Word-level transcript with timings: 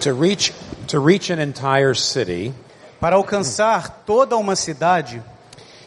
To 0.00 0.14
reach, 0.14 0.52
to 0.88 0.98
reach 0.98 1.30
an 1.30 1.38
entire 1.38 1.94
city, 1.94 2.54
Para 3.00 3.16
alcançar 3.16 4.02
toda 4.04 4.36
uma 4.36 4.54
cidade, 4.54 5.22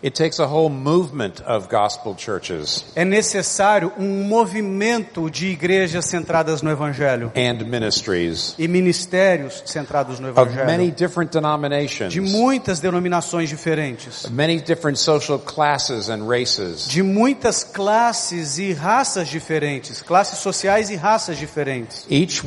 it 0.04 0.13
takes 0.16 0.39
a 0.39 0.46
whole 0.46 0.70
movement 0.70 1.42
of 1.46 1.70
gospel 1.70 2.16
churches 2.18 2.84
é 2.96 3.05
necessário 3.05 3.92
um 3.98 4.23
movimento 4.26 5.30
de 5.30 5.48
igrejas 5.48 6.05
centradas 6.05 6.62
no 6.62 6.70
Evangelho 6.70 7.32
and 7.36 7.66
ministries 7.66 8.55
e 8.59 8.68
ministérios 8.68 9.63
centrados 9.66 10.20
no 10.20 10.30
of 10.30 10.36
many 10.36 10.88
Evangelho 10.88 10.91
different 10.95 11.31
denominations, 11.31 12.12
de 12.12 12.21
muitas 12.21 12.80
denominações 12.80 13.50
diferentes, 13.50 14.27
many 14.30 14.59
different 14.59 14.98
social 14.98 15.39
classes 15.39 16.09
and 16.09 16.27
races. 16.27 16.88
de 16.88 17.02
muitas 17.02 17.63
classes 17.63 18.58
e 18.58 18.73
raças 18.73 19.27
diferentes, 19.27 20.02
classes 20.02 20.40
sociais 20.40 20.90
e 20.90 20.95
raças 20.95 21.38
diferentes. 21.38 22.05
Each 22.09 22.44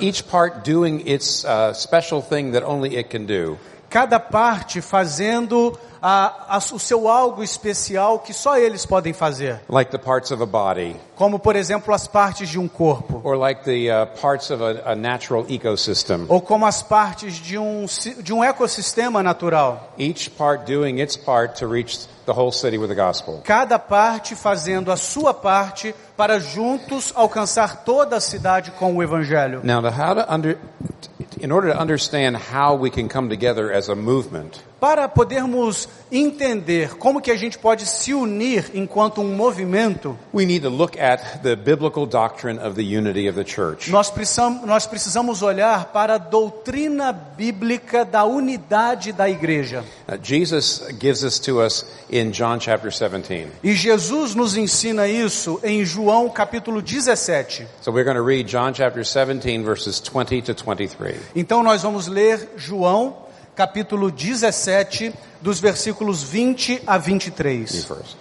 each 0.00 0.24
part 0.24 0.64
doing 0.64 1.02
its 1.06 1.44
uh, 1.44 1.74
special 1.74 2.22
thing 2.22 2.52
that 2.52 2.64
only 2.64 2.96
it 2.96 3.08
can 3.08 3.26
do. 3.26 3.58
Cada 3.94 4.18
parte 4.18 4.80
fazendo 4.80 5.78
a- 6.02 6.56
a- 6.56 6.58
o 6.58 6.78
seu 6.80 7.08
algo 7.08 7.44
especial 7.44 8.18
que 8.18 8.34
só 8.34 8.58
eles 8.58 8.84
podem 8.84 9.12
fazer, 9.12 9.60
like 9.68 9.88
the 9.92 9.98
parts 9.98 10.32
of 10.32 10.42
a 10.42 10.46
body, 10.46 10.96
como 11.14 11.38
por 11.38 11.54
exemplo 11.54 11.94
as 11.94 12.08
partes 12.08 12.48
de 12.48 12.58
um 12.58 12.66
corpo. 12.66 13.20
or 13.22 13.36
like 13.36 13.62
the 13.62 13.88
uh, 13.88 14.04
parts 14.20 14.50
of 14.50 14.60
a, 14.60 14.82
a 14.90 14.94
natural 14.96 15.46
ecosystem. 15.48 16.26
ou 16.28 16.40
como 16.40 16.66
as 16.66 16.82
partes 16.82 17.34
de 17.34 17.56
um, 17.56 17.86
de 18.20 18.32
um 18.32 18.42
ecossistema 18.42 19.22
natural. 19.22 19.80
Each 19.96 20.28
part 20.28 20.64
doing 20.66 20.98
its 21.00 21.16
part 21.16 21.60
to 21.60 21.66
reach 21.68 22.08
the 22.26 22.32
whole 22.32 22.50
city 22.50 22.76
with 22.78 22.88
the 22.88 22.96
gospel. 22.96 23.42
Cada 23.44 23.78
parte 23.78 24.34
fazendo 24.34 24.90
a 24.90 24.96
sua 24.96 25.32
parte 25.32 25.94
para 26.16 26.38
juntos 26.38 27.12
alcançar 27.14 27.84
toda 27.84 28.16
a 28.16 28.20
cidade 28.20 28.70
com 28.72 28.94
o 28.94 29.02
evangelho. 29.02 29.60
Now, 29.64 29.80
how 29.82 30.14
to 30.14 30.32
under, 30.32 30.58
in 31.40 31.50
order 31.50 31.72
to 31.72 31.80
understand 31.80 32.36
how 32.36 32.76
we 32.76 32.90
can 32.90 33.08
come 33.08 33.28
together 33.28 33.72
as 33.72 33.88
a 33.88 33.94
movement, 33.94 34.62
Para 34.80 35.08
podermos 35.08 35.88
entender 36.12 36.96
como 36.96 37.20
que 37.20 37.30
a 37.30 37.36
gente 37.36 37.58
pode 37.58 37.86
se 37.86 38.12
unir 38.12 38.70
enquanto 38.74 39.20
um 39.20 39.34
movimento, 39.34 40.16
we 40.32 40.44
need 40.44 40.62
to 40.62 40.68
look 40.68 40.98
at 41.00 41.42
the 41.42 41.56
biblical 41.56 42.06
doctrine 42.06 42.58
of 42.58 42.74
the 42.74 42.82
unity 42.82 43.28
of 43.28 43.36
the 43.36 43.44
church. 43.44 43.90
nós 43.90 44.10
precisamos, 44.10 44.66
nós 44.66 44.86
precisamos 44.86 45.42
olhar 45.42 45.86
para 45.86 46.14
a 46.14 46.18
doutrina 46.18 47.12
bíblica 47.12 48.04
da 48.04 48.24
unidade 48.24 49.12
da 49.12 49.28
igreja. 49.28 49.84
Uh, 50.06 50.18
Jesus 50.22 50.82
gives 51.00 51.20
this 51.20 51.38
to 51.38 51.60
us 51.60 51.86
in 52.10 52.30
John 52.30 52.60
chapter 52.60 52.90
17. 52.90 53.48
E 53.62 53.72
Jesus 53.74 54.34
nos 54.34 54.56
ensina 54.56 55.08
isso 55.08 55.58
em 55.62 55.84
João 55.84 56.28
capítulo 56.28 56.82
17. 56.82 57.66
So 57.80 57.90
we're 57.90 58.04
going 58.04 58.16
to 58.16 58.24
read 58.24 58.48
John 58.48 58.72
chapter 58.74 59.02
17 59.02 59.64
verses 59.64 60.00
20 60.00 60.42
to 60.42 60.54
23. 60.54 61.16
Então 61.34 61.62
nós 61.62 61.82
vamos 61.82 62.06
ler 62.06 62.50
João, 62.56 63.23
capítulo 63.54 64.10
17, 64.10 65.14
dos 65.40 65.60
versículos 65.60 66.24
20 66.24 66.82
a 66.86 66.96
You 66.96 67.02
23. 67.02 67.84
first. 67.84 68.16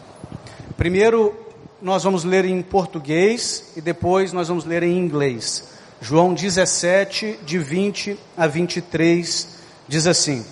Primeiro 0.78 1.36
nós 1.82 2.04
vamos 2.04 2.24
ler 2.24 2.46
em 2.46 2.62
português 2.62 3.72
e 3.76 3.82
depois 3.82 4.32
nós 4.32 4.48
vamos 4.48 4.64
ler 4.64 4.84
em 4.84 4.96
inglês. 4.98 5.70
João 6.00 6.34
17, 6.34 7.40
de 7.44 7.58
20 7.58 8.20
a 8.38 8.46
23, 8.46 9.48
diz 9.88 10.06
assim: 10.06 10.46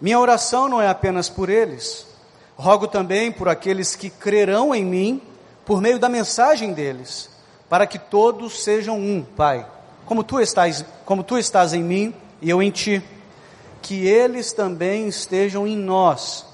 Minha 0.00 0.18
oração 0.18 0.68
não 0.68 0.82
é 0.82 0.88
apenas 0.88 1.28
por 1.28 1.48
eles, 1.48 2.04
rogo 2.56 2.88
também 2.88 3.30
por 3.30 3.48
aqueles 3.48 3.94
que 3.94 4.10
crerão 4.10 4.74
em 4.74 4.84
mim 4.84 5.22
por 5.64 5.80
meio 5.80 5.98
da 6.00 6.08
mensagem 6.08 6.72
deles, 6.72 7.30
para 7.68 7.86
que 7.86 8.00
todos 8.00 8.64
sejam 8.64 8.98
um, 8.98 9.22
Pai, 9.22 9.64
como 10.04 10.24
tu 10.24 10.40
estás, 10.40 10.84
como 11.04 11.22
tu 11.22 11.38
estás 11.38 11.72
em 11.72 11.84
mim 11.84 12.12
e 12.40 12.50
eu 12.50 12.60
em 12.60 12.70
ti, 12.70 13.00
que 13.82 14.06
eles 14.06 14.52
também 14.52 15.08
estejam 15.08 15.66
em 15.66 15.76
nós, 15.76 16.46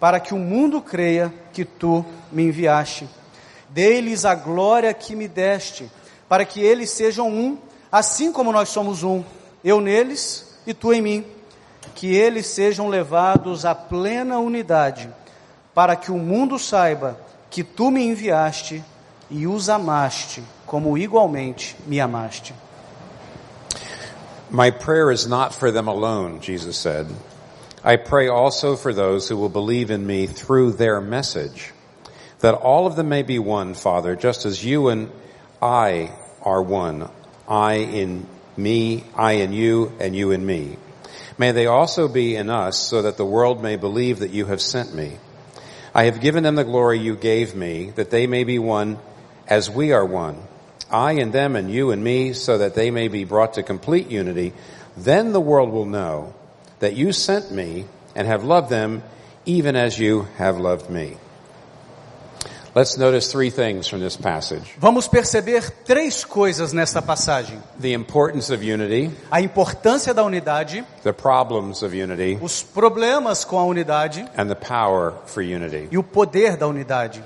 para 0.00 0.18
que 0.18 0.32
o 0.32 0.38
mundo 0.38 0.80
creia 0.80 1.32
que 1.52 1.64
tu 1.64 2.04
me 2.32 2.44
enviaste. 2.44 3.06
Dei-lhes 3.68 4.24
a 4.24 4.34
glória 4.34 4.92
que 4.94 5.14
me 5.14 5.28
deste, 5.28 5.90
para 6.28 6.44
que 6.44 6.60
eles 6.60 6.90
sejam 6.90 7.28
um, 7.28 7.58
assim 7.92 8.32
como 8.32 8.50
nós 8.50 8.70
somos 8.70 9.02
um, 9.02 9.22
eu 9.62 9.80
neles 9.80 10.58
e 10.66 10.72
tu 10.72 10.92
em 10.92 11.02
mim. 11.02 11.24
Que 11.94 12.14
eles 12.16 12.46
sejam 12.46 12.88
levados 12.88 13.64
à 13.64 13.74
plena 13.74 14.38
unidade, 14.38 15.10
para 15.74 15.94
que 15.94 16.10
o 16.10 16.16
mundo 16.16 16.58
saiba 16.58 17.20
que 17.50 17.62
tu 17.62 17.90
me 17.90 18.02
enviaste 18.02 18.82
e 19.28 19.46
os 19.46 19.68
amaste, 19.68 20.42
como 20.66 20.96
igualmente 20.96 21.76
me 21.86 22.00
amaste. 22.00 22.54
My 24.50 24.72
prayer 24.72 25.12
is 25.12 25.28
not 25.28 25.54
for 25.54 25.70
them 25.70 25.86
alone, 25.86 26.40
Jesus 26.40 26.76
said. 26.76 27.06
I 27.84 27.94
pray 27.96 28.26
also 28.26 28.74
for 28.74 28.92
those 28.92 29.28
who 29.28 29.36
will 29.36 29.48
believe 29.48 29.92
in 29.92 30.04
me 30.04 30.26
through 30.26 30.72
their 30.72 31.00
message, 31.00 31.72
that 32.40 32.54
all 32.54 32.88
of 32.88 32.96
them 32.96 33.08
may 33.08 33.22
be 33.22 33.38
one, 33.38 33.74
Father, 33.74 34.16
just 34.16 34.46
as 34.46 34.64
you 34.64 34.88
and 34.88 35.12
I 35.62 36.10
are 36.42 36.60
one. 36.60 37.08
I 37.48 37.74
in 37.74 38.26
me, 38.56 39.04
I 39.14 39.32
in 39.34 39.52
you, 39.52 39.92
and 40.00 40.16
you 40.16 40.32
in 40.32 40.44
me. 40.44 40.78
May 41.38 41.52
they 41.52 41.66
also 41.66 42.08
be 42.08 42.34
in 42.34 42.50
us, 42.50 42.76
so 42.76 43.02
that 43.02 43.16
the 43.16 43.24
world 43.24 43.62
may 43.62 43.76
believe 43.76 44.18
that 44.18 44.32
you 44.32 44.46
have 44.46 44.60
sent 44.60 44.92
me. 44.92 45.16
I 45.94 46.04
have 46.04 46.20
given 46.20 46.42
them 46.42 46.56
the 46.56 46.64
glory 46.64 46.98
you 46.98 47.14
gave 47.14 47.54
me, 47.54 47.90
that 47.90 48.10
they 48.10 48.26
may 48.26 48.42
be 48.42 48.58
one 48.58 48.98
as 49.46 49.70
we 49.70 49.92
are 49.92 50.04
one. 50.04 50.42
I 50.90 51.12
and 51.12 51.32
them 51.32 51.56
and 51.56 51.70
you 51.70 51.90
and 51.90 52.02
me, 52.02 52.32
so 52.32 52.58
that 52.58 52.74
they 52.74 52.90
may 52.90 53.08
be 53.08 53.24
brought 53.24 53.54
to 53.54 53.62
complete 53.62 54.08
unity. 54.08 54.52
Then 54.96 55.32
the 55.32 55.40
world 55.40 55.70
will 55.70 55.86
know 55.86 56.34
that 56.80 56.94
you 56.94 57.12
sent 57.12 57.52
me 57.52 57.86
and 58.14 58.26
have 58.26 58.44
loved 58.44 58.70
them 58.70 59.02
even 59.46 59.76
as 59.76 59.98
you 59.98 60.28
have 60.36 60.58
loved 60.58 60.90
me. 60.90 61.16
Let's 62.72 62.96
notice 62.96 63.32
three 63.32 63.50
things 63.50 63.88
from 63.88 63.98
this 63.98 64.16
passage. 64.16 64.76
Vamos 64.78 65.08
perceber 65.08 65.72
três 65.84 66.24
coisas 66.24 66.72
nesta 66.72 67.02
passagem: 67.02 67.60
The 67.80 67.92
importance 67.92 68.48
of 68.50 68.62
unity, 68.62 69.10
a 69.28 69.40
importância 69.40 70.14
da 70.14 70.22
unidade, 70.22 70.84
the 71.02 71.12
problems 71.12 71.82
of 71.82 71.92
unity, 71.92 72.38
os 72.40 72.62
problemas 72.62 73.44
com 73.44 73.58
a 73.58 73.64
unidade 73.64 74.24
and 74.36 74.48
the 74.48 74.54
power 74.54 75.14
for 75.26 75.42
unity. 75.42 75.88
e 75.90 75.98
o 75.98 76.02
poder 76.04 76.56
da 76.56 76.68
unidade. 76.68 77.24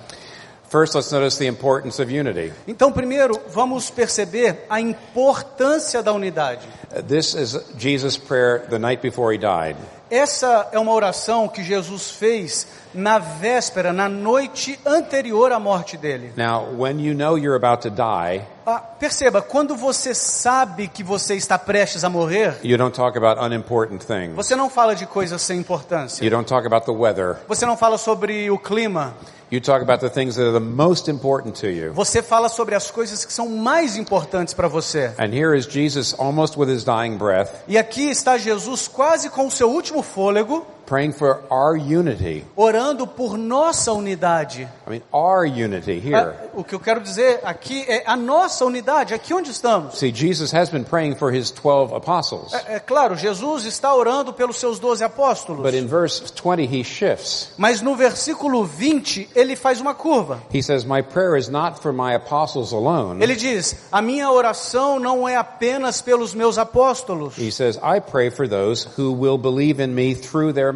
First, 0.75 0.97
let's 0.97 1.13
notice 1.13 1.39
the 1.39 1.47
importance 1.47 2.03
of 2.03 2.11
unity. 2.11 2.53
Então, 2.67 2.91
primeiro, 2.91 3.41
vamos 3.51 3.91
perceber 3.91 4.65
a 4.69 4.81
importância 4.81 6.03
da 6.03 6.13
unidade. 6.13 6.67
Uh, 6.91 7.01
This 7.01 7.33
is 7.35 7.57
Jesus' 7.79 8.17
prayer 8.17 8.67
the 8.69 8.79
night 8.81 9.01
before 9.01 9.33
he 9.33 9.39
died. 9.39 9.77
Essa 10.11 10.69
é 10.73 10.79
uma 10.79 10.93
oração 10.93 11.47
que 11.49 11.63
Jesus 11.63 12.11
fez 12.11 12.67
na 12.93 13.19
véspera, 13.21 13.93
na 13.93 14.09
noite 14.09 14.79
anterior 14.85 15.53
à 15.53 15.61
morte 15.61 15.97
dele. 15.97 16.33
Now, 16.37 16.67
when 16.77 16.99
you 17.01 17.15
know 17.15 17.39
you're 17.39 17.57
about 17.57 17.83
to 17.83 17.91
die, 17.91 18.43
Ah, 18.67 18.81
perceba, 18.81 19.43
quando 19.43 19.77
você 19.77 20.13
sabe 20.15 20.89
que 20.89 21.03
você 21.05 21.35
está 21.37 21.57
prestes 21.59 22.03
a 22.03 22.09
morrer, 22.11 22.57
you 22.65 22.77
don't 22.77 22.95
talk 22.97 23.17
about 23.17 23.41
unimportant 23.41 24.03
things. 24.05 24.35
você 24.35 24.57
não 24.57 24.69
fala 24.69 24.95
de 24.97 25.07
coisas 25.07 25.41
sem 25.41 25.59
importância. 25.61 26.25
You 26.25 26.31
don't 26.31 26.49
talk 26.49 26.67
about 26.67 26.85
the 26.85 26.93
weather. 26.93 27.37
Você 27.47 27.65
não 27.65 27.77
fala 27.77 27.97
sobre 27.97 28.51
o 28.51 28.59
clima. 28.59 29.15
You 29.55 29.61
talk 29.61 29.83
about 29.83 30.01
the 30.01 30.11
things 30.11 30.35
that 30.35 30.49
are 30.49 30.53
the 30.53 30.59
most 30.59 31.09
important 31.09 31.61
to 31.61 31.69
you. 31.71 31.93
Você 31.93 32.21
fala 32.21 32.49
sobre 32.49 32.75
as 32.75 32.91
coisas 32.91 33.25
que 33.25 33.33
são 33.33 33.49
mais 33.49 33.97
importantes 33.97 34.53
para 34.53 34.67
você. 34.67 35.13
And 35.17 35.33
here 35.33 35.57
is 35.57 35.65
Jesus 35.65 36.13
almost 36.19 36.59
with 36.59 36.69
his 36.69 36.83
dying 36.83 37.17
breath, 37.17 37.51
E 37.69 37.79
aqui 37.79 38.11
está 38.11 38.37
Jesus 38.37 38.89
quase 38.89 39.31
com 39.31 39.47
o 39.47 39.51
seu 39.53 39.71
último 39.71 40.03
fôlego, 40.03 40.67
praying 40.87 41.13
for 41.13 41.43
our 41.51 41.77
unity. 41.77 42.45
orando 42.57 43.07
por 43.07 43.39
nossa 43.39 43.93
unidade. 43.93 44.69
I 44.87 44.91
mean, 44.91 45.03
our 45.13 45.47
unity 45.47 45.99
here. 45.99 46.17
Ah, 46.17 46.35
O 46.55 46.63
que 46.63 46.75
eu 46.75 46.81
quero 46.81 47.01
dizer 47.01 47.41
aqui 47.43 47.85
é 47.89 48.03
a 48.07 48.17
nossa 48.17 48.65
unidade, 48.65 49.15
aqui 49.15 49.33
onde 49.33 49.51
estamos. 49.51 49.99
See, 49.99 50.13
Jesus 50.15 50.53
has 50.53 50.69
been 50.69 50.85
praying 50.85 51.17
for 51.17 51.33
his 51.33 51.51
12 51.51 51.95
apostles. 51.95 52.53
É, 52.53 52.77
é 52.77 52.81
claro, 52.81 53.17
Jesus 53.17 53.65
está 53.65 53.95
orando 53.95 54.33
pelos 54.33 54.59
seus 54.59 54.79
doze 54.79 55.03
apóstolos. 55.03 55.63
But 55.63 55.75
in 55.75 55.87
verse 55.87 56.21
20, 56.31 56.65
he 56.67 56.85
shifts. 56.85 57.53
Mas 57.57 57.81
no 57.81 57.97
versículo 57.97 58.65
20, 58.65 59.31
ele 59.35 59.57
faz 59.57 59.81
uma 59.81 59.95
curva. 59.95 60.41
He 60.53 60.63
says, 60.63 60.85
My 60.85 61.03
prayer 61.03 61.37
is 61.37 61.49
not 61.49 61.81
for 61.81 61.93
my 61.93 62.15
apostles 62.15 62.73
alone. 62.73 63.23
Ele 63.23 63.35
diz: 63.35 63.77
A 63.91 64.03
minha 64.03 64.31
oração 64.31 64.99
não 65.01 65.27
é 65.29 65.37
apenas 65.37 66.03
pelos 66.03 66.35
meus 66.35 66.59
apóstolos. 66.59 67.39
He 67.39 67.51
says, 67.51 67.77
I 67.79 68.01
pray 68.01 68.31
for 68.31 68.47
those 68.47 68.87
who 68.99 69.13
will 69.13 69.39
believe 69.39 69.83
in 69.83 69.95
me 69.95 70.15
through 70.15 70.53
their. 70.53 70.74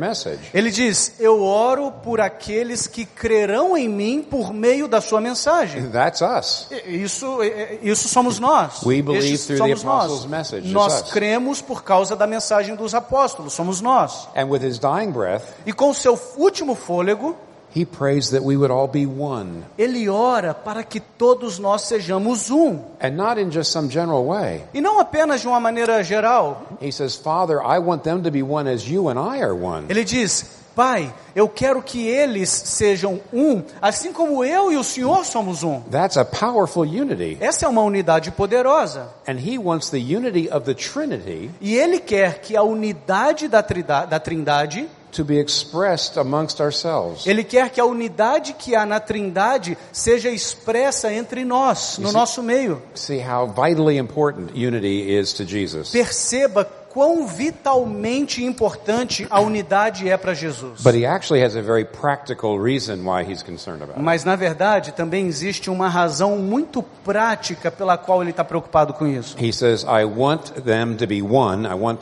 Ele 0.55 0.71
diz: 0.71 1.15
Eu 1.19 1.43
oro 1.43 1.91
por 1.91 2.21
aqueles 2.21 2.87
que 2.87 3.05
crerão 3.05 3.77
em 3.77 3.89
mim 3.89 4.23
por 4.23 4.53
meio 4.53 4.87
da 4.89 5.01
sua 5.01 5.21
mensagem. 5.21 5.91
That's 5.91 6.21
us. 6.23 6.69
Isso, 6.87 7.39
isso 7.83 8.09
somos 8.09 8.39
nós. 8.39 8.83
We 8.85 9.03
believe 9.03 9.35
Estes 9.35 9.47
through 9.59 9.59
the 9.71 9.77
somos 9.77 9.85
nós. 9.85 10.05
apostles' 10.05 10.31
message. 10.31 10.69
Nós 10.73 11.03
cremos 11.11 11.61
por 11.61 11.83
causa 11.83 12.15
da 12.17 12.27
mensagem 12.27 12.75
dos 12.75 12.95
apóstolos. 12.95 13.53
Somos 13.53 13.81
nós. 13.81 14.29
And 14.37 14.47
with 14.47 14.63
his 14.65 14.79
dying 14.79 15.11
breath, 15.11 15.43
E 15.67 15.73
com 15.73 15.93
seu 15.93 16.19
último 16.37 16.75
fôlego, 16.75 17.37
He 17.75 17.85
prays 17.85 18.31
that 18.31 18.43
we 18.43 18.57
would 18.57 18.71
all 18.73 18.89
be 18.89 19.07
one. 19.07 19.65
Ele 19.79 20.09
ora 20.09 20.55
para 20.55 20.83
que 20.83 21.01
todos 21.01 21.59
nós 21.59 21.83
sejamos 21.83 22.51
um. 22.51 22.79
And 23.01 23.11
not 23.11 23.41
in 23.41 23.51
just 23.51 23.71
some 23.73 23.89
general 23.91 24.25
way. 24.27 24.65
E 24.73 24.81
não 24.81 24.99
apenas 24.99 25.41
de 25.43 25.47
uma 25.49 25.61
maneira 25.61 26.03
geral. 26.03 26.63
He 26.81 26.91
says, 26.91 27.15
Father, 27.17 27.61
I 27.63 27.79
want 27.79 28.03
them 28.05 28.23
to 28.23 28.31
be 28.31 28.43
one 28.43 28.69
as 28.69 28.89
you 28.89 29.09
and 29.09 29.19
I 29.19 29.43
are 29.43 29.55
one. 29.55 29.87
Ele 29.89 30.05
diz: 30.05 30.57
Pai, 30.75 31.13
eu 31.35 31.49
quero 31.49 31.83
que 31.83 32.07
eles 32.07 32.49
sejam 32.49 33.21
um, 33.33 33.63
assim 33.83 34.13
como 34.13 34.45
eu 34.45 34.71
e 34.71 34.77
o 34.77 34.85
Senhor 34.85 35.25
somos 35.25 35.65
um. 35.65 35.81
That's 35.91 36.17
a 36.17 36.25
powerful 36.25 36.85
unity. 36.85 37.37
Essa 37.41 37.67
é 37.67 37.69
uma 37.69 37.83
unidade 37.83 38.31
poderosa. 38.31 39.09
And 39.27 39.39
he 39.41 39.59
wants 39.59 39.91
the 39.91 39.99
unity 39.99 40.49
of 40.49 40.65
the 40.65 40.75
Trinity 40.75 41.51
E 41.61 41.75
ele 41.77 41.99
quer 41.99 42.41
que 42.41 42.57
a 42.57 42.63
unidade 42.63 43.49
da, 43.49 43.61
trida- 43.63 44.05
da 44.07 44.21
Trindade, 44.21 44.89
to 45.13 45.25
be 45.25 45.39
expressed 45.39 46.19
amongst 46.19 46.61
ourselves. 46.61 47.27
ele 47.27 47.45
quer 47.45 47.71
que 47.71 47.81
a 47.81 47.85
unidade 47.85 48.55
que 48.55 48.75
há 48.75 48.85
na 48.85 49.01
Trindade 49.01 49.77
seja 49.93 50.31
expressa 50.31 51.13
entre 51.13 51.45
nós, 51.45 51.99
no 51.99 52.13
nosso 52.13 52.43
meio. 52.43 52.83
See 52.95 53.19
how 53.21 53.47
vitally 53.47 53.99
important 53.99 54.53
unity 54.55 55.11
is 55.11 55.33
to 55.35 55.45
Jesus. 55.45 55.91
Perceba 55.91 56.65
quão 56.99 57.29
vitalmente 57.29 58.43
importante 58.43 59.25
a 59.31 59.41
unidade 59.41 60.09
é 60.09 60.17
para 60.17 60.35
Jesus. 60.35 60.83
But 60.83 60.97
he 60.97 61.07
actually 61.07 61.45
has 61.45 61.55
a 61.55 61.63
very 61.63 61.85
practical 61.85 62.59
reason 62.59 63.05
why 63.05 63.23
he's 63.23 63.41
concerned 63.41 63.85
about 63.85 63.99
it. 63.99 64.03
Mas 64.03 64.25
na 64.25 64.35
verdade 64.35 64.91
também 64.91 65.29
existe 65.29 65.71
uma 65.71 65.89
razão 65.89 66.39
muito 66.39 66.83
prática 66.83 67.71
pela 67.71 67.97
qual 67.97 68.21
ele 68.21 68.33
está 68.33 68.43
preocupado 68.43 68.93
com 68.93 69.07
isso. 69.07 69.37
He 69.41 69.53
says, 69.53 69.85
I 69.85 70.05
want 70.05 70.51
them 70.65 70.97
to 70.97 71.07
be 71.07 71.23
one. 71.23 71.69
I 71.69 71.75
want 71.75 72.01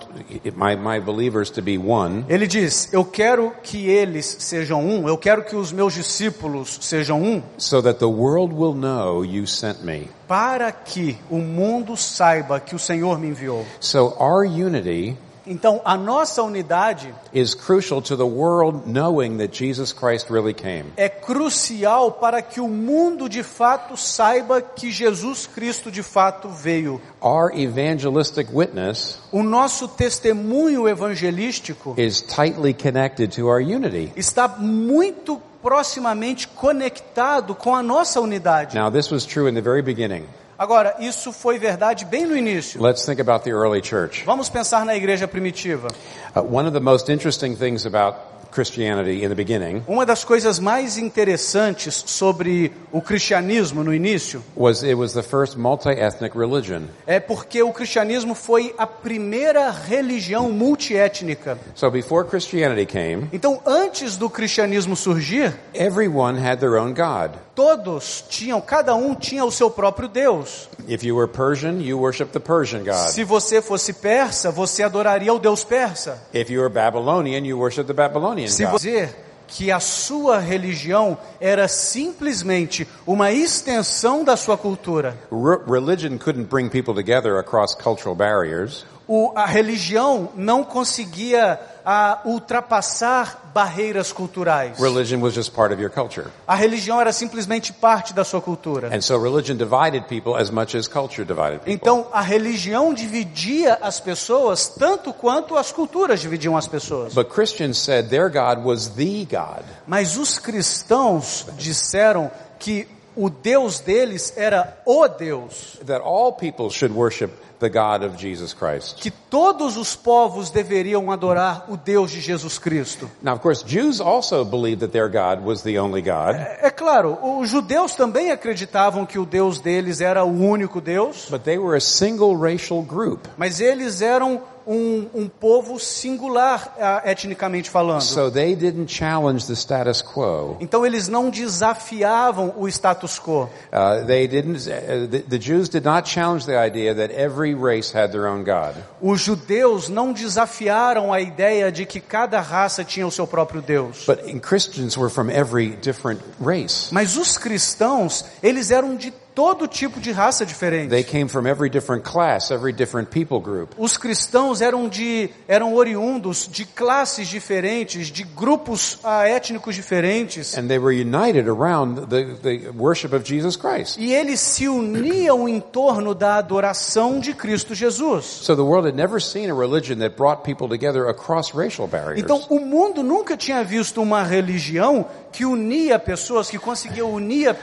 my, 0.55 0.75
my 0.77 0.99
believers 0.99 1.51
to 1.51 1.61
be 1.61 1.77
one 1.77 2.25
Ele 2.27 2.47
diz: 2.47 2.91
Eu 2.91 3.05
quero 3.05 3.53
que 3.63 3.91
eles 3.91 4.37
sejam 4.39 4.83
um, 4.83 5.07
eu 5.07 5.19
quero 5.19 5.45
que 5.45 5.55
os 5.55 5.73
meus 5.73 5.93
discípulos 5.93 6.79
sejam 6.81 7.23
um, 7.23 7.43
so 7.59 7.83
that 7.83 7.99
the 7.99 8.07
world 8.07 8.55
will 8.55 8.75
know 8.75 9.23
you 9.23 9.47
sent 9.47 9.83
me. 9.83 10.09
Para 10.29 10.73
que 10.73 11.17
o 11.31 11.39
mundo 11.39 11.97
saiba 11.97 12.59
que 12.61 12.75
o 12.75 12.79
Senhor 12.79 13.19
me 13.19 13.29
enviou. 13.29 13.65
So 13.81 14.15
our 14.19 14.45
unity 14.45 15.17
Então, 15.49 15.81
a 15.85 15.97
nossa 15.97 16.43
unidade 16.43 17.15
is 17.33 17.55
crucial 17.55 18.03
to 18.03 18.17
the 18.17 18.27
world 18.27 18.91
knowing 18.91 19.37
that 19.39 19.57
Jesus 19.57 19.93
Christ 19.93 20.29
really 20.29 20.53
came. 20.53 20.87
é 20.97 21.09
crucial 21.09 22.11
para 22.11 22.43
que 22.43 22.61
o 22.61 22.67
mundo 22.67 23.29
de 23.29 23.45
fato 23.45 23.97
saiba 23.97 24.61
que 24.61 24.91
Jesus 24.91 25.47
Cristo 25.47 25.89
de 25.89 26.03
fato 26.03 26.49
veio. 26.49 27.01
Our 27.23 27.53
evangelistic 27.57 28.49
witness 28.53 29.21
O 29.31 29.45
nosso 29.45 29.87
testemunho 29.87 30.89
evangelístico 30.89 31.95
is 31.97 32.21
tightly 32.23 32.75
connected 32.75 33.31
to 33.37 33.47
our 33.47 33.61
unity. 33.61 34.13
está 34.17 34.49
muito 34.49 35.41
proximamente 35.67 36.47
conectado 36.47 37.53
com 37.53 37.75
a 37.75 37.83
nossa 37.83 38.21
unidade. 38.21 38.77
Now, 38.77 38.89
this 38.89 39.11
was 39.11 39.27
true 39.27 39.49
in 39.49 39.55
the 39.55 39.61
very 39.61 39.83
beginning. 39.83 40.25
Agora, 40.57 40.95
isso 41.01 41.33
foi 41.33 41.59
verdade 41.59 42.05
bem 42.05 42.25
no 42.25 42.37
início. 42.37 42.81
Let's 42.81 43.05
think 43.05 43.21
about 43.21 43.43
the 43.43 43.51
early 43.51 43.83
church. 43.83 44.23
Vamos 44.25 44.49
pensar 44.49 44.85
na 44.85 44.95
igreja 44.95 45.27
primitiva. 45.27 45.89
Uh, 46.37 46.41
one 46.41 46.69
of 46.69 46.73
the 46.73 46.81
most 46.81 47.09
interesting 47.09 47.57
things 47.57 47.85
about 47.85 48.17
Christianity 48.51 49.25
in 49.25 49.29
the 49.29 49.35
beginning 49.35 49.83
Uma 49.89 50.05
das 50.07 50.25
coisas 50.25 50.59
mais 50.59 50.99
interessantes 50.99 52.03
sobre 52.07 52.73
o 52.93 53.01
cristianismo 53.01 53.83
no 53.85 53.93
início 53.95 54.43
was 54.57 54.83
it 54.83 54.95
was 54.95 55.13
the 55.13 55.23
first 55.23 55.57
multi-ethnic 55.57 56.37
religion. 56.37 56.83
é 57.07 57.19
porque 57.21 57.63
o 57.63 57.73
cristianismo 57.73 58.35
foi 58.35 58.75
a 58.79 58.87
primeira 58.87 59.71
religião 59.71 60.51
multiétnica. 60.51 61.59
So 61.75 61.91
before 61.91 62.29
Christianity 62.29 62.87
came, 62.87 63.29
Então, 63.33 63.61
antes 63.67 64.17
do 64.17 64.29
cristianismo 64.31 64.97
surgir, 64.97 65.55
everyone 65.75 66.39
had 66.39 66.59
their 66.59 66.77
own 66.77 66.93
God. 66.95 67.33
todos 67.55 68.23
tinham, 68.29 68.61
cada 68.61 68.95
um 68.95 69.15
tinha 69.15 69.45
o 69.45 69.51
seu 69.51 69.71
próprio 69.71 70.09
Deus. 70.09 70.69
If 70.89 71.03
you 71.03 71.17
were 71.17 71.27
Persian, 71.27 71.81
you 71.81 71.99
worshiped 71.99 72.33
the 72.33 72.39
Persian 72.41 72.85
God. 72.85 73.09
Se 73.11 73.25
você 73.25 73.61
fosse 73.63 73.93
persa, 73.95 74.51
você 74.51 74.83
adoraria 74.83 75.33
o 75.33 75.39
Deus 75.39 75.65
persa. 75.65 76.19
If 76.35 76.51
you 76.51 76.61
were 76.61 76.69
Babylonian, 76.73 77.45
you 77.47 77.59
worshiped 77.59 77.87
the 77.87 77.95
Babylonian 77.95 78.36
Se 78.49 78.65
God. 78.65 78.73
você 78.73 78.91
dizer 78.91 79.17
que 79.49 79.71
a 79.71 79.79
sua 79.79 80.39
religião 80.41 81.17
era 81.41 81.69
simplesmente 81.69 82.87
uma 83.07 83.31
extensão 83.33 84.25
da 84.25 84.37
sua 84.37 84.57
cultura, 84.59 85.17
Re- 85.31 85.63
religion 85.71 86.19
couldn't 86.19 86.49
bring 86.49 86.69
people 86.69 86.95
together 86.95 87.39
across 87.39 87.75
cultural 87.75 88.15
barriers. 88.15 88.85
O, 89.09 89.33
a 89.37 89.47
religião 89.47 90.31
não 90.35 90.65
conseguia 90.65 91.61
ah, 91.85 92.21
ultrapassar 92.25 93.51
barreiras 93.55 94.13
culturais. 94.13 94.79
Religion 94.79 95.21
was 95.21 95.33
just 95.33 95.53
part 95.53 95.73
of 95.73 95.81
your 95.81 95.91
culture. 95.91 96.27
A 96.47 96.57
religião 96.57 97.01
era 97.01 97.13
simplesmente 97.13 97.73
parte 97.73 98.13
da 98.13 98.25
sua 98.25 98.41
cultura. 98.41 98.95
And 98.95 99.01
so 99.01 99.17
religion 99.19 99.57
divided 99.57 100.07
people 100.09 100.35
as 100.35 100.51
much 100.51 100.77
as 100.77 100.89
culture 100.89 101.25
divided 101.25 101.61
people. 101.61 101.73
Então, 101.73 102.09
a 102.13 102.21
religião 102.21 102.93
dividia 102.93 103.79
as 103.81 104.01
pessoas 104.01 104.67
tanto 104.69 105.13
quanto 105.13 105.57
as 105.57 105.71
culturas 105.71 106.21
dividiam 106.21 106.57
as 106.57 106.67
pessoas. 106.67 107.15
But 107.15 107.29
Christians 107.29 107.79
said 107.79 108.09
their 108.09 108.29
God 108.29 108.65
was 108.65 108.89
the 108.89 109.25
God. 109.31 109.63
Mas 109.87 110.17
os 110.17 110.41
cristãos 110.41 111.47
disseram 111.57 112.31
que 112.59 112.89
o 113.15 113.31
Deus 113.31 113.79
deles 113.79 114.33
era 114.37 114.77
o 114.85 115.07
Deus. 115.07 115.79
That 115.87 116.03
all 116.05 116.33
people 116.33 116.69
should 116.71 116.93
worship 116.93 117.31
the 117.59 117.69
God 117.69 118.05
of 118.05 118.17
Jesus 118.17 118.53
Christ. 118.55 118.97
Que 119.01 119.11
todos 119.11 119.77
os 119.77 119.95
povos 119.97 120.51
deveriam 120.51 121.11
adorar 121.11 121.67
o 121.69 121.77
Deus 121.77 122.11
de 122.11 122.21
Jesus 122.21 122.59
Cristo. 122.59 123.11
Now, 123.23 123.35
of 123.35 123.41
course, 123.41 123.65
Jews 123.65 124.01
also 124.01 124.45
believed 124.45 124.81
that 124.81 124.93
their 124.93 125.09
God 125.09 125.45
was 125.45 125.63
the 125.63 125.79
only 125.79 126.03
God, 126.03 126.37
É 126.61 126.71
claro, 126.71 127.19
os 127.41 127.49
judeus 127.49 127.95
também 127.95 128.31
acreditavam 128.31 129.07
que 129.07 129.19
o 129.19 129.25
Deus 129.27 129.61
deles 129.61 130.01
era 130.01 130.25
o 130.25 130.31
único 130.31 130.81
Deus, 130.81 131.27
but 131.31 131.43
they 131.43 131.59
were 131.59 131.77
a 131.77 131.81
single 131.81 132.37
racial 132.37 132.83
group. 132.83 133.27
mas 133.37 133.61
eles 133.61 134.01
eram 134.03 134.43
um, 134.67 135.09
um 135.15 135.29
povo 135.29 135.79
singular, 135.79 136.75
etnicamente 137.05 137.71
falando. 137.71 138.01
So 138.03 138.31
they 138.33 138.57
didn't 138.57 138.93
challenge 138.93 139.47
the 139.47 139.55
status 139.55 140.03
quo. 140.03 140.57
Então 140.59 140.85
eles 140.85 141.07
não 141.07 141.31
desafiavam 141.31 142.53
o 142.57 142.69
status 142.69 143.19
quo. 143.19 143.49
Uh, 143.73 144.05
they 144.07 144.27
didn't. 144.27 144.69
Uh, 144.69 145.07
the, 145.09 145.19
the 145.21 145.39
Jews 145.39 145.69
did 145.69 145.85
not 145.85 146.09
challenge 146.09 146.47
the 146.47 146.57
idea 146.57 146.95
that 146.95 147.13
every 147.15 147.46
race 147.55 147.97
had 147.97 148.11
their 148.13 148.27
own 148.27 148.45
God. 148.45 148.75
Os 149.01 149.21
judeus 149.21 149.89
não 149.89 150.13
desafiaram 150.13 151.13
a 151.13 151.21
ideia 151.21 151.71
de 151.71 151.85
que 151.85 152.01
cada 152.01 152.41
raça 152.41 152.85
tinha 152.85 153.07
o 153.07 153.11
seu 153.11 153.27
próprio 153.27 153.61
Deus. 153.61 154.05
But 154.07 154.21
Christians 154.41 154.97
were 154.97 155.11
from 155.11 155.31
every 155.31 155.71
different 155.77 156.21
race. 156.41 156.93
Mas 156.93 157.17
os 157.17 157.37
cristãos, 157.37 158.25
eles 158.43 158.71
eram 158.71 158.97
de 158.97 159.13
todo 159.37 159.69
tipo 159.69 160.01
de 160.01 160.11
raça 160.13 160.47
They 160.47 160.55
diferente. 160.55 161.05
came 161.05 161.29
from 161.29 161.47
every 161.47 161.69
different 161.69 162.03
class, 162.03 162.51
every 162.51 162.73
different 162.73 163.11
people 163.11 163.39
group. 163.39 163.75
Os 163.77 163.99
cristãos 163.99 164.63
eram 164.63 164.89
de 164.89 165.29
eram 165.47 165.75
oriundos 165.75 166.49
de 166.51 166.65
classes 166.65 167.29
diferentes, 167.29 168.07
de 168.07 168.25
grupos 168.25 168.99
ah, 169.05 169.29
étnicos 169.29 169.75
diferentes. 169.75 170.57
And 170.57 170.69
they 170.69 170.79
were 170.79 170.91
united 170.91 171.51
around 171.51 172.07
the, 172.09 172.37
the 172.43 172.71
worship 172.71 173.15
of 173.15 173.25
Jesus 173.27 173.57
Christ. 173.57 173.99
E 173.99 174.15
eles 174.15 174.41
se 174.41 174.67
uniam 174.69 175.47
em 175.47 175.61
torno 175.61 176.15
da 176.15 176.37
adoração 176.37 177.21
de 177.21 177.35
Cristo 177.35 177.75
Jesus. 177.75 178.25
So 178.25 178.57
the 178.57 178.63
world 178.63 178.89
had 178.89 178.97
never 178.97 179.21
seen 179.21 179.51
a 179.51 179.55
religion 179.55 179.99
that 179.99 180.17
brought 180.17 180.45
people 180.45 180.67
together 180.67 181.09
across 181.11 181.55
racial 181.55 181.87
barriers. 181.87 182.21
Então, 182.21 182.43
o 182.49 182.59
mundo 182.59 183.03
nunca 183.03 183.37
tinha 183.37 183.63
visto 183.63 184.01
uma 184.01 184.23
religião 184.23 185.05
que 185.31 185.45
unia 185.45 185.99
pessoas, 185.99 186.49
que 186.49 186.59
conseguia 186.59 187.05
unir, 187.05 187.55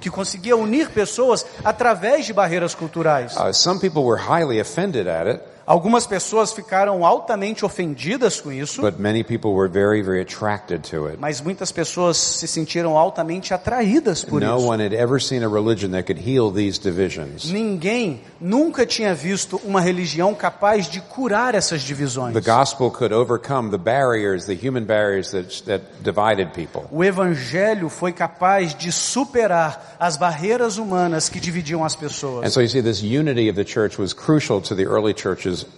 que 0.00 0.08
conseguia 0.08 0.56
unir 0.56 0.88
pessoas 0.88 1.17
através 1.64 2.26
de 2.26 2.32
barreiras 2.32 2.74
culturais. 2.74 3.36
Uh, 3.36 3.52
some 3.52 3.80
people 3.80 4.02
were 4.04 4.18
highly 4.18 4.60
offended 4.60 5.06
at 5.06 5.26
it, 5.26 5.40
Algumas 5.68 6.06
pessoas 6.06 6.50
ficaram 6.50 7.04
altamente 7.04 7.62
ofendidas 7.62 8.40
com 8.40 8.50
isso, 8.50 8.80
but 8.80 8.98
many 8.98 9.22
people 9.22 9.50
were 9.52 9.68
very, 9.70 10.00
very 10.02 10.22
attracted 10.22 10.80
to 10.90 11.06
it. 11.08 11.18
mas 11.20 11.42
muitas 11.42 11.70
pessoas 11.70 12.16
se 12.16 12.48
sentiram 12.48 12.96
altamente 12.96 13.52
atraídas 13.52 14.24
por 14.24 14.40
No 14.40 14.56
isso. 14.56 14.66
one 14.66 14.82
had 14.82 14.94
ever 14.94 15.20
seen 15.20 15.44
a 15.44 15.48
religion 15.48 15.90
that 15.90 16.04
could 16.04 16.18
heal 16.26 16.50
these 16.50 16.80
divisions. 16.80 17.50
Ninguém 17.50 18.22
nunca 18.40 18.86
tinha 18.86 19.14
visto 19.14 19.60
uma 19.62 19.82
religião 19.82 20.34
capaz 20.34 20.88
de 20.88 21.02
curar 21.02 21.54
essas 21.54 21.82
divisões. 21.82 22.32
The 22.32 22.40
gospel 22.40 22.90
could 22.90 23.12
overcome 23.12 23.70
the 23.70 23.76
barriers, 23.76 24.46
the 24.46 24.54
human 24.54 24.84
barriers 24.84 25.32
that, 25.32 25.62
that 25.64 25.84
divided 26.02 26.52
people. 26.54 26.84
O 26.90 27.04
evangelho 27.04 27.90
foi 27.90 28.12
capaz 28.12 28.74
de 28.74 28.90
superar 28.90 29.96
as 30.00 30.16
barreiras 30.16 30.78
humanas 30.78 31.28
que 31.28 31.38
dividiam 31.38 31.84
as 31.84 31.94
And 31.94 31.98
pessoas. 31.98 32.52
so 32.54 32.60
you 32.62 32.68
see, 32.70 32.80
this 32.80 33.02
unity 33.02 33.50
of 33.50 33.56
the 33.62 33.64
church 33.70 33.98
was 34.00 34.14
crucial 34.14 34.62
to 34.62 34.74
the 34.74 34.84
early 34.86 35.12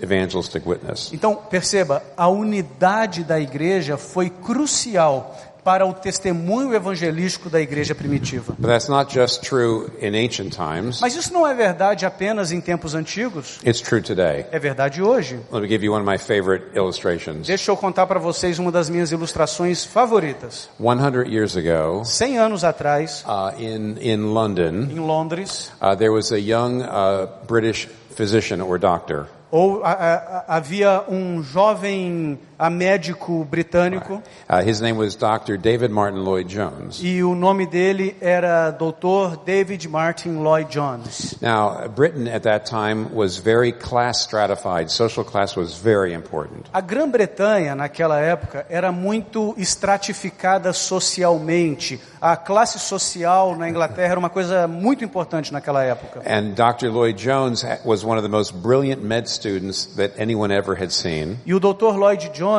evangelistic 0.02 0.66
witness. 0.66 1.12
Então, 1.12 1.34
perceba, 1.36 2.02
a 2.16 2.28
unidade 2.28 3.24
da 3.24 3.38
igreja 3.40 3.96
foi 3.96 4.30
crucial 4.30 5.36
para 5.62 5.84
o 5.86 5.92
testemunho 5.92 6.74
evangelístico 6.74 7.50
da 7.50 7.60
igreja 7.60 7.94
primitiva. 7.94 8.54
But 8.58 8.68
that's 8.68 8.88
not 8.88 9.12
just 9.12 9.42
true 9.42 9.90
in 10.00 10.14
ancient 10.16 10.54
times. 10.54 11.00
Mas 11.00 11.14
isso 11.14 11.32
não 11.32 11.46
é 11.46 11.54
verdade 11.54 12.06
apenas 12.06 12.50
em 12.52 12.60
tempos 12.60 12.94
antigos, 12.94 13.58
It's 13.64 13.80
true 13.80 14.00
today. 14.00 14.46
é 14.50 14.58
verdade 14.58 15.02
hoje. 15.02 15.38
Let 15.52 15.62
me 15.62 15.68
give 15.68 15.84
you 15.84 15.92
one 15.92 16.02
of 16.02 16.10
my 16.10 16.18
favorite 16.18 16.66
illustrations. 16.74 17.46
Deixa 17.46 17.70
eu 17.70 17.76
contar 17.76 18.06
para 18.06 18.18
vocês 18.18 18.58
uma 18.58 18.72
das 18.72 18.88
minhas 18.88 19.12
ilustrações 19.12 19.84
favoritas. 19.84 20.68
100 20.78 21.30
years 21.30 21.56
ago, 21.56 22.04
100 22.04 22.38
anos 22.38 22.64
atrás, 22.64 23.24
uh, 23.26 23.60
in, 23.60 23.96
in 24.00 24.32
London, 24.32 24.88
em 24.90 24.98
Londres, 24.98 25.70
uh, 25.82 25.94
there 25.94 26.10
was 26.10 26.32
a 26.32 26.38
young 26.38 26.80
uh, 26.82 27.28
British 27.46 27.86
physician 28.16 28.62
or 28.62 28.78
doctor. 28.78 29.26
Ou, 29.50 29.82
a- 29.84 29.92
a- 29.92 30.44
havia 30.56 31.04
um 31.08 31.42
jovem 31.42 32.38
a 32.60 32.68
médico 32.68 33.44
britânico 33.44 34.22
Uh, 34.48 34.60
his 34.62 34.80
name 34.80 34.96
was 34.98 35.14
Dr. 35.16 35.56
David 35.56 35.90
Martin 35.90 36.22
Lloyd 36.24 36.46
Jones. 36.48 37.00
e 37.02 37.22
o 37.22 37.34
nome 37.34 37.66
dele 37.66 38.16
era 38.20 38.70
Dr. 38.70 39.36
David 39.46 39.86
Martin 39.88 40.42
Lloyd 40.42 40.68
Jones. 40.70 41.36
Now, 41.40 41.88
Britain 41.88 42.26
at 42.28 42.42
that 42.42 42.66
time 42.68 43.08
was 43.14 43.36
very 43.38 43.72
class 43.72 44.22
stratified. 44.22 44.90
Social 44.90 45.24
class 45.24 45.56
was 45.56 45.74
very 45.78 46.12
important. 46.12 46.66
A 46.72 46.80
Grã-Bretanha, 46.82 47.74
naquela 47.76 48.18
época, 48.20 48.66
era 48.68 48.90
muito 48.92 49.54
estratificada 49.56 50.72
socialmente. 50.72 52.00
A 52.20 52.36
classe 52.36 52.78
social 52.78 53.56
na 53.56 53.68
Inglaterra 53.68 54.10
era 54.12 54.18
uma 54.18 54.28
coisa 54.30 54.66
muito 54.68 55.04
importante 55.04 55.52
naquela 55.52 55.82
época. 55.84 56.20
And 56.26 56.50
Dr. 56.54 56.90
Lloyd 56.90 57.16
Jones 57.16 57.64
was 57.84 58.04
one 58.04 58.18
of 58.18 58.22
the 58.22 58.28
most 58.28 58.52
brilliant 58.54 59.02
med 59.02 59.28
students 59.28 59.86
that 59.96 60.12
anyone 60.20 60.52
ever 60.52 60.74
had 60.74 60.90
seen. 60.90 61.38
E 61.46 61.54
o 61.54 61.60
Dr. 61.60 61.96
Lloyd 61.96 62.30
Jones 62.34 62.49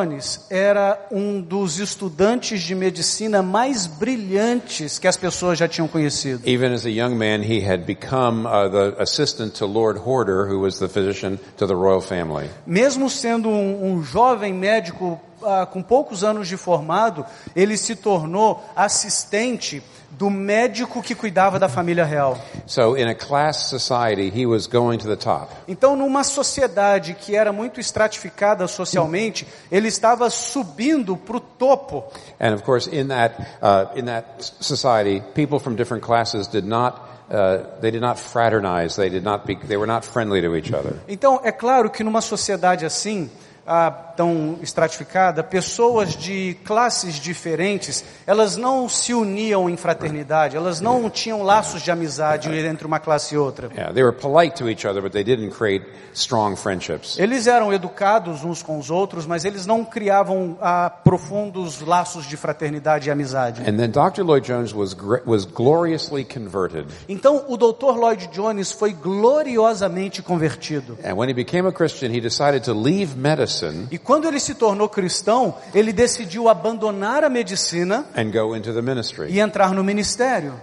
era 0.50 1.06
um 1.10 1.40
dos 1.40 1.78
estudantes 1.78 2.62
de 2.62 2.74
medicina 2.74 3.42
mais 3.42 3.86
brilhantes 3.86 4.98
que 4.98 5.06
as 5.06 5.16
pessoas 5.16 5.58
já 5.58 5.68
tinham 5.68 5.88
conhecido. 5.88 6.42
Even 6.48 6.72
as 6.72 6.84
a 6.84 6.90
young 6.90 7.14
man, 7.14 7.42
he 7.42 7.60
had 7.60 7.84
become 7.84 8.46
uh, 8.46 8.68
the 8.68 9.02
assistant 9.02 9.58
to 9.58 9.66
Lord 9.66 9.98
Horder, 9.98 10.48
who 10.48 10.60
was 10.60 10.78
the 10.78 10.88
physician 10.88 11.38
to 11.56 11.66
the 11.66 11.74
royal 11.74 12.00
family. 12.00 12.48
Mesmo 12.66 13.10
sendo 13.10 13.48
um, 13.48 13.92
um 13.92 14.02
jovem 14.02 14.52
médico 14.52 15.20
ah, 15.44 15.66
com 15.66 15.82
poucos 15.82 16.22
anos 16.22 16.46
de 16.46 16.56
formado, 16.56 17.26
ele 17.54 17.76
se 17.76 17.96
tornou 17.96 18.62
assistente 18.76 19.82
do 20.18 20.28
médico 20.28 21.02
que 21.02 21.14
cuidava 21.14 21.58
da 21.58 21.68
família 21.68 22.04
real. 22.04 22.38
So 22.66 22.96
in 22.96 23.08
a 23.08 23.14
class 23.14 23.68
society, 23.68 24.28
he 24.28 24.46
was 24.46 24.66
going 24.66 24.98
to 24.98 25.08
the 25.08 25.16
top. 25.16 25.50
Então, 25.66 25.96
numa 25.96 26.22
sociedade 26.22 27.14
que 27.14 27.34
era 27.34 27.52
muito 27.52 27.80
estratificada 27.80 28.66
socialmente, 28.68 29.46
ele 29.70 29.88
estava 29.88 30.28
subindo 30.28 31.16
para 31.16 31.36
o 31.38 31.40
topo. 31.40 32.04
And 32.38 32.54
of 32.54 32.62
course, 32.62 32.88
in 32.88 33.08
that, 33.08 33.40
uh, 33.62 33.98
in 33.98 34.04
that 34.04 34.24
society, 34.60 35.22
people 35.34 35.58
from 35.58 35.74
different 35.76 36.04
classes 36.04 36.46
did 36.46 36.66
not, 36.66 37.00
uh, 37.30 37.80
they 37.80 37.90
did 37.90 38.02
not 38.02 38.18
fraternize. 38.20 38.96
They 38.96 39.08
did 39.08 39.24
not 39.24 39.46
be, 39.46 39.56
they 39.66 39.76
were 39.76 39.90
not 39.90 40.04
friendly 40.04 40.42
to 40.42 40.54
each 40.54 40.72
other. 40.72 40.94
Então, 41.08 41.40
é 41.42 41.50
claro 41.50 41.88
que 41.90 42.04
numa 42.04 42.20
sociedade 42.20 42.84
assim, 42.84 43.30
ah, 43.66 43.90
tão 43.90 44.58
estratificada, 44.60 45.42
pessoas 45.42 46.16
de 46.16 46.56
classes 46.64 47.14
diferentes, 47.14 48.04
elas 48.26 48.56
não 48.56 48.88
se 48.88 49.14
uniam 49.14 49.70
em 49.70 49.76
fraternidade, 49.76 50.56
elas 50.56 50.80
não 50.80 51.08
tinham 51.08 51.42
laços 51.42 51.82
de 51.82 51.90
amizade 51.90 52.50
entre 52.50 52.86
uma 52.86 52.98
classe 52.98 53.34
e 53.34 53.38
outra. 53.38 53.68
Yeah, 53.72 53.92
they 53.92 54.02
were 54.02 54.16
polite 54.16 54.56
to 54.56 54.68
each 54.68 54.86
other, 54.86 55.00
but 55.00 55.12
they 55.12 55.24
didn't 55.24 55.54
create 55.56 55.86
strong 56.12 56.56
friendships. 56.56 57.18
Eles 57.18 57.46
eram 57.46 57.72
educados 57.72 58.44
uns 58.44 58.62
com 58.62 58.78
os 58.78 58.90
outros, 58.90 59.26
mas 59.26 59.44
eles 59.44 59.64
não 59.64 59.84
criavam 59.84 60.56
ah, 60.60 60.90
profundos 60.90 61.80
laços 61.80 62.26
de 62.26 62.36
fraternidade 62.36 63.08
e 63.08 63.12
amizade. 63.12 63.62
And 63.62 63.76
then 63.76 63.90
Dr. 63.90 64.22
Lloyd 64.22 64.46
Jones 64.46 64.74
was, 64.74 64.92
gr- 64.92 65.22
was 65.24 65.44
gloriously 65.44 66.24
converted. 66.24 66.86
Então, 67.08 67.44
o 67.48 67.56
Dr. 67.56 67.96
Lloyd 67.96 68.28
Jones 68.32 68.72
foi 68.72 68.92
gloriosamente 68.92 70.22
convertido. 70.22 70.98
And 71.04 71.14
when 71.14 71.30
he 71.30 71.34
became 71.34 71.68
a 71.68 71.72
Christian, 71.72 72.10
he 72.12 72.20
decided 72.20 72.64
to 72.64 72.72
leave 72.72 73.16
medicine 73.16 73.51
E 73.90 73.98
quando 73.98 74.26
ele 74.26 74.40
se 74.40 74.54
tornou 74.54 74.88
cristão, 74.88 75.54
ele 75.74 75.92
decidiu 75.92 76.48
abandonar 76.48 77.24
a 77.24 77.28
medicina 77.28 78.04
and 78.16 78.30
go 78.30 78.56
into 78.56 78.72
the 78.72 78.82
ministry. 78.82 79.30
e 79.30 79.40
entrar 79.40 79.72
no 79.72 79.82
ministério. 79.84 80.54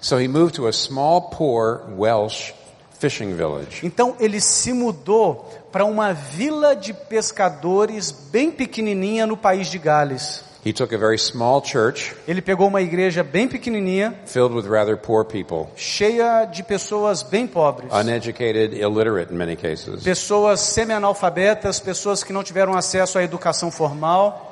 So 0.00 0.18
he 0.20 0.28
moved 0.28 0.54
to 0.54 0.66
a 0.68 0.72
small, 0.72 1.22
poor 1.30 1.82
Welsh 1.96 2.52
fishing 2.98 3.34
village. 3.34 3.84
Então 3.84 4.16
ele 4.18 4.40
se 4.40 4.72
mudou 4.72 5.48
para 5.70 5.84
uma 5.84 6.12
vila 6.12 6.74
de 6.74 6.92
pescadores 6.92 8.10
bem 8.10 8.50
pequenininha 8.50 9.26
no 9.26 9.36
país 9.36 9.68
de 9.68 9.78
Gales. 9.78 10.47
He 10.64 10.72
took 10.72 10.92
a 10.92 10.98
very 10.98 11.18
small 11.18 11.62
church 11.62 12.14
Ele 12.26 12.42
pegou 12.42 12.66
uma 12.66 12.80
igreja 12.82 13.22
bem 13.22 13.46
pequenininha, 13.46 14.14
filled 14.26 14.54
with 14.54 14.66
rather 14.66 14.96
poor 14.96 15.24
people, 15.24 15.68
cheia 15.76 16.44
de 16.44 16.62
pessoas 16.62 17.22
bem 17.22 17.46
pobres. 17.46 17.88
uneducated, 17.92 18.74
illiterate 18.74 19.32
in 19.32 19.36
many 19.36 19.56
cases. 19.56 20.02
Pessoas 20.02 20.60
semi-analfabetas, 20.60 21.78
pessoas 21.80 22.24
que 22.24 22.32
não 22.32 22.42
tiveram 22.42 22.74
acesso 22.74 23.18
à 23.18 23.22
educação 23.22 23.70
formal. 23.70 24.47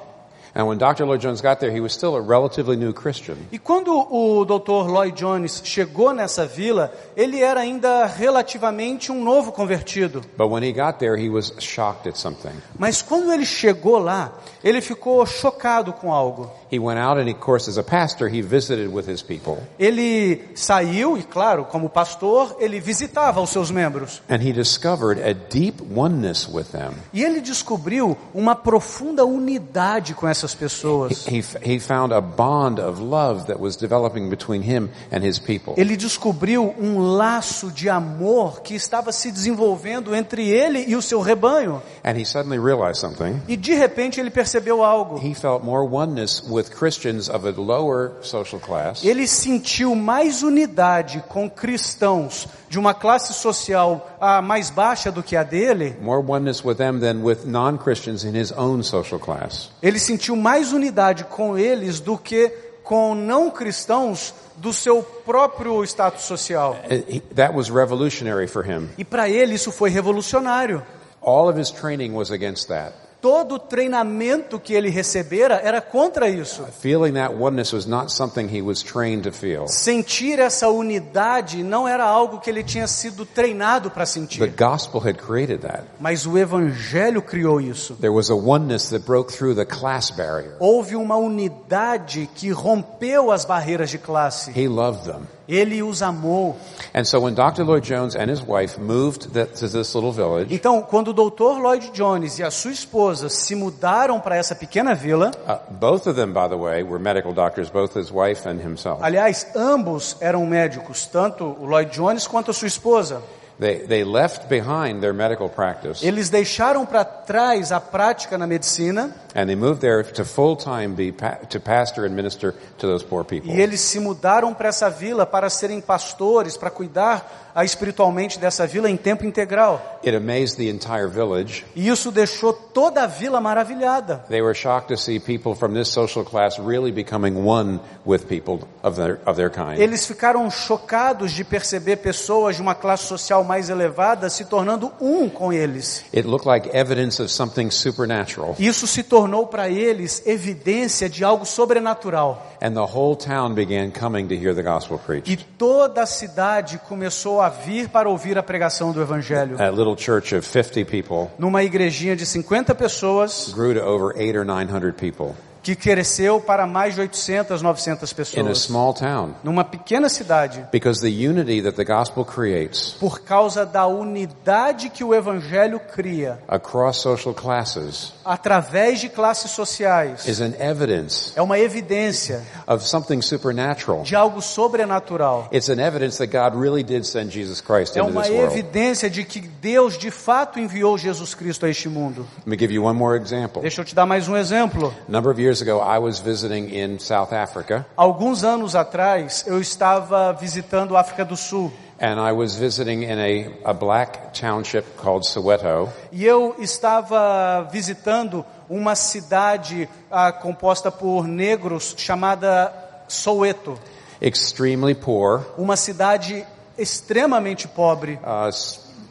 And 0.56 0.66
when 0.66 0.78
Dr. 0.78 1.04
Lloyd 1.04 1.20
Jones 1.20 1.42
got 1.42 1.60
there, 1.60 1.70
he 1.70 1.80
was 1.80 1.92
still 1.92 2.16
a 2.16 2.20
relatively 2.20 2.76
new 2.76 2.90
Christian. 2.90 3.36
E 3.52 3.58
quando 3.58 3.92
o 3.92 4.42
Dr. 4.46 4.90
Lloyd 4.90 5.14
Jones 5.14 5.60
chegou 5.62 6.14
nessa 6.14 6.46
vila, 6.46 6.90
ele 7.14 7.42
era 7.42 7.60
ainda 7.60 8.06
relativamente 8.06 9.12
um 9.12 9.22
novo 9.22 9.52
convertido. 9.52 10.22
But 10.34 10.48
when 10.48 10.62
he 10.62 10.72
got 10.72 10.98
there, 10.98 11.14
he 11.14 11.28
was 11.28 11.52
shocked 11.58 12.08
at 12.08 12.16
something. 12.16 12.54
Mas 12.78 13.02
quando 13.02 13.30
ele 13.30 13.44
chegou 13.44 13.98
lá, 13.98 14.32
ele 14.64 14.80
ficou 14.80 15.26
chocado 15.26 15.92
com 15.92 16.10
algo. 16.10 16.50
He 16.70 16.78
went 16.78 16.98
out 16.98 17.18
and, 17.18 17.28
of 17.28 17.38
course, 17.38 17.68
as 17.68 17.78
a 17.78 17.82
pastor, 17.82 18.28
he 18.28 18.42
visited 18.42 18.92
with 18.92 19.08
his 19.08 19.22
people. 19.22 19.58
Ele 19.78 20.42
saiu 20.54 21.16
e, 21.16 21.22
claro, 21.22 21.64
como 21.66 21.88
pastor, 21.88 22.56
ele 22.58 22.80
visitava 22.80 23.40
os 23.40 23.50
seus 23.50 23.70
membros. 23.70 24.20
And 24.28 24.42
he 24.42 24.52
discovered 24.52 25.20
a 25.20 25.32
deep 25.32 25.80
oneness 25.94 26.48
with 26.48 26.72
them. 26.72 26.94
E 27.12 27.22
ele 27.22 27.40
descobriu 27.40 28.16
uma 28.34 28.56
profunda 28.56 29.24
unidade 29.24 30.14
com 30.14 30.26
essas 30.26 30.54
pessoas. 30.54 31.26
He, 31.26 31.44
he 31.62 31.78
found 31.78 32.12
a 32.12 32.20
bond 32.20 32.80
of 32.80 33.00
love 33.00 33.46
that 33.46 33.60
was 33.60 33.76
developing 33.76 34.28
between 34.28 34.62
him 34.62 34.88
and 35.12 35.24
his 35.24 35.38
people. 35.38 35.74
Ele 35.76 35.96
descobriu 35.96 36.74
um 36.80 36.98
laço 36.98 37.70
de 37.70 37.88
amor 37.88 38.62
que 38.62 38.74
estava 38.74 39.12
se 39.12 39.30
desenvolvendo 39.30 40.14
entre 40.14 40.48
ele 40.48 40.84
e 40.88 40.96
o 40.96 41.02
seu 41.02 41.20
rebanho. 41.20 41.80
And 42.04 42.18
he 42.18 42.24
suddenly 42.24 42.58
realized 42.58 43.00
something. 43.00 43.40
E 43.46 43.56
de 43.56 43.74
repente 43.74 44.18
ele 44.18 44.30
percebeu 44.30 44.82
algo. 44.82 45.18
He 45.24 45.34
felt 45.34 45.62
more 45.62 45.86
oneness 45.88 46.42
with 46.48 46.55
Christians 46.64 47.28
of 47.28 47.46
a 47.46 47.50
lower 47.52 48.12
social 48.22 48.60
class 48.60 49.04
Ele 49.04 49.26
sentiu 49.26 49.94
mais 49.94 50.42
unidade 50.42 51.22
com 51.28 51.48
cristãos 51.48 52.48
de 52.68 52.78
uma 52.78 52.92
classe 52.94 53.32
social 53.34 54.16
ah, 54.20 54.42
mais 54.42 54.70
baixa 54.70 55.10
do 55.12 55.22
que 55.22 55.36
a 55.36 55.42
dele. 55.42 55.96
more 56.00 56.22
oneness 56.26 56.64
with 56.64 56.76
them 56.76 56.98
than 57.00 57.22
with 57.22 57.44
non-Christians 57.44 58.24
in 58.24 58.34
his 58.36 58.52
own 58.52 58.82
social 58.82 59.20
class. 59.20 59.70
Ele 59.82 59.98
sentiu 59.98 60.34
mais 60.36 60.72
unidade 60.72 61.24
com 61.24 61.56
eles 61.56 62.00
do 62.00 62.16
que 62.18 62.48
com 62.82 63.14
não 63.14 63.50
cristãos 63.50 64.32
do 64.56 64.72
seu 64.72 65.02
próprio 65.02 65.84
status 65.84 66.22
social. 66.22 66.76
Uh, 66.84 67.20
That 67.34 67.54
was 67.54 67.68
revolutionary 67.68 68.46
for 68.46 68.64
him. 68.64 68.88
E 68.96 69.04
para 69.04 69.28
ele 69.28 69.54
isso 69.54 69.70
foi 69.72 69.90
revolucionário. 69.90 70.82
All 71.20 71.48
of 71.48 71.58
his 71.58 71.70
training 71.70 72.14
was 72.14 72.30
against 72.30 72.68
that. 72.68 72.94
Todo 73.20 73.56
o 73.56 73.58
treinamento 73.58 74.60
que 74.60 74.72
ele 74.74 74.88
recebera 74.88 75.60
era 75.62 75.80
contra 75.80 76.28
isso. 76.28 76.62
Feeling 76.80 77.14
that 77.14 77.34
oneness 77.34 77.72
was 77.72 77.86
not 77.86 78.12
something 78.12 78.46
he 78.46 78.60
was 78.62 78.82
trained 78.82 79.22
to 79.24 79.32
feel. 79.32 79.66
Sentir 79.66 80.38
essa 80.38 80.68
unidade 80.68 81.62
não 81.62 81.88
era 81.88 82.04
algo 82.04 82.38
que 82.40 82.50
ele 82.50 82.62
tinha 82.62 82.86
sido 82.86 83.24
treinado 83.26 83.90
para 83.90 84.04
The 84.04 84.10
sentir. 84.10 84.54
gospel 84.56 85.00
had 85.00 85.14
created 85.16 85.60
that. 85.62 85.84
Mas 85.98 86.26
o 86.26 86.36
evangelho 86.38 87.22
criou 87.22 87.60
isso. 87.60 87.94
There 87.96 88.12
was 88.14 88.30
a 88.30 88.34
oneness 88.34 88.90
that 88.90 89.04
broke 89.04 89.32
through 89.32 89.54
the 89.56 89.64
class 89.64 90.10
barrier. 90.10 90.54
Houve 90.60 90.94
uma 90.94 91.16
unidade 91.16 92.28
que 92.34 92.50
rompeu 92.50 93.30
as 93.32 93.44
barreiras 93.44 93.90
de 93.90 93.98
classe. 93.98 94.50
He 94.54 94.68
loved 94.68 95.04
them. 95.10 95.22
Ele 95.48 95.80
os 95.80 96.02
amou. 96.02 96.56
And 96.92 97.04
so 97.04 97.20
when 97.20 97.32
Dr. 97.32 97.62
Lloyd 97.62 97.84
Jones 97.86 98.16
and 98.16 98.28
his 98.28 98.42
wife 98.44 98.80
moved 98.80 99.30
that, 99.34 99.52
to 99.60 99.68
this 99.68 99.94
little 99.94 100.10
village, 100.10 100.52
Então, 100.52 100.82
quando 100.82 101.08
o 101.08 101.12
Dr. 101.30 101.60
Lloyd 101.62 101.90
Jones 101.92 102.40
e 102.40 102.42
a 102.42 102.50
sua 102.50 102.72
esposa 102.72 103.15
se 103.28 103.54
mudaram 103.54 104.20
para 104.20 104.36
essa 104.36 104.54
pequena 104.54 104.94
vila, 104.94 105.30
uh, 105.46 105.72
both 105.72 106.06
of 106.06 106.14
them, 106.14 106.32
by 106.32 106.48
the 106.48 106.56
way, 106.56 106.82
were 106.82 106.98
medical 106.98 107.32
doctors, 107.32 107.70
both 107.70 107.94
his 107.98 108.10
wife 108.10 108.48
and 108.48 108.60
himself. 108.60 109.02
aliás, 109.02 109.46
ambos 109.54 110.16
eram 110.20 110.44
médicos, 110.46 111.06
tanto 111.06 111.44
o 111.44 111.66
Lloyd 111.66 111.90
Jones 111.90 112.26
quanto 112.26 112.50
a 112.50 112.54
sua 112.54 112.68
esposa. 112.68 113.22
They, 113.58 113.86
they 113.86 114.04
left 114.04 114.50
behind 114.50 115.00
their 115.00 115.14
medical 115.14 115.48
practice 115.48 116.04
Eles 116.04 116.28
deixaram 116.28 116.84
para 116.84 117.06
trás 117.06 117.72
a 117.72 117.80
prática 117.80 118.36
na 118.36 118.46
medicina 118.46 119.16
and 119.34 119.46
they 119.46 119.56
moved 119.56 119.80
there 119.80 120.02
to 120.02 120.26
full 120.26 120.56
time 120.56 120.88
be 120.88 121.10
to 121.48 121.58
pastor 121.58 122.04
and 122.04 122.14
minister 122.14 122.52
to 122.76 122.86
those 122.86 123.02
poor 123.02 123.24
people. 123.24 123.50
e 123.50 123.58
eles 123.58 123.80
se 123.80 123.98
mudaram 123.98 124.52
para 124.52 124.68
essa 124.68 124.90
vila 124.90 125.24
para 125.24 125.48
serem 125.48 125.80
pastores, 125.80 126.54
para 126.54 126.70
cuidar 126.70 127.45
espiritualmente 127.64 128.38
dessa 128.38 128.66
vila 128.66 128.90
em 128.90 128.96
tempo 128.96 129.24
integral. 129.24 130.00
It 130.04 130.16
amazed 130.16 130.56
the 130.56 130.68
entire 130.68 131.08
village. 131.08 131.64
E 131.74 131.88
isso 131.88 132.10
deixou 132.10 132.52
toda 132.52 133.02
a 133.02 133.06
vila 133.06 133.40
maravilhada. 133.40 134.24
They 134.28 134.42
were 134.42 134.54
shocked 134.54 134.88
to 134.94 135.00
see 135.00 135.18
people 135.18 135.54
from 135.54 135.72
this 135.74 135.88
social 135.88 136.24
class 136.24 136.58
really 136.58 136.92
becoming 136.92 137.36
one 137.36 137.80
with 138.04 138.26
people 138.26 138.60
of 138.82 138.96
their, 138.96 139.18
of 139.26 139.36
their 139.36 139.50
kind. 139.50 139.78
Eles 139.80 140.06
ficaram 140.06 140.48
chocados 140.50 141.32
de 141.32 141.44
perceber 141.44 141.96
pessoas 141.96 142.56
de 142.56 142.62
uma 142.62 142.74
classe 142.74 143.06
social 143.06 143.42
mais 143.42 143.68
elevada 143.68 144.28
se 144.30 144.44
tornando 144.44 144.92
um 145.00 145.28
com 145.28 145.52
eles. 145.52 146.04
It 146.14 146.26
looked 146.26 146.46
like 146.46 146.70
evidence 146.76 147.20
of 147.22 147.30
something 147.32 147.70
supernatural. 147.70 148.54
Isso 148.58 148.86
se 148.86 149.02
tornou 149.02 149.46
para 149.46 149.68
eles 149.68 150.22
evidência 150.26 151.08
de 151.08 151.24
algo 151.24 151.44
sobrenatural. 151.44 152.42
And 152.60 152.72
the 152.72 152.80
whole 152.80 153.16
town 153.16 153.54
began 153.54 153.90
coming 153.90 154.26
to 154.28 154.34
hear 154.34 154.54
the 154.54 154.62
gospel 154.62 154.96
E 154.96 155.06
preached. 155.06 155.46
toda 155.58 156.02
a 156.02 156.06
cidade 156.06 156.78
começou 156.88 157.40
a 157.40 157.45
vir 157.48 157.88
para 157.88 158.08
ouvir 158.08 158.36
a 158.38 158.42
pregação 158.42 158.92
do 158.92 159.00
evangelho. 159.00 159.60
A 159.60 159.70
little 159.70 159.96
church 159.96 160.34
of 160.34 160.46
50 160.46 160.84
people 160.84 161.30
Numa 161.38 161.62
igrejinha 161.62 162.16
de 162.16 162.26
50 162.26 162.74
pessoas 162.74 163.52
grew 163.54 163.74
to 163.74 163.80
over 163.80 164.12
eight 164.18 164.36
or 164.36 164.44
900 164.44 164.94
people 164.94 165.34
que 165.66 165.74
cresceu 165.74 166.40
para 166.40 166.64
mais 166.64 166.94
de 166.94 167.00
800, 167.00 167.60
900 167.60 168.10
in 168.10 168.12
a 168.12 168.16
pessoas. 168.16 168.58
small 168.58 168.94
town 168.94 169.34
Numa 169.42 169.64
pequena 169.64 170.08
cidade. 170.08 170.64
because 170.70 171.00
the 171.00 171.08
unity 171.08 171.60
that 171.60 171.74
the 171.76 171.84
gospel 171.84 172.24
creates 172.24 172.90
Por 173.00 173.18
causa 173.20 173.66
da 173.66 173.84
unidade 173.86 174.88
que 174.90 175.02
o 175.02 175.12
evangelho 175.12 175.80
cria 175.80 176.38
across 176.46 176.98
social 176.98 177.34
classes 177.34 178.12
através 178.24 179.00
de 179.00 179.08
classes 179.08 179.50
sociais. 179.50 180.26
is 180.28 180.40
an 180.40 180.52
evidence 180.60 181.32
É 181.34 181.42
uma 181.42 181.58
evidência 181.58 182.42
of 182.66 182.86
something 182.86 183.20
supernatural. 183.20 184.02
de 184.02 184.14
algo 184.14 184.40
sobrenatural. 184.40 185.48
It's 185.52 185.68
an 185.68 185.80
evidence 185.80 186.18
that 186.18 186.28
God 186.30 186.54
really 186.60 186.84
did 186.84 187.04
send 187.04 187.30
Jesus 187.32 187.60
Christ 187.60 187.96
É 187.96 188.00
into 188.00 188.10
uma 188.12 188.22
this 188.22 188.30
world. 188.30 188.52
evidência 188.52 189.10
de 189.10 189.24
que 189.24 189.40
Deus 189.40 189.98
de 189.98 190.10
fato 190.12 190.60
enviou 190.60 190.96
Jesus 190.96 191.34
Cristo 191.34 191.66
a 191.66 191.70
este 191.70 191.88
mundo. 191.88 192.26
Let 192.38 192.46
me 192.46 192.56
give 192.56 192.72
you 192.72 192.84
one 192.84 192.96
more 192.96 193.16
example. 193.20 193.62
Deixa 193.62 193.80
eu 193.80 193.84
te 193.84 193.94
dar 193.96 194.06
mais 194.06 194.28
um 194.28 194.36
exemplo. 194.36 194.94
Number 195.08 195.32
of 195.32 195.40
years 195.40 195.55
ago, 195.62 195.80
I 195.80 195.98
was 195.98 196.20
visiting 196.20 196.70
in 196.74 196.98
South 196.98 197.32
Africa, 197.32 197.86
Alguns 197.96 198.44
anos 198.44 198.74
atrás, 198.74 199.44
eu 199.46 199.60
estava 199.60 200.32
visitando 200.32 200.96
a 200.96 201.00
África 201.00 201.24
do 201.24 201.36
Sul. 201.36 201.72
And 201.98 202.20
I 202.20 202.32
was 202.32 202.54
visiting 202.54 203.04
in 203.04 203.18
a, 203.18 203.70
a 203.70 203.72
black 203.72 204.38
township 204.38 204.84
called 204.98 205.26
Soweto, 205.26 205.88
e 206.12 206.26
eu 206.26 206.54
estava 206.58 207.66
visitando 207.72 208.44
uma 208.68 208.94
cidade 208.94 209.88
ah, 210.10 210.30
composta 210.30 210.90
por 210.90 211.26
negros 211.26 211.94
chamada 211.96 212.70
Soweto, 213.08 213.78
extremely 214.20 214.94
poor, 214.94 215.46
uma 215.56 215.74
cidade 215.76 216.44
extremamente 216.76 217.66
pobre, 217.66 218.18
uh, 218.22 218.50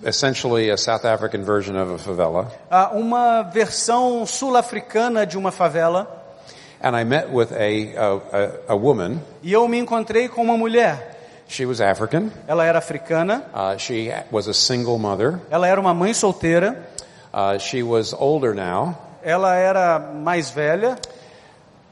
essentially 0.07 0.69
a 0.69 0.77
South 0.77 1.05
African 1.05 1.43
version 1.43 1.75
of 1.75 1.91
a 1.95 1.97
favela. 1.97 2.51
ah, 2.69 2.91
uma 2.93 3.41
versão 3.41 4.27
sul-africana 4.27 5.25
de 5.25 5.39
uma 5.39 5.51
favela. 5.51 6.23
And 6.85 6.95
I 6.95 7.03
met 7.03 7.31
with 7.31 7.51
a, 7.51 7.95
a, 7.95 8.51
a, 8.69 8.75
woman. 8.75 9.19
E 9.41 9.51
eu 9.51 9.67
me 9.67 9.79
encontrei 9.79 10.29
com 10.29 10.43
uma 10.43 10.55
mulher. 10.55 11.17
She 11.47 11.65
was 11.65 11.81
African. 11.81 12.29
Ela 12.47 12.63
era 12.63 12.77
africana, 12.77 13.43
Uh, 13.51 13.75
she 13.79 14.11
was 14.29 14.47
a 14.47 14.53
single 14.53 14.99
mother. 14.99 15.39
ela 15.49 15.67
era 15.67 15.81
uma 15.81 15.95
mãe 15.95 16.13
solteira, 16.13 16.87
Uh, 17.33 17.57
she 17.57 17.81
was 17.81 18.13
older 18.13 18.53
now. 18.53 18.95
ela 19.23 19.55
era 19.55 19.97
mais 19.99 20.51
velha, 20.51 20.95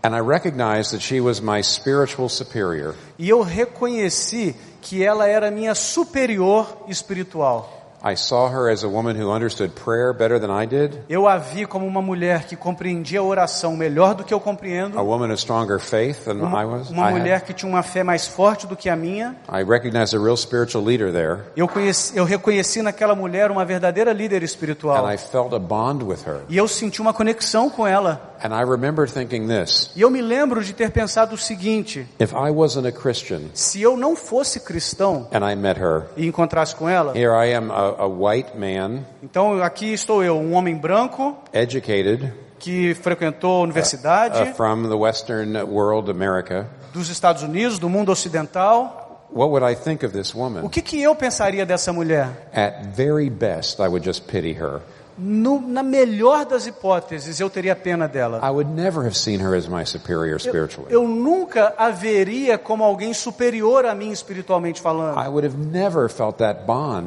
And 0.04 0.14
I 0.16 0.20
recognized 0.20 0.92
that 0.94 1.02
she 1.02 1.20
was 1.20 1.42
my 1.42 1.62
spiritual 1.64 2.30
superior. 2.30 2.94
e 3.18 3.28
eu 3.30 3.42
reconheci 3.42 4.56
que 4.80 5.04
ela 5.04 5.28
era 5.28 5.50
minha 5.50 5.74
superior 5.74 6.68
espiritual. 6.88 7.83
I 8.06 8.16
saw 8.18 8.50
her 8.50 8.70
as 8.70 8.84
a 8.84 8.88
woman 8.90 9.16
who 9.18 9.32
understood 9.32 9.72
prayer 9.76 10.12
better 10.14 10.38
than 10.38 10.52
I 10.52 10.66
did, 10.68 10.98
Eu 11.08 11.26
a 11.26 11.38
vi 11.38 11.66
como 11.66 11.88
uma 11.88 12.02
mulher 12.02 12.44
que 12.46 12.56
compreendia 12.58 13.20
a 13.22 13.24
oração 13.24 13.78
melhor 13.78 14.14
do 14.14 14.26
que 14.26 14.34
eu 14.34 14.40
a 14.40 14.42
compreendo, 14.42 14.98
woman 15.02 15.28
of 15.32 15.38
stronger 15.40 15.80
faith 15.80 16.26
than 16.26 16.34
I 16.40 16.42
uma, 16.42 16.66
was. 16.66 16.90
uma 16.90 17.10
mulher 17.12 17.38
had. 17.38 17.46
que 17.46 17.54
tinha 17.54 17.70
uma 17.72 17.82
fé 17.82 18.04
mais 18.04 18.28
forte 18.28 18.68
do 18.68 18.76
que 18.76 18.90
a 18.90 18.96
minha. 18.98 19.38
I 19.50 19.64
recognized 19.64 20.14
a 20.14 20.22
real 20.22 20.36
spiritual 20.36 20.84
leader 20.84 21.14
there, 21.14 21.44
Eu, 21.56 21.66
conheci, 21.68 22.18
eu 22.18 22.26
reconheci 22.26 22.82
naquela 22.82 23.16
mulher 23.16 23.50
uma 23.50 23.64
verdadeira 23.64 24.12
líder 24.12 24.44
espiritual. 24.44 25.06
and 25.06 25.14
I 25.14 25.18
felt 25.18 25.54
a 25.54 25.60
bond 25.60 26.04
with 26.04 26.20
her. 26.28 26.42
E 26.50 26.58
eu 26.58 26.68
senti 26.68 27.02
uma 27.02 27.14
conexão 27.14 27.70
com 27.70 27.88
ela. 27.88 28.33
And 28.44 28.54
I 28.54 28.62
remember 28.64 29.08
thinking 29.08 29.48
this, 29.48 29.90
E 29.96 30.02
eu 30.02 30.10
me 30.10 30.22
lembro 30.22 30.62
de 30.62 30.74
ter 30.74 30.92
pensado 30.92 31.36
o 31.36 31.38
seguinte: 31.38 32.06
if 32.20 32.34
I 32.34 32.50
wasn't 32.52 32.86
a 32.86 32.92
Christian 32.92 33.44
se 33.54 33.82
eu 33.82 33.96
não 33.96 34.16
fosse 34.18 34.60
cristão 34.60 35.28
and 35.32 35.50
I 35.50 35.56
met 35.56 35.80
her, 35.80 36.04
e 36.18 36.28
encontrasse 36.28 36.76
com 36.76 36.90
ela, 36.90 37.18
here 37.18 37.32
I 37.34 37.54
am, 37.56 37.72
a, 37.72 38.04
a 38.04 38.06
white 38.08 38.58
man, 38.58 39.00
então 39.24 39.64
aqui 39.64 39.94
estou 39.94 40.22
eu, 40.22 40.36
um 40.38 40.54
homem 40.54 40.76
branco 40.76 41.38
educated, 41.54 42.34
que 42.60 42.94
frequentou 42.96 43.62
a 43.62 43.64
universidade 43.64 44.42
uh, 44.50 44.54
from 44.56 44.90
the 44.90 44.96
Western 44.96 45.58
world, 45.64 46.12
America. 46.12 46.68
dos 46.92 47.10
Estados 47.10 47.44
Unidos, 47.44 47.80
do 47.80 47.88
mundo 47.90 48.12
ocidental. 48.12 49.00
What 49.32 49.50
would 49.52 49.64
I 49.66 49.74
think 49.76 50.06
of 50.06 50.14
this 50.14 50.34
O 50.36 50.40
woman? 50.40 50.68
que, 50.70 50.82
que 50.82 51.02
eu 51.02 51.16
pensaria 51.16 51.66
dessa 51.66 51.92
mulher? 51.94 52.50
At 52.54 52.94
very 52.96 53.30
best, 53.30 53.80
I 53.80 53.88
would 53.88 54.06
just 54.06 54.28
pity 54.28 54.54
her. 54.60 54.82
No- 55.18 55.62
na 55.62 55.84
melhor 55.84 56.46
das 56.46 56.66
hipóteses, 56.66 57.40
eu 57.40 57.50
teria 57.50 57.76
pena 57.76 58.08
dela. 58.08 58.40
I 58.44 58.50
would 58.50 58.70
never 58.72 59.04
have 59.06 59.16
seen 59.16 59.40
her 59.42 59.56
as 59.56 59.68
my 59.68 59.86
superior 59.86 60.40
spiritually. 60.40 60.88
Eu 60.92 61.08
nunca 61.08 61.74
a 61.78 61.90
veria 61.90 62.58
como 62.58 62.84
alguém 62.84 63.14
superior 63.14 63.86
a 63.86 63.94
mim 63.94 64.12
espiritualmente 64.12 64.82
falando. 64.82 65.18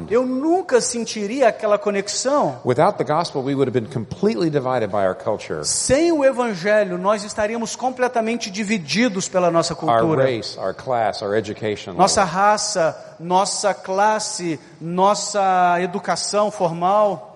Eu 0.09 0.25
nunca 0.25 0.79
sentiria 0.79 1.49
aquela 1.49 1.77
conexão. 1.77 2.59
Without 2.63 2.97
the 2.97 3.03
gospel, 3.03 3.41
we 3.43 3.53
would 3.53 3.69
have 3.69 3.79
been 3.79 3.91
completely 3.91 4.49
divided 4.49 4.87
by 4.89 5.05
our 5.05 5.15
culture, 5.15 5.63
Sem 5.65 6.11
o 6.11 6.23
evangelho, 6.23 6.97
nós 6.97 7.23
estaríamos 7.23 7.75
completamente 7.75 8.49
divididos 8.49 9.27
pela 9.27 9.51
nossa 9.51 9.73
our 9.73 9.79
cultura. 9.79 10.23
race, 10.23 10.57
our 10.57 10.73
class, 10.73 11.21
our 11.21 11.35
education. 11.35 11.93
Nossa 11.93 12.23
raça, 12.23 12.95
nossa 13.19 13.73
classe, 13.73 14.59
nossa 14.79 15.77
educação 15.81 16.49
formal. 16.51 17.26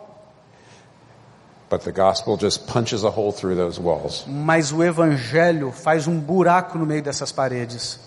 But 1.71 1.83
the 1.85 1.91
gospel 1.93 2.35
just 2.37 2.67
punches 2.67 3.03
a 3.05 3.09
hole 3.09 3.31
through 3.31 3.55
those 3.55 3.79
walls. 3.79 4.25
Mas 4.27 4.73
o 4.73 4.83
evangelho 4.83 5.71
faz 5.71 6.05
um 6.05 6.19
buraco 6.19 6.77
no 6.77 6.85
meio 6.85 7.01
dessas 7.01 7.31
paredes. 7.31 7.97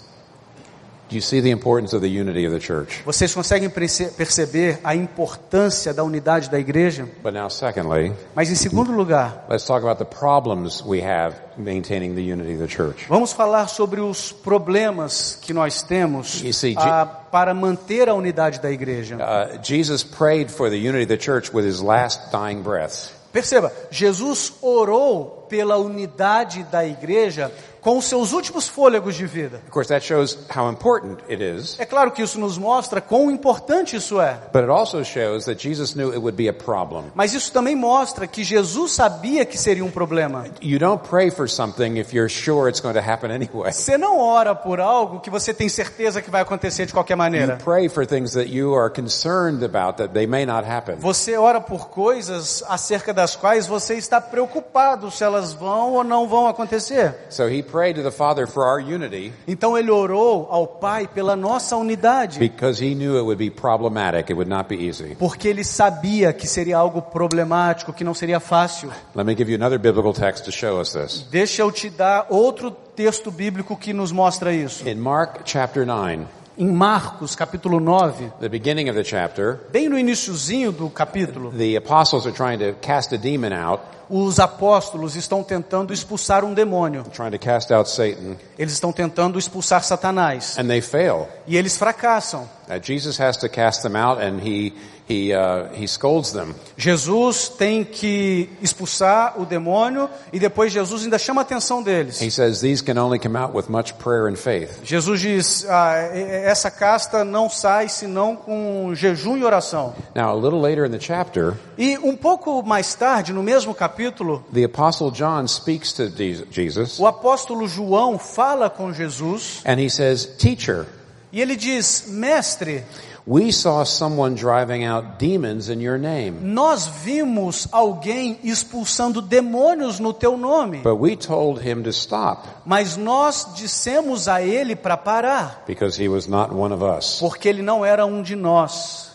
Do 1.08 1.16
you 1.16 1.22
see 1.22 1.40
the 1.42 1.50
importance 1.50 1.94
of 1.94 2.00
the 2.02 2.08
unity 2.08 2.46
of 2.46 2.52
the 2.52 2.58
church? 2.60 3.02
Vocês 3.04 3.32
conseguem 3.34 3.68
perce- 3.70 4.10
perceber 4.16 4.80
a 4.84 4.94
importância 4.94 5.92
da 5.94 6.02
unidade 6.02 6.50
da 6.50 6.58
igreja? 6.58 7.06
But 7.22 7.32
now, 7.34 7.48
secondly, 7.50 8.12
Mas 8.34 8.50
em 8.50 8.54
segundo 8.54 8.90
lugar, 8.92 9.44
let's 9.48 9.64
talk 9.66 9.82
about 9.82 9.98
the 9.98 10.04
problems 10.06 10.82
we 10.84 11.02
have 11.02 11.34
maintaining 11.58 12.14
the 12.14 12.22
unity 12.22 12.54
of 12.54 12.58
the 12.66 12.68
church. 12.68 13.06
vamos 13.08 13.32
falar 13.32 13.68
sobre 13.68 14.00
os 14.00 14.32
problemas 14.32 15.38
que 15.40 15.52
nós 15.52 15.82
temos 15.82 16.42
You 16.42 16.52
see, 16.52 16.72
Je- 16.72 16.78
ah, 16.80 17.06
para 17.06 17.52
manter 17.54 18.08
a 18.08 18.14
unidade 18.14 18.60
da 18.60 18.70
igreja. 18.70 19.16
Uh, 19.16 19.58
Jesus 19.62 20.02
prayed 20.02 20.50
for 20.50 20.68
the 20.70 20.76
unity 20.76 21.02
of 21.04 21.08
the 21.08 21.18
church 21.18 21.50
with 21.54 21.64
his 21.66 21.80
last 21.80 22.30
dying 22.32 22.62
breath. 22.62 23.12
Perceba, 23.34 23.72
Jesus 23.90 24.52
orou 24.62 25.44
pela 25.48 25.76
unidade 25.76 26.62
da 26.62 26.86
igreja 26.86 27.52
com 27.84 27.98
os 27.98 28.06
seus 28.06 28.32
últimos 28.32 28.66
fôlegos 28.66 29.14
de 29.14 29.26
vida. 29.26 29.58
Of 29.64 29.70
course, 29.70 29.88
that 29.90 30.04
shows 30.04 30.36
how 30.56 30.68
important 30.70 31.18
it 31.30 31.40
is, 31.44 31.78
É 31.78 31.84
claro 31.84 32.10
que 32.10 32.22
isso 32.22 32.40
nos 32.40 32.56
mostra 32.58 33.00
quão 33.00 33.30
importante 33.30 33.94
isso 33.94 34.20
é. 34.20 34.38
but 34.52 34.62
it 34.62 34.70
also 34.70 35.04
shows 35.04 35.44
that 35.44 35.62
Jesus 35.62 35.92
knew 35.94 36.08
it 36.08 36.18
would 36.18 36.36
be 36.36 36.48
a 36.48 36.52
problem. 36.52 37.04
Mas 37.14 37.34
isso 37.34 37.52
também 37.52 37.76
mostra 37.76 38.26
que 38.26 38.42
Jesus 38.42 38.92
sabia 38.92 39.44
que 39.44 39.58
seria 39.58 39.84
um 39.84 39.90
problema. 39.90 40.46
You 40.62 40.78
don't 40.78 41.06
pray 41.08 41.30
for 41.30 41.48
something 41.48 41.98
if 41.98 42.12
you're 42.14 42.28
sure 42.32 42.68
it's 42.70 42.80
going 42.80 42.94
to 42.94 43.00
happen 43.00 43.30
anyway. 43.30 43.70
Você 43.70 43.98
não 43.98 44.18
ora 44.18 44.54
por 44.54 44.80
algo 44.80 45.20
que 45.20 45.28
você 45.28 45.52
tem 45.52 45.68
certeza 45.68 46.22
que 46.22 46.30
vai 46.30 46.40
acontecer 46.40 46.86
de 46.86 46.92
qualquer 46.94 47.14
You 47.14 47.18
maneira. 47.18 47.58
pray 47.62 47.88
for 47.90 48.06
things 48.06 48.32
that 48.32 48.48
you 48.48 48.74
are 48.74 48.88
concerned 48.90 49.62
about 49.64 49.98
that 49.98 50.14
they 50.14 50.26
may 50.26 50.46
not 50.46 50.66
happen. 50.66 50.96
Você 50.96 51.36
ora 51.36 51.60
por 51.60 51.88
coisas 51.90 52.64
acerca 52.66 53.12
das 53.12 53.36
quais 53.36 53.66
você 53.66 53.94
está 53.96 54.20
preocupado 54.20 55.10
se 55.10 55.22
elas 55.22 55.52
vão 55.52 55.92
ou 55.92 56.02
não 56.04 56.26
vão 56.26 56.48
acontecer. 56.48 57.14
So 57.28 57.44
he 57.48 57.62
prayed 57.74 57.96
to 57.96 58.02
the 58.02 58.10
Father 58.12 58.46
for 58.46 58.64
our 58.64 58.78
unity 58.78 59.32
Então 59.48 59.76
ele 59.76 59.90
orou 59.90 60.46
ao 60.48 60.64
Pai 60.66 61.08
pela 61.08 61.34
nossa 61.34 61.76
unidade, 61.76 62.38
because 62.38 62.80
he 62.80 62.94
knew 62.94 63.16
it 63.18 63.22
would 63.22 63.38
be 63.38 63.50
problematic. 63.50 64.30
It 64.30 64.34
would 64.34 64.48
not 64.48 64.68
be 64.68 64.76
easy. 64.76 65.16
porque 65.16 65.48
ele 65.48 65.64
sabia 65.64 66.32
que 66.32 66.46
seria 66.46 66.76
algo 66.78 67.02
problemático, 67.02 67.92
que 67.92 68.04
não 68.04 68.14
seria 68.14 68.38
fácil. 68.38 68.90
Let 69.14 69.26
me 69.26 69.34
give 69.34 69.50
you 69.50 69.56
another 69.56 69.78
biblical 69.78 70.12
text 70.12 70.44
to 70.44 70.52
show 70.52 70.80
us 70.80 70.92
this. 70.92 71.26
Deixa 71.30 71.62
eu 71.62 71.72
te 71.72 71.90
dar 71.90 72.26
outro 72.30 72.70
texto 72.70 73.30
bíblico 73.30 73.76
que 73.76 73.92
nos 73.92 74.12
mostra 74.12 74.52
isso. 74.52 74.88
In 74.88 74.96
Mark 74.96 75.40
chapter 75.44 75.84
9, 75.84 76.26
Em 76.56 76.70
Marcos, 76.70 77.34
capítulo 77.34 77.80
9, 77.80 78.32
the 78.38 78.48
beginning 78.48 78.88
of 78.88 78.96
the 78.96 79.02
chapter, 79.02 79.58
bem 79.72 79.88
no 79.88 79.98
iniciozinho 79.98 80.70
do 80.70 80.88
capítulo, 80.88 81.50
the 81.50 81.76
apostles 81.76 82.26
are 82.26 82.32
trying 82.32 82.58
to 82.58 82.74
cast 82.80 83.12
a 83.12 83.18
demon 83.18 83.52
out, 83.52 83.82
os 84.08 84.38
apóstolos 84.38 85.16
estão 85.16 85.42
tentando 85.42 85.92
expulsar 85.92 86.44
um 86.44 86.54
demônio. 86.54 87.02
trying 87.12 87.32
to 87.32 87.38
cast 87.40 87.72
out 87.72 87.90
Satan, 87.90 88.36
Eles 88.56 88.72
estão 88.74 88.92
tentando 88.92 89.36
expulsar 89.36 89.82
Satanás. 89.82 90.56
and 90.56 90.68
they 90.68 90.80
fail. 90.80 91.28
E 91.48 91.56
eles 91.56 91.76
fracassam. 91.76 92.48
Uh, 92.68 92.78
Jesus 92.80 93.18
has 93.18 93.36
to 93.38 93.48
cast 93.48 93.82
them 93.82 93.96
out, 93.96 94.22
and 94.22 94.38
he 94.40 94.74
he 95.08 95.32
uh, 95.34 95.68
he 95.74 95.86
scolds 95.86 96.32
them. 96.32 96.54
Jesus 96.76 97.48
tem 97.48 97.84
que 97.84 98.48
expulsar 98.62 99.34
o 99.40 99.44
demônio 99.44 100.08
e 100.32 100.38
depois 100.38 100.72
Jesus 100.72 101.04
ainda 101.04 101.18
chama 101.18 101.40
a 101.40 101.44
atenção 101.44 101.82
deles. 101.82 102.20
He 102.20 102.30
says 102.30 102.60
these 102.60 102.82
can 102.82 102.98
only 102.98 103.18
come 103.18 103.36
out 103.36 103.54
with 103.54 103.68
much 103.68 103.94
prayer 103.98 104.26
and 104.28 104.36
faith. 104.36 104.80
Jesus 104.84 105.20
diz: 105.20 105.66
ah, 105.68 105.94
essa 105.96 106.70
casta 106.70 107.22
não 107.24 107.50
sai 107.50 107.88
senão 107.88 108.34
com 108.34 108.94
jejum 108.94 109.36
e 109.36 109.44
oração. 109.44 109.94
Now, 110.14 110.30
a 110.30 110.40
little 110.40 110.60
later 110.60 110.86
in 110.86 110.90
the 110.90 111.00
chapter, 111.00 111.54
E 111.76 111.98
um 111.98 112.16
pouco 112.16 112.62
mais 112.62 112.94
tarde, 112.94 113.32
no 113.32 113.42
mesmo 113.42 113.74
capítulo, 113.74 114.44
the 114.52 114.64
apostle 114.64 115.10
John 115.10 115.46
speaks 115.48 115.92
to 115.92 116.08
Je- 116.08 116.44
Jesus, 116.50 116.98
o 116.98 117.06
apóstolo 117.06 117.66
João 117.68 118.18
fala 118.18 118.70
com 118.70 118.92
Jesus 118.92 119.60
and 119.66 119.78
he 119.80 119.90
says, 119.90 120.24
"Teacher, 120.38 120.86
e 121.32 121.40
ele 121.42 121.56
diz: 121.56 122.04
Mestre, 122.08 122.84
we 123.26 123.50
saw 123.50 123.84
someone 123.84 124.34
driving 124.34 124.84
out 124.84 125.18
demons 125.18 125.70
in 125.70 125.80
your 125.80 125.98
name, 125.98 126.40
nós 126.42 126.86
vimos 126.86 127.66
alguém 127.72 128.38
expulsando 128.44 129.22
demônios 129.22 129.98
no 129.98 130.12
teu 130.12 130.36
nome, 130.36 130.82
but 130.82 130.96
we 130.96 131.16
told 131.16 131.60
him 131.60 131.82
to 131.82 131.90
stop 131.90 132.46
mas 132.66 132.96
nós 132.96 133.48
dissemos 133.54 134.28
a 134.28 134.42
ele 134.42 134.76
para 134.76 134.96
parar, 134.96 135.62
because 135.66 135.96
he 135.96 136.08
was 136.08 136.26
not 136.26 136.52
one 136.52 136.72
of 136.72 136.82
us." 136.82 137.18
porque 137.18 137.48
ele 137.48 137.62
não 137.62 137.84
era 137.84 138.04
um 138.04 138.22
de 138.22 138.36
nós. 138.36 139.10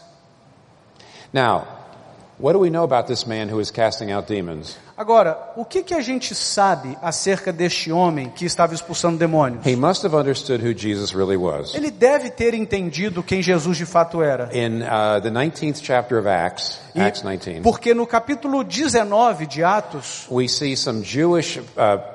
Now, 1.32 1.68
what 2.40 2.54
do 2.54 2.60
we 2.60 2.72
know 2.72 2.84
about 2.84 3.08
this 3.08 3.26
man 3.26 3.50
who 3.50 3.60
is 3.60 3.70
casting 3.70 4.12
out 4.12 4.28
demons? 4.28 4.76
Agora, 5.00 5.54
o 5.56 5.64
que, 5.64 5.82
que 5.82 5.94
a 5.94 6.02
gente 6.02 6.36
sabe 6.36 6.98
acerca 7.02 7.54
deste 7.54 7.90
homem 7.90 8.30
que 8.36 8.44
estava 8.44 8.74
expulsando 8.74 9.18
demônios? 9.18 9.66
He 9.66 9.74
must 9.74 10.06
have 10.06 10.14
understood 10.14 10.62
who 10.62 10.78
Jesus 10.78 11.14
really 11.14 11.38
was. 11.38 11.74
Ele 11.74 11.90
deve 11.90 12.30
ter 12.30 12.54
entendido 12.54 13.24
quem 13.24 13.42
Jesus 13.42 13.78
de 13.78 13.86
fato 13.86 14.22
era. 14.22 14.50
In 14.54 14.82
uh, 14.82 15.22
the 15.22 15.30
19th 15.32 15.80
chapter 15.82 16.20
of 16.20 16.28
Acts, 16.28 16.82
E- 16.94 17.00
Acts 17.00 17.22
19, 17.22 17.62
porque 17.62 17.94
no 17.94 18.06
capítulo 18.06 18.62
19 18.62 19.46
de 19.46 19.64
Atos, 19.64 20.28
we 20.30 20.50
see 20.50 20.76
some 20.76 21.02
Jewish 21.02 21.58
uh, 21.60 21.64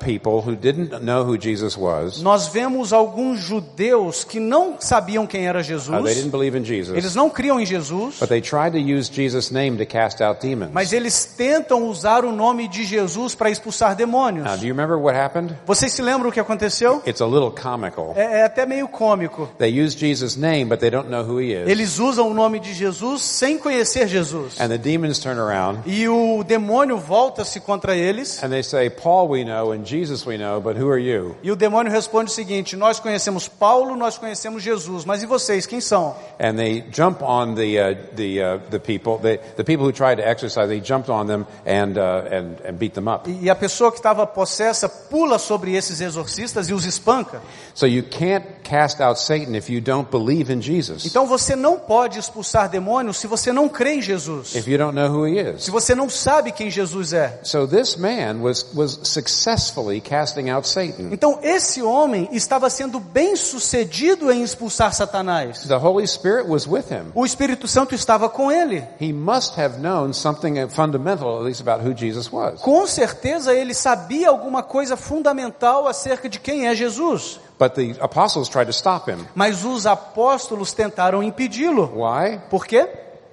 people 0.04 0.42
who 0.46 0.54
didn't 0.54 0.90
know 1.02 1.24
who 1.24 1.40
Jesus 1.40 1.78
was. 1.78 2.20
nós 2.20 2.48
vemos 2.48 2.92
alguns 2.92 3.40
judeus 3.40 4.24
que 4.24 4.38
não 4.38 4.76
sabiam 4.78 5.26
quem 5.26 5.46
era 5.46 5.60
Uh, 5.60 5.62
they 5.62 5.78
Jesus, 5.78 6.14
didn't 6.16 6.30
believe 6.30 6.58
in 6.58 6.64
Jesus, 6.64 6.94
eles 6.98 7.14
não 7.14 7.30
criam 7.30 7.58
em 7.58 7.64
Jesus, 7.64 8.18
but 8.20 8.28
they 8.28 8.42
tried 8.42 8.72
to 8.72 8.78
use 8.78 9.10
Jesus' 9.10 9.50
name 9.50 9.78
to 9.78 9.86
cast 9.86 10.22
out 10.22 10.38
demons. 10.46 10.70
mas 10.70 10.92
eles 10.92 11.24
tentam 11.24 11.88
usar 11.88 12.24
o 12.26 12.32
nome 12.32 12.68
de 12.68 12.73
Jesus 12.82 13.34
para 13.36 13.50
expulsar 13.50 13.94
demônios. 13.94 14.44
Now, 14.44 14.56
do 14.56 14.66
you 14.66 14.74
remember 14.74 14.96
what 14.98 15.16
happened? 15.16 15.54
Vocês 15.64 15.92
se 15.92 16.02
lembram 16.02 16.30
o 16.30 16.32
que 16.32 16.40
aconteceu? 16.40 17.00
It's 17.06 17.20
a 17.20 17.26
little 17.26 17.50
comical. 17.52 18.12
É, 18.16 18.40
é 18.40 18.42
até 18.44 18.66
meio 18.66 18.88
cômico. 18.88 19.48
They 19.58 19.70
use 19.80 19.96
Jesus' 19.96 20.36
name, 20.36 20.64
but 20.64 20.80
they 20.80 20.90
don't 20.90 21.08
know 21.08 21.22
who 21.22 21.38
he 21.38 21.52
is. 21.52 21.68
Eles 21.68 21.98
usam 22.00 22.28
o 22.28 22.34
nome 22.34 22.58
de 22.58 22.72
Jesus 22.74 23.22
sem 23.22 23.58
conhecer 23.58 24.08
Jesus. 24.08 24.60
And 24.60 24.68
the 24.68 24.78
demons 24.78 25.18
turn 25.20 25.38
around 25.38 25.80
E 25.86 26.08
o 26.08 26.42
demônio 26.42 26.98
volta-se 26.98 27.60
contra 27.60 27.94
eles. 27.94 28.42
and 28.42 28.48
they 28.50 28.62
say, 28.62 28.88
Paul 28.90 29.28
we 29.28 29.44
know 29.44 29.72
and 29.72 29.84
Jesus 29.84 30.26
we 30.26 30.36
know, 30.36 30.60
but 30.60 30.76
who 30.76 30.90
are 30.90 30.98
you? 31.00 31.36
E 31.42 31.50
o 31.52 31.56
demônio 31.56 31.92
responde 31.92 32.30
o 32.30 32.34
seguinte: 32.34 32.74
Nós 32.76 32.98
conhecemos 32.98 33.46
Paulo, 33.46 33.94
nós 33.94 34.16
conhecemos 34.16 34.62
Jesus, 34.62 35.04
mas 35.04 35.22
e 35.22 35.26
vocês, 35.26 35.66
quem 35.66 35.80
são? 35.80 36.16
And 36.40 36.56
they 36.56 36.82
jump 36.90 37.22
on 37.22 37.54
the 37.54 37.78
uh, 37.78 37.96
the 38.16 38.40
uh, 38.40 38.58
the 38.70 38.78
people 38.78 39.18
the 39.20 39.38
the 39.56 39.64
people 39.64 39.84
who 39.84 39.92
tried 39.92 40.16
to 40.16 40.22
exorcise. 40.26 40.68
They 40.68 40.80
jumped 40.80 41.10
on 41.10 41.26
them 41.26 41.44
and 41.66 41.98
uh, 41.98 42.24
and 42.32 42.63
and 42.64 42.72
beat 42.72 42.94
them 42.94 43.08
up. 43.08 43.30
E 43.30 43.50
a 43.50 43.54
pessoa 43.54 43.90
que 43.90 43.98
estava 43.98 44.26
possessa 44.26 44.88
pula 44.88 45.38
sobre 45.38 45.74
esses 45.74 46.00
exorcistas 46.00 46.68
e 46.68 46.74
os 46.74 46.84
espanca. 46.84 47.42
So 47.74 47.86
you 47.86 48.04
can't 48.04 48.44
cast 48.64 49.00
out 49.02 49.20
Satan 49.20 49.54
if 49.54 49.68
you 49.68 49.80
don't 49.80 50.10
believe 50.10 50.52
in 50.52 50.60
Jesus. 50.60 51.04
Então 51.04 51.26
você 51.26 51.54
não 51.54 51.78
pode 51.78 52.18
expulsar 52.18 52.68
demônios 52.68 53.18
se 53.18 53.26
você 53.26 53.52
não 53.52 53.68
crê 53.68 53.96
em 53.96 54.02
Jesus. 54.02 54.54
If 54.54 54.66
you 54.66 54.78
don't 54.78 54.96
know 54.96 55.08
who 55.08 55.28
he 55.28 55.58
Se 55.58 55.66
is. 55.66 55.68
você 55.68 55.94
não 55.94 56.08
sabe 56.08 56.50
quem 56.50 56.70
Jesus 56.70 57.12
é. 57.12 57.38
So 57.44 57.68
this 57.68 57.96
man 57.96 58.40
was 58.40 58.66
was 58.74 58.98
successfully 59.04 60.00
casting 60.00 60.50
out 60.50 60.66
Satan. 60.66 61.10
Então 61.12 61.38
esse 61.42 61.82
homem 61.82 62.28
estava 62.32 62.70
sendo 62.70 62.98
bem 62.98 63.36
sucedido 63.36 64.32
em 64.32 64.42
expulsar 64.42 64.94
Satanás. 64.94 65.60
The 65.66 65.76
Holy 65.76 66.06
Spirit 66.06 66.48
was 66.48 66.66
with 66.66 66.90
him. 66.90 67.12
O 67.14 67.24
Espírito 67.24 67.68
Santo 67.68 67.94
estava 67.94 68.28
com 68.28 68.50
ele. 68.50 68.82
He 69.00 69.12
must 69.12 69.58
have 69.60 69.78
known 69.78 70.12
something 70.12 70.68
fundamental, 70.68 71.38
at 71.38 71.44
least 71.44 71.60
about 71.60 71.86
who 71.86 71.94
Jesus 71.94 72.30
was. 72.32 72.60
Com 72.60 72.86
certeza 72.86 73.52
ele 73.54 73.74
sabia 73.74 74.28
alguma 74.30 74.62
coisa 74.62 74.96
fundamental 74.96 75.86
acerca 75.86 76.28
de 76.28 76.40
quem 76.40 76.66
é 76.66 76.74
Jesus. 76.74 77.40
But 77.58 77.74
the 77.74 77.96
apostles 78.00 78.48
tried 78.48 78.66
to 78.66 78.72
stop 78.72 79.10
him. 79.10 79.26
Mas 79.34 79.64
os 79.64 79.86
apóstolos 79.86 80.72
tentaram 80.72 81.22
impedi-lo. 81.22 81.92
Why? 81.94 82.40
Por 82.50 82.66
quê? 82.66 82.88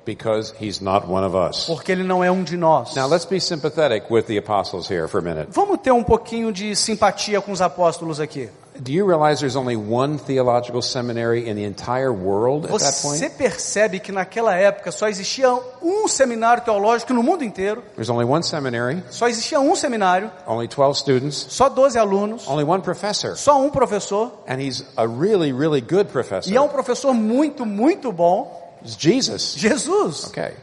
Because 0.06 0.54
he's 0.60 0.80
not 0.80 1.08
one 1.08 1.26
of 1.26 1.36
us. 1.36 1.66
Porque 1.66 1.92
ele 1.92 2.04
não 2.04 2.24
é 2.24 2.32
um 2.32 2.44
de 2.44 2.58
nós. 2.58 2.96
Now 2.96 3.08
let's 3.08 3.26
be 3.26 3.40
sympathetic 3.40 4.12
with 4.12 4.24
the 4.24 4.38
apostles 4.38 4.90
here 4.90 5.08
for 5.08 5.20
a 5.20 5.22
minute. 5.22 5.48
Vamos 5.52 5.80
ter 5.82 5.92
um 5.92 6.04
pouquinho 6.04 6.52
de 6.52 6.76
simpatia 6.76 7.42
com 7.42 7.52
os 7.52 7.62
apóstolos 7.62 8.20
aqui. 8.20 8.50
Do 8.80 8.94
you 8.94 9.06
realize 9.06 9.40
there's 9.42 9.58
only 9.58 9.76
one 9.76 10.18
theological 10.18 10.82
seminary 10.82 11.48
in 11.50 11.56
the 11.56 11.64
entire 11.66 12.12
world 12.12 12.66
at 12.66 12.72
that 12.80 12.94
Você 12.94 13.30
point? 13.30 13.38
percebe 13.38 14.00
que 14.00 14.12
naquela 14.12 14.56
época 14.56 14.92
só 14.92 15.08
existia 15.10 15.52
um 15.82 16.08
seminário 16.08 16.64
teológico 16.64 17.14
no 17.14 17.22
mundo 17.22 17.44
inteiro, 17.44 17.84
There's 17.96 18.10
only 18.10 18.26
one 18.26 18.42
seminary, 18.44 19.04
só 19.12 19.28
existia 19.28 19.60
um 19.60 19.76
seminário, 19.76 20.32
only 20.48 20.68
12 20.68 21.00
students, 21.00 21.46
só 21.50 21.68
12 21.70 21.98
alunos, 22.00 22.48
only 22.48 22.64
one 22.64 22.82
professor. 22.82 23.36
só 23.36 23.62
um 23.62 23.70
professor, 23.70 24.32
And 24.48 24.62
he's 24.62 24.84
a 24.96 25.06
really, 25.06 25.52
really 25.52 25.82
good 25.82 26.06
professor. 26.10 26.50
e 26.52 26.56
é 26.56 26.62
um 26.62 26.70
professor 26.70 27.14
muito, 27.14 27.66
muito 27.66 28.12
bom, 28.12 28.60
It's 28.84 28.96
Jesus. 28.98 29.54
Jesus. 29.58 30.26
Okay. 30.28 30.54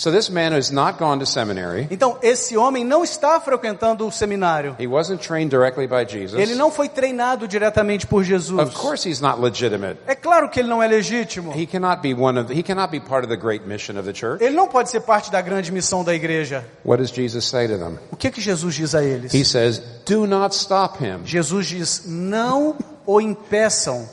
So 0.00 0.10
this 0.10 0.30
man 0.30 0.54
has 0.54 0.70
not 0.70 0.98
gone 0.98 1.18
to 1.18 1.26
seminary. 1.26 1.86
Então, 1.90 2.16
esse 2.22 2.56
homem 2.56 2.82
não 2.82 3.04
está 3.04 3.38
frequentando 3.38 4.06
o 4.06 4.10
seminário. 4.10 4.74
He 4.80 4.86
wasn't 4.86 5.18
trained 5.18 5.50
directly 5.50 5.86
by 5.86 6.06
Jesus. 6.08 6.40
Ele 6.40 6.54
não 6.54 6.70
foi 6.70 6.88
treinado 6.88 7.46
diretamente 7.46 8.06
por 8.06 8.24
Jesus. 8.24 8.58
Of 8.58 8.74
course 8.74 9.06
he's 9.06 9.20
not 9.20 9.38
legitimate. 9.38 9.98
É 10.06 10.14
claro 10.14 10.48
que 10.48 10.58
ele 10.58 10.70
não 10.70 10.82
é 10.82 10.88
legítimo. 10.88 11.52
He 11.54 11.66
cannot 11.66 12.00
be 12.00 12.14
one 12.14 12.40
of 12.40 12.48
the, 12.48 12.58
he 12.58 12.62
cannot 12.62 12.90
be 12.90 12.98
part 12.98 13.26
of 13.26 13.28
the 13.28 13.36
great 13.36 13.66
mission 13.66 13.98
of 13.98 14.10
the 14.10 14.18
church. 14.18 14.42
Ele 14.42 14.56
não 14.56 14.68
pode 14.68 14.88
ser 14.88 15.00
parte 15.00 15.30
da 15.30 15.42
grande 15.42 15.70
missão 15.70 16.02
da 16.02 16.14
igreja. 16.14 16.64
What 16.82 17.02
does 17.02 17.14
Jesus 17.14 17.44
say 17.44 17.68
to 17.68 17.76
them? 17.76 17.98
O 18.10 18.16
que 18.16 18.30
que 18.30 18.40
Jesus 18.40 18.74
diz 18.74 18.94
a 18.94 19.04
eles? 19.04 19.34
He 19.34 19.44
says, 19.44 19.82
"Do 20.06 20.26
not 20.26 20.56
stop 20.56 21.04
him." 21.04 21.26
Jesus 21.26 21.66
diz: 21.66 22.04
"Não 22.06 22.74
o 23.04 23.20
impeçam". 23.20 24.08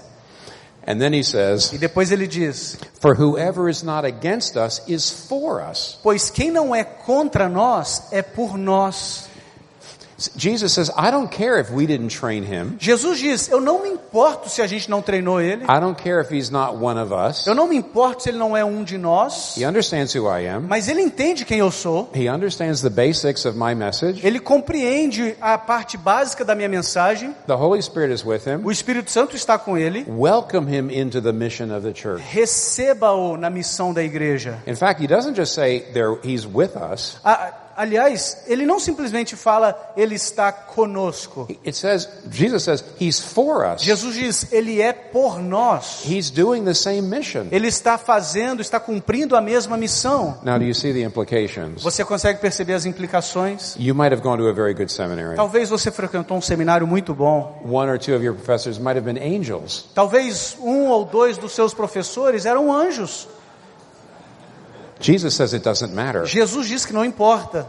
And 0.87 1.01
then 1.01 1.13
he 1.13 1.21
says, 1.21 1.73
E 1.73 1.77
depois 1.77 2.13
ele 2.13 2.27
diz: 2.27 2.77
"For 3.01 3.13
whoever 3.13 3.69
is 3.69 3.83
not 3.83 4.05
against 4.05 4.55
us 4.55 4.81
is 4.87 5.11
for 5.11 5.61
us." 5.61 5.99
"Pois 6.01 6.29
quem 6.29 6.49
não 6.49 6.73
é 6.73 6.85
contra 6.85 7.49
nós 7.49 8.03
é 8.09 8.21
por 8.21 8.57
nós". 8.57 9.27
Jesus 10.35 10.73
says, 10.73 10.89
"I 10.97 11.11
don't 11.11 11.29
care 11.29 11.59
if 11.59 11.69
we 11.71 11.85
didn't 11.85 12.09
train 12.09 12.43
him. 12.43 12.75
Jesus 12.79 13.19
diz: 13.19 13.49
"Eu 13.49 13.61
não 13.61 13.83
me 13.83 13.89
importo 13.89 14.49
se 14.49 14.61
a 14.61 14.67
gente 14.67 14.89
não 14.89 15.01
treinou 15.01 15.39
ele. 15.39 15.63
I 15.65 15.79
don't 15.79 15.95
care 16.01 16.19
if 16.21 16.31
he's 16.31 16.49
not 16.49 16.75
one 16.75 16.99
of 16.99 17.13
us. 17.13 17.45
Eu 17.45 17.53
não 17.53 17.67
me 17.67 17.75
importo 17.75 18.23
se 18.23 18.29
ele 18.29 18.37
não 18.39 18.57
é 18.57 18.65
um 18.65 18.83
de 18.83 18.97
nós, 18.97 19.55
He 19.57 19.65
understands 19.65 20.15
who 20.15 20.27
I 20.27 20.47
am. 20.47 20.61
mas 20.67 20.87
ele 20.87 21.01
entende 21.01 21.45
quem 21.45 21.59
eu 21.59 21.69
sou. 21.71 22.09
He 22.15 22.27
understands 22.29 22.81
the 22.81 22.89
basics 22.89 23.45
of 23.45 23.57
my 23.57 23.75
message. 23.75 24.25
Ele 24.25 24.39
compreende 24.39 25.35
a 25.39 25.57
parte 25.57 25.97
básica 25.97 26.43
da 26.43 26.55
minha 26.55 26.69
mensagem. 26.69 27.35
The 27.45 27.53
Holy 27.55 27.81
Spirit 27.83 28.11
is 28.13 28.25
with 28.25 28.41
him. 28.47 28.61
O 28.63 28.71
Espírito 28.71 29.11
Santo 29.11 29.35
está 29.35 29.57
com 29.59 29.77
ele. 29.77 30.03
Welcome 30.09 30.67
him 30.75 30.89
into 30.91 31.21
the 31.21 31.31
mission 31.31 31.65
of 31.75 31.81
the 31.85 31.93
church." 31.93 32.23
Receba-o 32.27 33.37
na 33.37 33.49
missão 33.51 33.93
da 33.93 34.01
igreja. 34.03 34.57
In 34.65 34.75
fact, 34.75 34.99
he 35.01 35.07
doesn't 35.07 35.35
just 35.35 35.53
say 35.53 35.81
there 35.93 36.17
he's 36.23 36.45
with 36.47 36.75
us. 36.75 37.17
A- 37.23 37.51
aliás, 37.77 38.43
ele 38.47 38.65
não 38.65 38.79
simplesmente 38.79 39.35
fala 39.35 39.93
ele 39.95 40.15
está 40.15 40.51
conosco. 40.51 41.47
It 41.65 41.77
says 41.77 42.09
Jesus 42.31 42.63
says 42.63 42.83
he's 42.99 43.19
for 43.19 43.65
us. 43.65 43.81
Jesus 43.81 44.15
diz 44.15 44.51
ele 44.51 44.81
é 44.81 44.91
por 44.91 45.39
nós. 45.39 46.03
He's 46.05 46.29
doing 46.31 46.65
the 46.65 46.73
same 46.73 47.03
mission. 47.03 47.47
Ele 47.51 47.67
está 47.67 47.97
fazendo, 47.97 48.61
está 48.61 48.79
cumprindo 48.79 49.35
a 49.35 49.41
mesma 49.41 49.77
missão. 49.77 50.39
Now, 50.43 50.57
do 50.57 50.65
you 50.65 50.73
see 50.73 50.91
the 50.91 51.03
implications? 51.03 51.83
Você 51.83 52.03
consegue 52.03 52.39
perceber 52.39 52.73
as 52.73 52.85
implicações? 52.85 53.75
You 53.77 53.93
might 53.93 54.13
have 54.13 54.21
gone 54.21 54.41
to 54.41 54.49
a 54.49 54.53
very 54.53 54.73
good 54.73 54.91
seminary. 54.91 55.35
Talvez 55.35 55.69
você 55.69 55.91
frequentou 55.91 56.37
um 56.37 56.41
seminário 56.41 56.87
muito 56.87 57.13
bom. 57.13 57.61
One 57.63 57.89
or 57.89 57.99
two 57.99 58.15
of 58.15 58.23
your 58.23 58.35
professors 58.35 58.79
might 58.79 58.97
have 58.97 59.01
been 59.01 59.21
angels. 59.21 59.85
Talvez 59.93 60.57
um 60.59 60.87
ou 60.87 61.05
dois 61.05 61.37
dos 61.37 61.53
seus 61.53 61.73
professores 61.73 62.45
eram 62.45 62.73
anjos. 62.73 63.27
Jesus 64.99 65.35
says 65.35 65.53
it 65.53 65.63
doesn't 65.63 65.93
matter. 65.93 66.25
Jesus 66.25 66.67
diz 66.67 66.85
que 66.85 66.93
não 66.93 67.05
importa. 67.05 67.67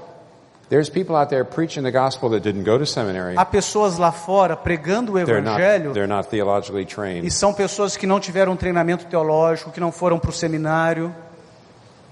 There's 0.68 0.90
people 0.90 1.16
out 1.16 1.30
there 1.30 1.44
preaching 1.44 1.82
the 1.82 1.90
gospel 1.90 2.28
that 2.30 2.40
didn't 2.40 2.64
go 2.64 2.78
to 2.78 2.84
seminary. 2.84 3.36
Há 3.36 3.44
pessoas 3.44 3.96
lá 3.96 4.12
fora 4.12 4.54
pregando 4.54 5.12
o 5.12 5.24
They're 5.24 5.40
not, 5.40 5.58
evangelho 5.58 5.92
they're 5.94 6.06
not 6.06 6.28
theologically 6.28 6.82
e 6.82 6.86
trained. 6.86 7.30
são 7.30 7.54
pessoas 7.54 7.96
que 7.96 8.06
não 8.06 8.20
tiveram 8.20 8.54
treinamento 8.54 9.06
teológico, 9.06 9.70
que 9.70 9.80
não 9.80 9.90
foram 9.90 10.18
para 10.18 10.28
o 10.28 10.32
seminário. 10.32 11.14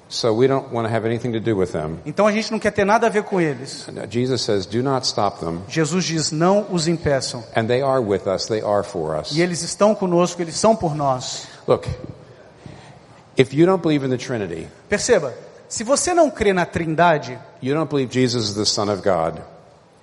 So 0.08 0.32
we 0.32 0.46
don't 0.46 0.72
want 0.72 0.86
to 0.86 0.94
have 0.94 1.04
anything 1.04 1.32
to 1.32 1.40
do 1.40 1.56
with 1.56 1.72
them. 1.72 1.98
Então 2.06 2.26
a 2.26 2.32
gente 2.32 2.50
não 2.52 2.60
quer 2.60 2.70
ter 2.70 2.84
nada 2.84 3.08
a 3.08 3.10
ver 3.10 3.24
com 3.24 3.40
eles. 3.40 3.88
Uh, 3.88 4.06
Jesus 4.08 4.40
says, 4.40 4.64
do 4.64 4.80
not 4.82 5.04
stop 5.04 5.40
them. 5.40 5.62
Jesus 5.68 6.04
diz: 6.04 6.30
não 6.30 6.66
os 6.70 6.86
impeçam. 6.86 7.42
And 7.56 7.66
they 7.66 7.82
are 7.82 8.00
with 8.00 8.26
us. 8.26 8.46
They 8.46 8.62
are 8.62 8.84
for 8.84 9.18
us. 9.20 9.32
E 9.32 9.42
eles 9.42 9.62
estão 9.62 9.94
conosco, 9.94 10.40
eles 10.40 10.56
são 10.56 10.76
por 10.76 10.94
nós. 10.94 11.48
Look, 11.66 11.88
if 13.36 13.54
you 13.54 13.66
don't 13.66 13.82
believe 13.82 14.04
in 14.04 14.10
the 14.10 14.16
Trinity, 14.16 14.68
Perceba, 14.88 15.34
se 15.68 15.84
você 15.84 16.14
não 16.14 16.30
crê 16.30 16.52
na 16.52 16.64
Trindade, 16.64 17.38
you 17.62 17.74
don't 17.74 17.88
believe 17.88 18.12
Jesus 18.12 18.50
is 18.50 18.54
the 18.54 18.64
Son 18.64 18.90
of 18.90 19.02
God, 19.02 19.40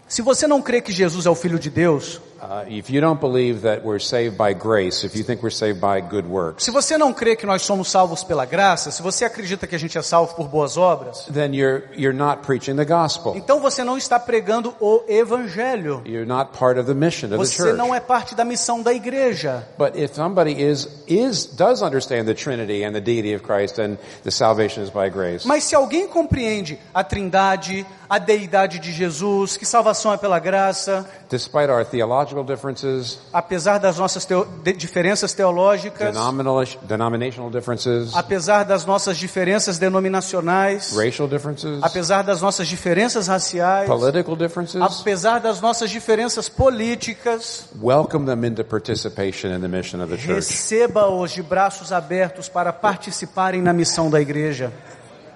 se 0.07 0.21
você 0.21 0.47
não 0.47 0.61
crê 0.61 0.81
que 0.81 0.91
Jesus 0.91 1.25
é 1.25 1.29
o 1.29 1.35
Filho 1.35 1.57
de 1.57 1.69
Deus, 1.69 2.21
if 2.67 2.89
you 2.89 3.01
don't 3.01 3.19
believe 3.19 3.61
that 3.61 3.83
we're 3.83 3.99
saved 3.99 4.37
by 4.37 4.53
grace, 4.53 5.05
if 5.05 5.15
you 5.15 5.23
think 5.23 5.41
we're 5.41 5.49
saved 5.53 5.79
by 5.79 6.01
good 6.01 6.27
works, 6.27 6.63
se 6.63 6.71
você 6.71 6.97
não 6.97 7.13
crê 7.13 7.35
que 7.35 7.45
nós 7.45 7.61
somos 7.61 7.89
salvos 7.89 8.23
pela 8.23 8.45
graça, 8.45 8.91
se 8.91 9.01
você 9.01 9.25
acredita 9.25 9.67
que 9.67 9.75
a 9.75 9.79
gente 9.79 9.97
é 9.97 10.01
salvo 10.01 10.35
por 10.35 10.47
boas 10.47 10.77
obras, 10.77 11.25
then 11.31 11.53
you're, 11.53 11.83
you're 11.95 12.17
not 12.17 12.41
preaching 12.43 12.75
the 12.75 12.85
gospel. 12.85 13.35
então 13.35 13.59
você 13.59 13.83
não 13.83 13.97
está 13.97 14.19
pregando 14.19 14.73
o 14.79 15.03
Evangelho. 15.07 16.01
You're 16.05 16.25
not 16.25 16.51
part 16.57 16.79
of 16.79 16.87
the 16.87 16.93
mission 16.93 17.27
of 17.27 17.37
the 17.37 17.37
Você 17.37 17.55
church. 17.63 17.77
não 17.77 17.93
é 17.93 17.99
parte 17.99 18.35
da 18.35 18.45
missão 18.45 18.81
da 18.81 18.93
igreja. 18.93 19.67
But 19.77 19.95
if 19.95 20.13
somebody 20.15 20.51
is, 20.53 20.87
is, 21.07 21.45
does 21.45 21.81
understand 21.81 22.25
the 22.25 22.33
Trinity 22.33 22.83
and 22.83 22.93
the 22.93 23.01
deity 23.01 23.35
of 23.35 23.43
Christ 23.43 23.79
and 23.79 23.97
the 24.23 24.31
salvation 24.31 24.83
is 24.83 24.89
by 24.89 25.09
grace, 25.09 25.47
Mas 25.47 25.63
se 25.65 25.75
alguém 25.75 26.07
compreende 26.07 26.79
a 26.93 27.03
Trindade, 27.03 27.85
a 28.09 28.17
deidade 28.19 28.79
de 28.79 28.91
Jesus, 28.91 29.57
que 29.57 29.65
salvação 29.65 30.13
é 30.13 30.17
pela 30.17 30.39
graça, 30.39 31.05
despite 31.29 31.69
our 31.69 31.83
theological 31.85 32.32
differences, 32.41 33.19
apesar 33.33 33.79
das 33.79 33.97
nossas 33.97 34.23
teo- 34.23 34.45
de- 34.63 34.71
diferenças 34.71 35.33
teológicas, 35.33 36.15
denominational, 36.15 36.87
denominational 36.87 37.49
differences, 37.51 38.15
apesar 38.15 38.63
das 38.63 38.85
nossas 38.85 39.17
diferenças 39.17 39.77
denominacionais, 39.77 40.95
racial 40.95 41.27
differences, 41.27 41.79
apesar 41.83 42.21
das 42.23 42.41
nossas 42.41 42.65
diferenças 42.69 43.27
raciais, 43.27 43.89
political 43.89 44.37
differences, 44.37 44.81
apesar 44.81 45.39
das 45.41 45.59
nossas 45.59 45.89
diferenças 45.89 46.47
políticas, 46.47 47.65
welcome 47.81 48.25
them 48.25 48.45
into 48.47 48.63
participation 48.63 49.49
in 49.49 49.59
the 49.59 49.67
mission 49.67 50.01
of 50.01 50.09
the 50.09 50.17
church. 50.17 50.35
receba-os 50.35 51.31
de 51.31 51.43
braços 51.43 51.91
abertos 51.91 52.47
para 52.47 52.71
participarem 52.71 53.61
na 53.61 53.73
missão 53.73 54.09
da 54.09 54.21
igreja. 54.21 54.71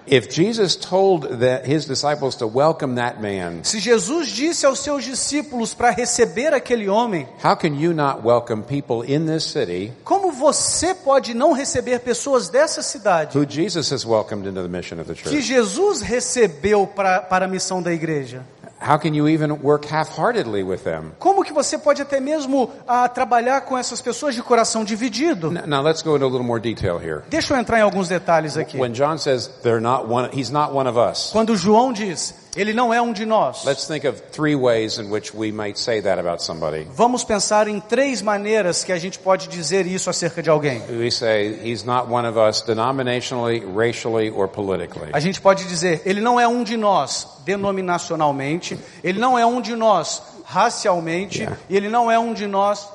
If 0.09 0.29
Jesus 0.29 0.77
told 0.77 1.39
that 1.39 1.65
his 1.65 1.85
disciples 1.85 2.37
to 2.37 2.47
welcome 2.47 2.95
that 2.95 3.21
man, 3.21 3.63
Se 3.63 3.79
Jesus 3.79 4.29
disse 4.29 4.65
aos 4.65 4.79
seus 4.79 5.03
discípulos 5.03 5.73
para 5.73 5.91
receber 5.91 6.53
aquele 6.53 6.87
homem, 6.87 7.27
how 7.43 7.55
can 7.55 7.75
you 7.75 7.93
not 7.93 8.23
welcome 8.23 8.63
people 8.63 9.03
in 9.03 9.25
this 9.25 9.43
city 9.43 9.91
como 10.05 10.31
você 10.31 10.93
pode 10.93 11.33
não 11.33 11.51
receber 11.51 11.99
pessoas 11.99 12.47
dessa 12.49 12.81
cidade 12.81 13.37
who 13.37 13.45
Jesus 13.45 13.91
has 13.91 14.05
welcomed 14.05 14.47
into 14.47 14.61
the 14.61 14.69
mission 14.69 14.99
of 14.99 15.07
the 15.07 15.13
que 15.13 15.29
church? 15.29 15.41
Jesus 15.41 16.01
recebeu 16.01 16.87
pra, 16.87 17.19
para 17.19 17.45
a 17.45 17.47
missão 17.47 17.81
da 17.81 17.91
igreja? 17.91 18.45
How 18.79 18.97
can 18.99 19.13
you 19.15 19.27
even 19.27 19.51
work 19.63 19.85
half-heartedly 19.85 20.63
with 20.63 20.83
them? 20.83 21.11
Como 21.19 21.43
que 21.43 21.51
você 21.51 21.77
pode 21.77 22.01
até 22.01 22.19
mesmo 22.19 22.69
ah, 22.87 23.09
trabalhar 23.09 23.61
com 23.61 23.75
essas 23.77 23.99
pessoas 24.01 24.35
de 24.35 24.43
coração 24.43 24.83
dividido? 24.83 25.47
N- 25.51 25.63
Now 25.65 25.81
let's 25.81 26.03
go 26.03 26.15
into 26.15 26.25
a 26.25 26.29
little 26.29 26.45
more 26.45 26.59
detail 26.61 26.97
here. 26.99 27.23
Deixa 27.29 27.53
eu 27.53 27.57
entrar 27.59 27.79
em 27.79 27.81
alguns 27.81 28.07
detalhes 28.07 28.55
aqui. 28.55 28.77
When 28.77 28.93
John 28.93 29.17
says 29.17 29.47
they're 29.63 29.81
not 29.81 30.07
one, 30.07 30.29
he's 30.31 30.51
not 30.51 30.73
one 30.73 30.87
of 30.87 30.97
us. 30.97 31.31
Quando 31.31 31.55
João 31.55 31.91
diz, 31.91 32.33
ele 32.57 32.73
não 32.73 32.93
é 32.93 33.01
um 33.01 33.13
de 33.13 33.25
nós. 33.25 33.63
Let's 33.63 33.85
think 33.87 34.05
of 34.07 34.21
three 34.31 34.55
ways 34.55 34.97
in 34.97 35.09
which 35.11 35.31
we 35.35 35.51
might 35.51 35.79
say 35.79 36.01
that 36.01 36.19
about 36.19 36.43
somebody. 36.43 36.87
Vamos 36.91 37.23
pensar 37.23 37.67
em 37.67 37.79
três 37.79 38.21
maneiras 38.21 38.83
que 38.83 38.91
a 38.91 38.97
gente 38.97 39.19
pode 39.19 39.47
dizer 39.47 39.85
isso 39.85 40.09
acerca 40.09 40.41
de 40.41 40.49
alguém. 40.49 40.81
We 40.89 41.11
say 41.11 41.59
he's 41.63 41.83
not 41.83 42.11
one 42.11 42.27
of 42.27 42.37
us 42.37 42.61
denominationally, 42.61 43.63
racially, 43.75 44.29
or 44.31 44.47
politically. 44.47 45.09
A 45.13 45.19
gente 45.19 45.39
pode 45.39 45.65
dizer, 45.65 46.01
ele 46.05 46.19
não 46.21 46.39
é 46.39 46.47
um 46.47 46.63
de 46.63 46.75
nós 46.75 47.27
denominacionalmente, 47.45 48.77
ele 49.03 49.19
não 49.19 49.37
é 49.37 49.45
um 49.45 49.61
de 49.61 49.75
nós 49.75 50.21
racialmente, 50.45 51.39
Yeah. 51.39 51.57
e 51.69 51.75
ele 51.75 51.89
não 51.89 52.09
é 52.09 52.17
um 52.17 52.33
de 52.33 52.47
nós, 52.47 52.87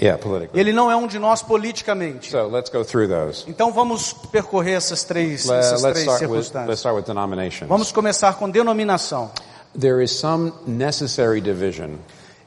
Yeah, 0.00 0.18
politically. 0.22 0.60
ele 0.60 0.72
não 0.72 0.90
é 0.90 0.96
um 0.96 1.06
de 1.06 1.18
nós 1.18 1.42
politicamente. 1.42 2.30
So 2.30 2.48
let's 2.48 2.70
go 2.70 2.84
through 2.84 3.08
those. 3.08 3.44
Então 3.48 3.72
vamos 3.72 4.12
percorrer 4.12 4.74
essas 4.76 5.04
três, 5.04 5.48
essas 5.48 5.82
let's 5.82 6.00
três 6.02 6.06
start 6.06 6.22
with 6.22 6.36
let's 6.36 6.46
circunstâncias. 6.48 6.78
start 6.78 6.96
with 6.96 7.04
denominations. 7.04 7.68
Vamos 7.68 7.92
começar 7.92 8.34
com 8.34 8.48
denominação. 8.48 9.30
There 9.78 10.02
is 10.02 10.10
some 10.10 10.52
necessary 10.66 11.40
division. 11.40 11.96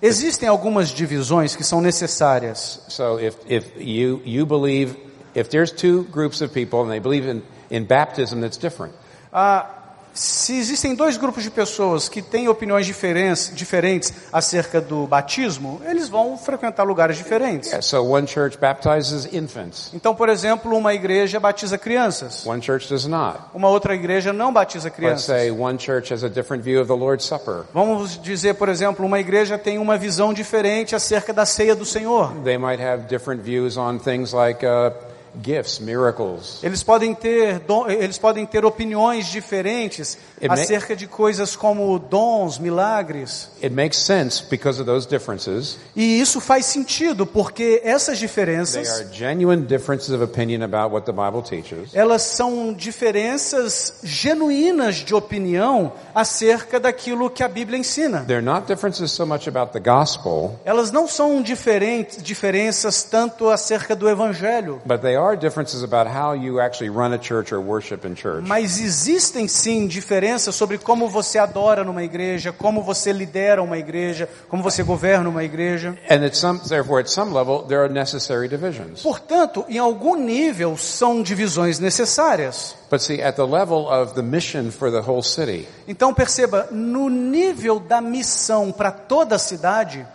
Existem 0.01 0.49
algumas 0.49 0.89
divisões 0.89 1.55
que 1.55 1.63
são 1.63 1.79
necessárias. 1.79 2.81
So 2.89 3.19
if 3.19 3.35
if 3.47 3.71
you 3.77 4.21
you 4.25 4.45
believe 4.45 4.95
if 5.33 5.49
there's 5.49 5.71
two 5.71 6.03
groups 6.11 6.41
of 6.41 6.53
people 6.53 6.81
and 6.81 6.89
they 6.89 6.99
believe 6.99 7.27
in 7.29 7.41
in 7.71 7.85
baptism 7.85 8.41
that's 8.41 8.57
different. 8.57 8.93
Ah, 9.31 9.82
se 10.13 10.56
existem 10.58 10.93
dois 10.93 11.17
grupos 11.17 11.43
de 11.43 11.49
pessoas 11.49 12.08
que 12.08 12.21
têm 12.21 12.47
opiniões 12.47 12.86
diferentes, 12.86 13.52
diferentes 13.56 14.13
acerca 14.32 14.80
do 14.80 15.08
batismo, 15.08 15.82
eles 15.86 16.08
vão 16.08 16.38
frequentar 16.38 16.84
lugares 16.84 17.17
diferentes. 17.17 17.69
Yeah, 17.69 17.82
so 17.82 18.04
one 18.06 18.28
church 18.28 18.58
baptizes 18.58 19.28
infants. 19.34 19.89
Então, 19.93 20.13
por 20.13 20.30
exemplo, 20.30 20.76
uma 20.78 20.93
igreja 20.93 21.39
batiza 21.39 21.78
crianças, 21.78 22.45
One 22.45 22.62
church 22.62 22.88
does 22.89 23.06
not. 23.06 23.39
uma 23.54 23.69
outra 23.69 23.95
igreja 23.95 24.32
não 24.32 24.54
batiza 24.54 24.86
Let's 24.89 24.95
crianças. 24.97 25.26
say 25.26 25.49
one 25.52 25.80
church 25.80 26.13
has 26.13 26.23
a 26.23 26.30
different 26.30 26.63
view 26.63 26.80
of 26.82 26.88
the 26.88 26.95
Lord's 26.97 27.26
Supper. 27.26 27.63
Vamos 27.73 28.21
dizer, 28.21 28.54
por 28.56 28.69
exemplo, 28.69 29.06
uma 29.06 29.19
igreja 29.19 29.58
tem 29.58 29.78
uma 29.80 29.97
visão 29.97 30.34
diferente 30.34 30.95
acerca 30.95 31.34
da 31.34 31.45
ceia 31.45 31.76
do 31.76 31.86
Senhor. 31.86 32.32
They 32.43 32.58
might 32.58 32.82
have 32.82 33.08
different 33.08 33.41
views 33.41 33.78
on 33.78 33.97
things 33.97 34.32
like 34.32 34.63
uh, 34.65 34.91
gifts, 35.41 35.79
miracles. 35.79 36.63
Eles 36.63 36.83
podem 36.83 37.13
ter 37.15 37.61
eles 37.87 38.17
podem 38.17 38.45
ter 38.45 38.65
opiniões 38.65 39.27
diferentes 39.27 40.17
acerca 40.51 40.95
de 40.95 41.08
coisas 41.08 41.56
como 41.56 41.97
dons, 41.99 42.58
milagres. 42.60 43.49
It 43.63 43.73
makes 43.73 43.97
sense 43.97 44.43
because 44.49 44.79
of 44.82 44.86
those 44.89 45.08
differences. 45.08 45.77
E 45.95 46.19
isso 46.19 46.41
faz 46.41 46.65
sentido 46.65 47.25
porque 47.25 47.82
essas 47.84 48.17
They 48.19 48.27
diferenças 48.27 48.89
are 48.89 49.08
genuine 49.13 49.63
differences 49.63 50.10
of 50.10 50.23
opinion 50.23 50.63
about 50.63 50.93
what 50.93 51.06
the 51.06 51.12
Bible 51.12 51.41
teaches. 51.41 51.89
elas 51.93 52.21
são 52.23 52.73
diferenças 52.73 53.93
genuínas 54.03 54.95
de 54.95 55.13
opinião 55.13 55.93
acerca 56.13 56.79
daquilo 56.79 57.29
que 57.29 57.43
a 57.43 57.47
Bíblia 57.47 57.77
ensina. 57.79 58.23
They're 58.25 58.41
not 58.45 58.67
differences 58.67 59.12
so 59.12 59.25
much 59.25 59.47
about 59.47 59.71
the 59.73 59.79
gospel, 59.79 60.60
Elas 60.65 60.91
não 60.91 61.08
são 61.08 61.41
diferentes, 61.41 62.21
diferenças 62.21 63.03
tanto 63.03 63.49
acerca 63.49 63.95
do 63.95 64.10
evangelho, 64.10 64.82
but 64.86 65.01
they 65.01 65.15
are 65.15 65.38
differences 65.38 65.84
about 65.84 66.10
how 66.10 66.36
you 66.36 66.60
actually 66.60 66.89
run 66.89 67.13
a 67.13 67.19
church 67.21 67.53
or 67.53 67.60
worship 67.62 68.06
in 68.08 68.15
church. 68.15 68.47
mas 68.47 68.79
existem 68.79 69.47
sim 69.47 69.88
diferenças 69.88 70.32
sobre 70.39 70.77
como 70.77 71.09
você 71.09 71.37
adora 71.37 71.83
numa 71.83 72.03
igreja, 72.03 72.51
como 72.51 72.81
você 72.81 73.11
lidera 73.11 73.61
uma 73.61 73.77
igreja, 73.77 74.29
como 74.49 74.63
você 74.63 74.83
governa 74.83 75.29
uma 75.29 75.43
igreja. 75.43 75.97
And 76.09 76.25
at 76.25 76.35
some, 76.35 76.59
therefore, 76.59 77.01
at 77.01 77.07
some 77.09 77.33
level, 77.33 77.63
there 77.63 77.81
are 77.81 77.91
necessary 77.91 78.47
divisions. 78.47 79.01
Portanto, 79.01 79.65
em 79.67 79.77
algum 79.77 80.15
nível 80.15 80.77
são 80.77 81.21
divisões 81.21 81.79
necessárias. 81.79 82.75
But 82.89 83.01
see, 83.01 83.21
at 83.21 83.35
the 83.35 83.45
level 83.45 83.87
of 83.87 84.13
the 84.13 84.21
mission 84.21 84.71
for 84.71 84.91
the 84.91 84.99
whole 84.99 85.23
city, 85.23 85.67
Então 85.87 86.13
perceba, 86.13 86.67
no 86.71 87.09
nível 87.09 87.79
da 87.79 87.99
missão 88.01 88.71
para 88.71 88.91
toda 88.91 89.35
a 89.35 89.39
cidade, 89.39 90.05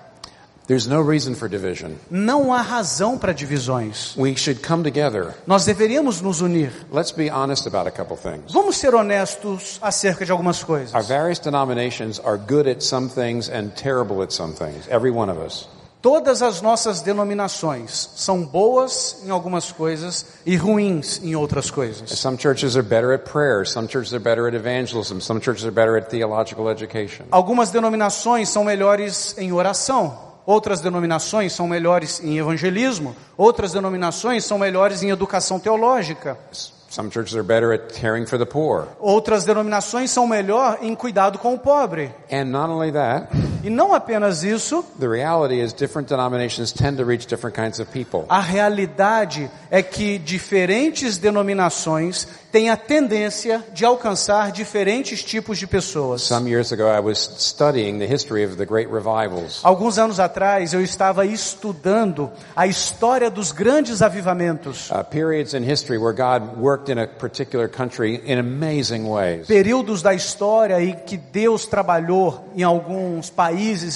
there's 0.69 0.87
no 0.87 1.01
reason 1.01 1.35
for 1.35 1.49
division. 1.49 1.95
não 2.11 2.53
há 2.53 2.61
razão 2.61 3.19
para 3.19 3.33
divisões. 3.33 4.15
We 4.17 4.37
should 4.37 4.61
come 4.61 4.85
together. 4.85 5.35
Nós 5.47 5.65
deveríamos 5.65 6.21
nos 6.21 6.41
unir. 6.41 6.71
Let's 6.93 7.11
be 7.11 7.29
honest 7.29 7.67
about 7.67 7.89
a 7.89 7.91
couple 7.91 8.17
things. 8.17 8.53
Vamos 8.53 8.77
ser 8.77 8.95
honestos 8.95 9.79
acerca 9.83 10.25
de 10.25 10.31
algumas 10.31 10.63
coisas. 10.63 10.95
Our 10.95 11.03
various 11.03 11.41
denominations 11.41 12.21
are 12.21 12.39
good 12.39 12.69
at 12.69 12.83
some 12.83 13.09
things 13.09 13.49
and 13.49 13.71
terrible 13.71 14.23
at 14.23 14.31
some 14.33 14.53
things. 14.53 14.87
Every 14.89 15.11
one 15.11 15.31
of 15.33 15.45
us. 15.45 15.67
Todas 16.01 16.43
as 16.43 16.63
nossas 16.63 17.01
denominações 17.03 18.11
são 18.15 18.45
boas 18.45 19.17
em 19.25 19.31
algumas 19.31 19.73
coisas 19.73 20.25
e 20.47 20.55
ruins 20.55 21.21
em 21.25 21.35
outras 21.35 21.73
coisas. 21.73 22.11
Some 22.11 22.39
churches 22.39 22.77
are 22.77 22.87
better 22.87 23.13
at 23.13 23.25
prayer. 23.25 23.67
Some 23.67 23.89
churches 23.89 24.15
are 24.15 24.23
better 24.23 24.47
at 24.47 24.55
evangelism. 24.55 25.19
Some 25.19 25.41
churches 25.41 25.65
are 25.65 25.73
better 25.73 25.97
at 25.97 26.09
theological 26.09 26.71
education. 26.71 27.25
Algumas 27.33 27.71
denominações 27.73 28.49
são 28.49 28.63
melhores 28.63 29.37
em 29.39 29.51
oração, 29.53 30.17
outras 30.49 30.81
denominações 30.81 31.53
são 31.53 31.69
melhores 31.69 32.25
em 32.25 32.39
evangelismo, 32.39 33.15
outras 33.37 33.73
denominações 33.73 34.47
são 34.47 34.59
melhores 34.59 35.03
em 35.03 35.11
educação 35.11 35.61
teológica. 35.61 36.39
Some 36.89 37.11
churches 37.13 37.37
are 37.37 37.47
better 37.47 37.71
at 37.71 37.93
caring 38.01 38.25
for 38.25 38.39
the 38.39 38.47
poor. 38.47 38.89
Outras 38.99 39.45
denominações 39.45 40.11
são 40.11 40.27
melhor 40.27 40.79
em 40.81 40.95
cuidado 40.95 41.39
com 41.39 41.53
o 41.53 41.59
pobre. 41.59 42.11
And 42.33 42.47
not 42.47 42.71
only 42.71 42.91
that, 42.93 43.29
E 43.63 43.71
não 43.71 43.93
apenas 43.95 44.43
isso, 44.45 44.85
The 44.99 45.09
reality 45.09 45.61
is 45.61 45.73
different 45.73 46.09
denominations 46.09 46.73
tend 46.73 46.97
to 46.99 47.05
reach 47.05 47.27
different 47.27 47.57
kinds 47.57 47.81
of 47.81 47.91
people. 47.91 48.25
a 48.29 48.41
realidade 48.41 49.51
é 49.71 49.83
que 49.83 50.19
diferentes 50.19 51.19
denominações 51.19 52.27
têm 52.51 52.71
a 52.71 52.77
tendência 52.79 53.63
de 53.75 53.85
alcançar 53.85 54.51
diferentes 54.53 55.23
tipos 55.23 55.59
de 55.59 55.67
pessoas. 55.67 56.23
Some 56.23 56.49
years 56.49 56.73
ago, 56.73 56.85
I 56.85 57.01
was 57.01 57.19
studying 57.39 57.99
the 57.99 58.07
history 58.07 58.45
of 58.45 58.57
the 58.57 58.65
great 58.65 58.89
revivals. 58.91 59.61
Alguns 59.63 59.99
anos 59.99 60.19
atrás 60.19 60.73
eu 60.73 60.83
estava 60.83 61.27
estudando 61.27 62.31
a 62.57 62.67
história 62.67 63.31
dos 63.31 63.53
grandes 63.53 64.01
avivamentos. 64.01 64.91
Uh, 64.91 65.05
periods 65.05 65.53
in 65.53 65.63
history 65.63 65.99
where 65.99 66.15
God 66.17 66.59
worked 66.59 66.91
in 66.91 66.99
a 66.99 67.07
particular 67.07 67.69
country 67.69 68.23
in 68.25 68.39
amazing 68.39 69.05
ways. 69.07 69.47
Períodos 69.47 70.01
da 70.01 70.15
história 70.15 70.83
em 70.83 70.95
que 70.95 71.17
Deus 71.19 71.67
trabalhou 71.67 72.49
em 72.57 72.63
alguns 72.63 73.29
países 73.29 73.48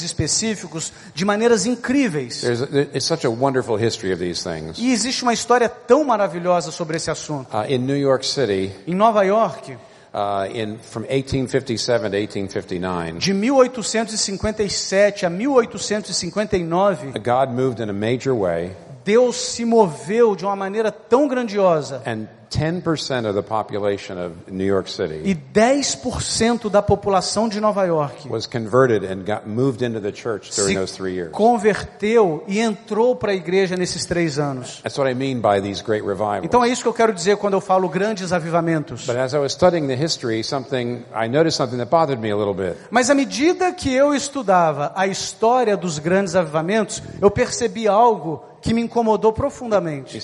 específicos 0.03 0.93
de 1.15 1.25
maneiras 1.25 1.67
incríveis. 1.67 2.41
There's 2.41 2.63
a, 2.63 2.81
it's 2.95 3.05
such 3.05 3.27
a 3.27 3.31
wonderful 3.31 3.77
history 3.77 4.13
of 4.13 4.21
these 4.21 4.43
things. 4.43 4.79
E 4.79 4.93
existe 4.93 5.23
uma 5.23 5.33
história 5.33 5.69
tão 5.69 6.05
maravilhosa 6.05 6.71
sobre 6.71 6.97
esse 6.97 7.11
assunto. 7.11 7.49
Uh, 7.55 7.65
in 7.69 7.79
New 7.79 7.97
York 7.97 8.25
City, 8.27 8.73
Em 8.87 8.95
Nova 8.95 9.25
York, 9.25 9.73
uh, 10.13 10.47
in 10.53 10.79
from 10.79 11.03
1857 11.03 12.11
to 12.11 12.17
1859, 12.17 13.19
de 13.19 13.33
1857 13.33 15.27
a 15.27 15.31
1859, 15.31 17.13
God 17.19 17.51
moved 17.51 17.81
in 17.81 17.89
a 17.89 17.93
major 17.93 18.35
way, 18.35 18.77
Deus 19.05 19.37
se 19.37 19.65
moveu 19.65 20.37
de 20.37 20.45
uma 20.45 20.55
maneira 20.55 20.93
tão 20.93 21.27
grandiosa 21.27 22.03
and 22.07 22.27
10% 22.53 23.27
of 23.27 23.35
the 23.35 23.43
population 23.43 24.19
of 24.19 24.35
New 24.51 24.67
York 24.67 24.91
City 24.91 25.23
e 25.25 25.35
10% 25.35 26.69
da 26.69 26.83
população 26.83 27.49
de 27.49 27.61
Nova 27.61 27.85
York 27.85 28.29
was 28.29 28.47
converted 28.47 29.05
and 29.05 29.25
got 29.25 29.47
moved 29.49 29.83
into 29.83 30.01
the 30.01 30.13
church 30.13 30.51
during 30.55 30.75
se 30.75 30.79
those 30.79 30.95
three 30.95 31.15
years. 31.15 31.31
converteu 31.33 32.45
e 32.47 32.61
entrou 32.61 33.17
para 33.17 33.33
a 33.33 33.35
igreja 33.35 33.77
nesses 33.77 34.05
três 34.05 34.39
anos. 34.39 34.81
That's 34.83 34.99
what 34.99 35.11
I 35.11 35.15
mean 35.15 35.41
by 35.41 35.61
these 35.63 35.83
great 35.83 36.05
revivals. 36.07 36.45
Então 36.45 36.63
é 36.63 36.69
isso 36.69 36.83
que 36.83 36.89
eu 36.89 36.95
quero 36.95 37.13
dizer 37.13 37.37
quando 37.39 37.55
eu 37.55 37.61
falo 37.61 37.89
grandes 37.89 38.33
avivamentos. 38.33 39.07
But 39.07 39.17
as 39.17 39.33
I 39.33 39.39
was 39.39 39.53
studying 39.53 39.87
the 39.87 39.97
history, 39.97 40.45
something 40.45 41.05
I 41.15 41.29
noticed 41.29 41.57
something 41.57 41.79
that 41.79 41.91
bothered 41.91 42.21
me 42.21 42.31
a 42.31 42.37
little 42.37 42.55
bit. 42.55 42.77
Mas 42.91 43.09
à 43.09 43.15
medida 43.15 43.73
que 43.73 43.93
eu 43.93 44.15
estudava 44.15 44.93
a 44.95 45.07
história 45.07 45.77
dos 45.77 45.99
grandes 45.99 46.37
avivamentos, 46.37 47.03
eu 47.21 47.31
percebi 47.31 47.89
algo 47.89 48.45
que 48.63 48.73
me 48.73 48.81
incomodou 48.81 49.33
profundamente. 49.33 50.23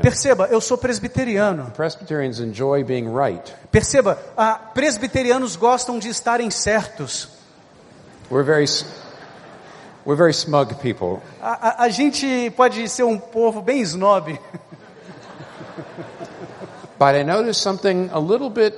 Perceba, 0.00 0.46
eu 0.46 0.60
sou 0.60 0.78
presbiteriano. 0.78 1.07
Presbyterians 1.74 2.40
enjoy 2.40 2.84
being 2.84 3.08
right. 3.12 3.54
Perceba, 3.72 4.18
ah, 4.36 4.54
presbiterianos 4.74 5.56
gostam 5.56 5.98
de 5.98 6.08
estarem 6.08 6.50
certos. 6.50 7.28
We're 8.30 8.44
very, 8.44 8.66
we're 10.04 10.16
very 10.16 10.32
smug 10.34 10.74
people. 10.82 11.20
A, 11.40 11.82
a- 11.82 11.84
a 11.84 11.88
gente 11.88 12.50
pode 12.56 12.88
ser 12.88 13.04
um 13.04 13.18
povo 13.18 13.62
bem 13.62 13.80
snob, 13.82 14.38
But 16.98 17.14
I 17.14 17.22
noticed 17.22 17.60
something 17.62 18.10
a 18.12 18.18
little 18.18 18.50
bit 18.50 18.74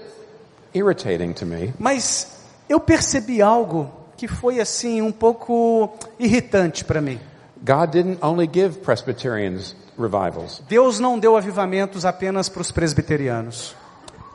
irritating 0.74 1.32
to 1.34 1.46
me. 1.46 1.72
mas 1.78 2.26
eu 2.68 2.78
percebi 2.78 3.40
algo 3.40 3.90
que 4.16 4.28
foi 4.28 4.60
assim 4.60 5.00
um 5.00 5.10
pouco 5.10 5.90
irritante 6.18 6.84
para 6.84 7.00
mim. 7.00 7.18
God 7.64 7.90
didn't 7.90 8.18
only 8.22 8.46
give 8.46 8.78
Presbyterians 8.80 9.74
revivals. 10.00 10.62
Deus 10.68 10.98
não 10.98 11.18
deu 11.18 11.36
avivamentos 11.36 12.04
apenas 12.04 12.48
para 12.48 12.62
os 12.62 12.72
presbiterianos. 12.72 13.74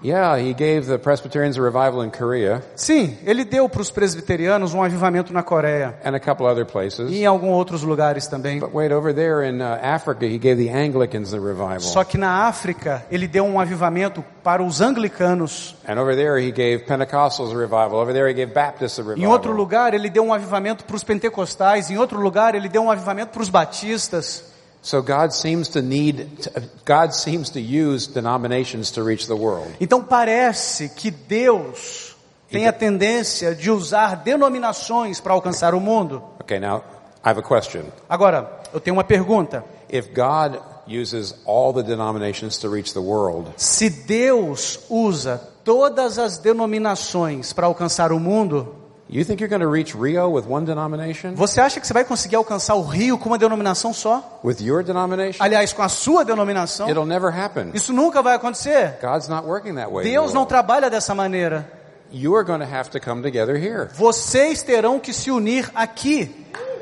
Yeah, 0.03 0.37
He 0.39 0.53
gave 0.53 0.81
the 0.87 0.99
Presbyterians 0.99 1.57
a 1.57 1.61
revival 1.63 2.03
in 2.05 2.11
Korea 2.11 2.61
Sim, 2.75 3.17
ele 3.25 3.43
deu 3.43 3.67
para 3.67 3.81
os 3.81 3.89
presbiterianos 3.89 4.71
um 4.73 4.83
avivamento 4.83 5.33
na 5.33 5.41
Coreia 5.41 5.97
and 6.03 6.13
a 6.13 6.19
couple 6.19 6.45
other 6.45 6.63
e 6.63 6.71
places. 6.71 7.11
em 7.11 7.25
alguns 7.25 7.53
outros 7.53 7.81
lugares 7.81 8.27
também. 8.27 8.59
But 8.59 8.71
wait, 8.71 8.91
over 8.93 9.15
there 9.15 9.47
in 9.49 9.61
uh, 9.61 9.79
Africa, 9.81 10.25
He 10.25 10.37
gave 10.37 10.57
the 10.63 10.69
Anglicans 10.71 11.31
the 11.31 11.39
revival. 11.39 11.79
Só 11.79 12.03
que 12.03 12.17
na 12.19 12.45
África 12.45 13.03
ele 13.09 13.27
deu 13.27 13.45
um 13.45 13.59
avivamento 13.59 14.23
para 14.43 14.61
os 14.61 14.79
anglicanos. 14.79 15.75
And 15.87 15.99
over 15.99 16.15
there, 16.15 16.39
He 16.45 16.51
gave 16.51 16.79
Pentecostals 16.85 17.51
a 17.51 17.57
revival. 17.57 17.95
Over 17.95 18.13
there, 18.13 18.29
He 18.29 18.33
gave 18.33 18.53
Baptists 18.53 18.99
a 18.99 19.01
Em 19.01 19.07
revival. 19.07 19.31
outro 19.31 19.53
lugar 19.53 19.93
ele 19.95 20.09
deu 20.09 20.23
um 20.23 20.33
avivamento 20.33 20.83
para 20.85 20.95
os 20.97 21.03
pentecostais. 21.03 21.89
Em 21.89 21.97
outro 21.97 22.19
lugar 22.19 22.53
ele 22.53 22.69
deu 22.69 22.83
um 22.83 22.91
avivamento 22.91 23.31
para 23.31 23.41
os 23.41 23.49
batistas. 23.49 24.53
So 24.85 25.01
God 25.01 25.33
seems 25.33 25.67
to 25.69 25.81
need, 25.81 26.47
God 26.85 27.11
seems 27.15 27.49
to 27.49 27.59
use 27.59 28.05
denominations 28.05 28.91
to 28.91 29.03
reach 29.03 29.25
the 29.25 29.33
world. 29.33 29.73
Então 29.81 30.03
parece 30.03 30.89
que 30.89 31.09
Deus 31.09 32.15
tem 32.51 32.67
a 32.67 32.71
tendência 32.71 33.55
de 33.55 33.71
usar 33.71 34.17
denominações 34.17 35.19
para 35.19 35.33
alcançar 35.33 35.73
o 35.73 35.79
mundo. 35.79 36.21
Okay, 36.39 36.59
now 36.59 36.83
I 37.25 37.29
have 37.31 37.39
a 37.39 37.41
question. 37.41 37.85
Agora, 38.07 38.61
eu 38.71 38.79
tenho 38.79 38.95
uma 38.95 39.03
pergunta. 39.03 39.65
If 39.91 40.09
God 40.13 40.61
uses 40.87 41.33
all 41.47 41.73
the 41.73 41.81
denominations 41.81 42.57
to 42.57 42.69
reach 42.69 42.93
the 42.93 42.99
world, 42.99 43.53
Se 43.57 43.89
Deus 43.89 44.81
usa 44.87 45.41
todas 45.63 46.19
as 46.19 46.37
denominações 46.37 47.51
para 47.51 47.65
alcançar 47.65 48.11
o 48.11 48.19
mundo, 48.19 48.75
you 49.07 49.23
think 49.23 49.39
you're 49.39 49.49
going 49.49 49.61
to 49.61 49.67
reach 49.67 49.95
Rio 49.95 50.29
with 50.29 50.45
one 50.47 50.65
denomination? 50.65 51.35
você 51.35 51.61
acha 51.61 51.79
que 51.79 51.85
você 51.85 51.93
vai 51.93 52.03
conseguir 52.03 52.35
alcançar 52.37 52.75
o 52.75 52.81
Rio 52.81 53.17
com 53.17 53.29
uma 53.29 53.37
denominação 53.37 53.93
só? 53.93 54.39
With 54.43 54.57
your 54.61 54.83
denomination? 54.83 55.43
Aliás, 55.43 55.73
com 55.73 55.83
a 55.83 55.89
sua 55.89 56.25
denominação? 56.25 56.89
It'll 56.89 57.05
never 57.05 57.31
happen. 57.31 57.71
Isso 57.73 57.93
nunca 57.93 58.21
vai 58.21 58.35
acontecer. 58.35 58.97
God's 59.01 59.27
not 59.27 59.47
working 59.47 59.75
that 59.75 59.91
way. 59.91 60.03
Deus 60.03 60.33
não 60.33 60.45
trabalha 60.45 60.89
dessa 60.89 61.13
maneira. 61.13 61.69
You 62.11 62.35
are 62.35 62.43
going 62.43 62.59
to 62.59 62.65
have 62.65 62.89
to 62.91 62.99
come 62.99 63.21
together 63.21 63.55
here. 63.57 63.89
Vocês 63.93 64.63
terão 64.63 64.99
que 64.99 65.13
se 65.13 65.29
unir 65.29 65.69
aqui. 65.75 66.45
Let 66.45 66.53
me 66.53 66.63
mention 66.63 66.63
two 66.63 66.63
other 66.63 66.73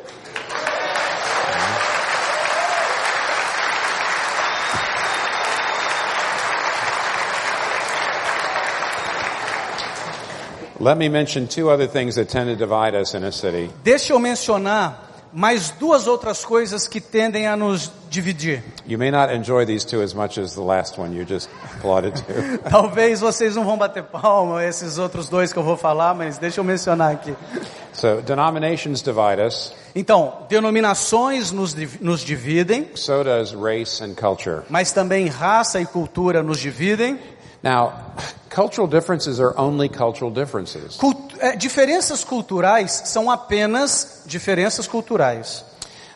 things 9.93 10.72
that 10.72 10.72
tend 10.72 10.72
to 10.72 10.72
divide 10.72 10.72
us 10.72 10.72
in 10.72 10.72
a 10.72 10.72
city. 10.72 10.72
Deixa 13.83 14.13
eu 14.13 14.19
mencionar 14.19 15.13
mais 15.33 15.71
duas 15.71 16.05
outras 16.05 16.45
coisas 16.45 16.87
que 16.87 17.01
tendem 17.01 17.47
a 17.47 17.55
nos 17.57 17.91
dividir. 18.09 18.63
You 18.85 18.99
may 18.99 19.09
not 19.09 19.33
enjoy 19.33 19.65
these 19.65 19.85
two 19.85 20.01
as 20.01 20.13
much 20.13 20.39
as 20.39 20.53
the 20.53 20.61
last 20.61 20.99
one 20.99 21.15
you 21.15 21.25
just 21.27 21.49
applauded 21.77 22.13
to. 22.15 22.59
Talvez 22.69 23.19
vocês 23.19 23.55
não 23.55 23.65
vão 23.65 23.77
bater 23.77 24.03
palma 24.03 24.63
esses 24.63 24.99
outros 24.99 25.29
dois 25.29 25.51
que 25.51 25.57
eu 25.57 25.63
vou 25.63 25.75
falar, 25.75 26.13
mas 26.13 26.37
deixa 26.37 26.59
eu 26.59 26.63
mencionar 26.63 27.11
aqui. 27.11 27.35
So 27.93 28.21
denominations 28.21 29.01
divide 29.01 29.41
us. 29.41 29.73
Então, 29.95 30.45
denominações 30.49 31.51
nos, 31.51 31.75
nos 31.99 32.21
dividem, 32.21 32.89
So 32.95 33.23
does 33.23 33.53
race 33.53 34.03
and 34.03 34.13
culture. 34.13 34.61
mas 34.69 34.91
também 34.91 35.27
raça 35.27 35.79
e 35.81 35.85
cultura 35.85 36.43
nos 36.43 36.59
dividem. 36.59 37.19
Now, 37.63 37.93
cultural 38.53 38.87
differences 38.87 39.39
are 39.39 39.53
only 39.57 39.89
cultural 39.89 40.31
differences. 40.31 40.97
Cult- 40.97 41.35
é, 41.39 41.55
diferenças 41.55 42.23
culturais 42.23 43.03
são 43.05 43.29
apenas 43.29 44.23
diferenças 44.25 44.87
culturais. 44.87 45.65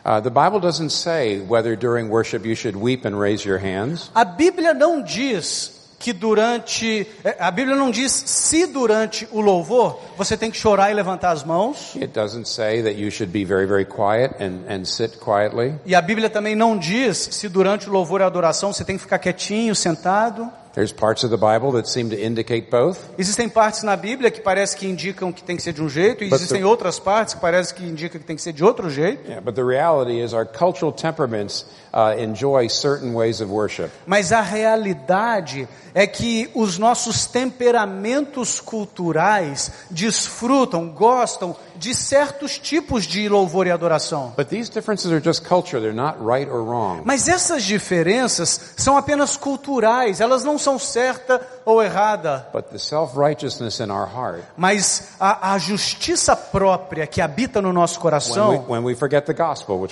Uh, 0.04 0.22
the 0.22 0.30
Bible 0.30 0.60
doesn't 0.60 0.90
say 0.90 1.40
whether 1.40 1.76
during 1.76 2.08
worship 2.08 2.46
you 2.46 2.54
should 2.54 2.76
weep 2.76 3.04
and 3.06 3.18
raise 3.18 3.46
your 3.46 3.58
hands. 3.58 4.10
A 4.14 4.24
Bíblia 4.24 4.72
não 4.72 5.02
diz 5.02 5.76
que 5.98 6.12
durante, 6.12 7.06
é, 7.24 7.36
a 7.40 7.50
Bíblia 7.50 7.76
não 7.76 7.90
diz 7.90 8.12
se 8.12 8.66
durante 8.66 9.28
o 9.32 9.40
louvor 9.40 10.00
você 10.16 10.36
tem 10.36 10.50
que 10.50 10.56
chorar 10.56 10.90
e 10.90 10.94
levantar 10.94 11.32
as 11.32 11.42
mãos. 11.42 11.96
It 11.96 12.08
doesn't 12.08 12.48
say 12.48 12.82
that 12.84 12.94
you 12.94 13.10
should 13.10 13.32
be 13.32 13.44
very, 13.44 13.66
very 13.66 13.84
quiet 13.84 14.36
and, 14.40 14.60
and 14.72 14.84
sit 14.84 15.18
quietly. 15.18 15.74
E 15.84 15.94
a 15.94 16.00
Bíblia 16.00 16.30
também 16.30 16.54
não 16.54 16.78
diz 16.78 17.28
se 17.32 17.48
durante 17.48 17.90
o 17.90 17.92
louvor 17.92 18.20
e 18.20 18.24
a 18.24 18.26
adoração 18.26 18.72
você 18.72 18.84
tem 18.84 18.96
que 18.96 19.02
ficar 19.02 19.18
quietinho, 19.18 19.74
sentado. 19.74 20.48
There's 20.78 20.92
parts 20.92 21.24
of 21.24 21.30
the 21.30 21.36
Bible 21.36 21.72
that 21.72 21.88
seem 21.88 22.08
to 22.10 22.14
indicate 22.16 22.70
both. 22.70 23.00
Existem 23.18 23.48
partes 23.48 23.82
na 23.82 23.96
Bíblia 23.96 24.30
que 24.30 24.40
parece 24.40 24.76
que 24.76 24.86
indicam 24.86 25.32
que 25.32 25.42
tem 25.42 25.56
que 25.56 25.62
ser 25.64 25.72
de 25.72 25.82
um 25.82 25.88
jeito, 25.88 26.22
e 26.22 26.28
existem 26.32 26.60
the- 26.60 26.64
outras 26.64 27.00
partes 27.00 27.34
que 27.34 27.40
parece 27.40 27.74
que 27.74 27.82
indicam 27.84 28.20
que 28.20 28.24
tem 28.24 28.36
que 28.36 28.42
ser 28.42 28.52
de 28.52 28.62
outro 28.62 28.88
jeito. 28.88 29.26
Yeah, 29.28 29.40
but 29.40 29.56
the 29.56 29.64
reality 29.64 30.20
is 30.20 30.32
our 30.32 30.46
cultural 30.46 30.92
temperaments 30.92 31.66
uh, 31.92 32.16
enjoy 32.22 32.68
certain 32.68 33.12
ways 33.12 33.40
of 33.40 33.50
worship. 33.50 33.90
Mas 34.06 34.30
a 34.30 34.40
realidade 34.40 35.66
é 35.92 36.06
que 36.06 36.48
os 36.54 36.78
nossos 36.78 37.26
temperamentos 37.26 38.60
culturais 38.60 39.72
desfrutam, 39.90 40.88
gostam 40.90 41.56
de 41.78 41.94
certos 41.94 42.58
tipos 42.58 43.06
de 43.06 43.28
louvor 43.28 43.66
e 43.66 43.70
adoração. 43.70 44.34
But 44.36 44.48
these 44.48 44.70
differences 44.70 45.10
are 45.12 45.22
just 45.22 45.46
culture. 45.46 45.80
They're 45.80 45.94
not 45.94 46.18
right 46.20 46.50
or 46.50 46.62
wrong. 46.62 47.02
Mas 47.04 47.28
essas 47.28 47.64
diferenças 47.64 48.74
são 48.76 48.96
apenas 48.96 49.36
culturais, 49.36 50.20
elas 50.20 50.44
não 50.44 50.58
são 50.58 50.78
certa 50.78 51.40
ou 51.64 51.82
errada. 51.82 52.46
But 52.52 52.66
the 52.70 52.78
self-righteousness 52.78 53.80
in 53.80 53.90
our 53.90 54.08
heart, 54.08 54.42
Mas 54.56 55.10
a, 55.20 55.52
a 55.52 55.58
justiça 55.58 56.34
própria 56.34 57.06
que 57.06 57.20
habita 57.20 57.60
no 57.60 57.72
nosso 57.72 57.94
when 57.94 57.98
we, 57.98 58.02
coração, 58.02 58.64
when 58.68 58.84
we 58.84 58.94
gospel, 59.34 59.88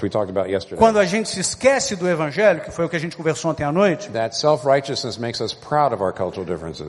quando 0.76 0.98
a 0.98 1.04
gente 1.04 1.28
se 1.28 1.40
esquece 1.40 1.96
do 1.96 2.08
evangelho, 2.08 2.62
que 2.62 2.70
foi 2.70 2.84
o 2.84 2.88
que 2.88 2.96
a 2.96 2.98
gente 2.98 3.16
conversou 3.16 3.50
ontem 3.50 3.64
à 3.64 3.72
noite, 3.72 4.10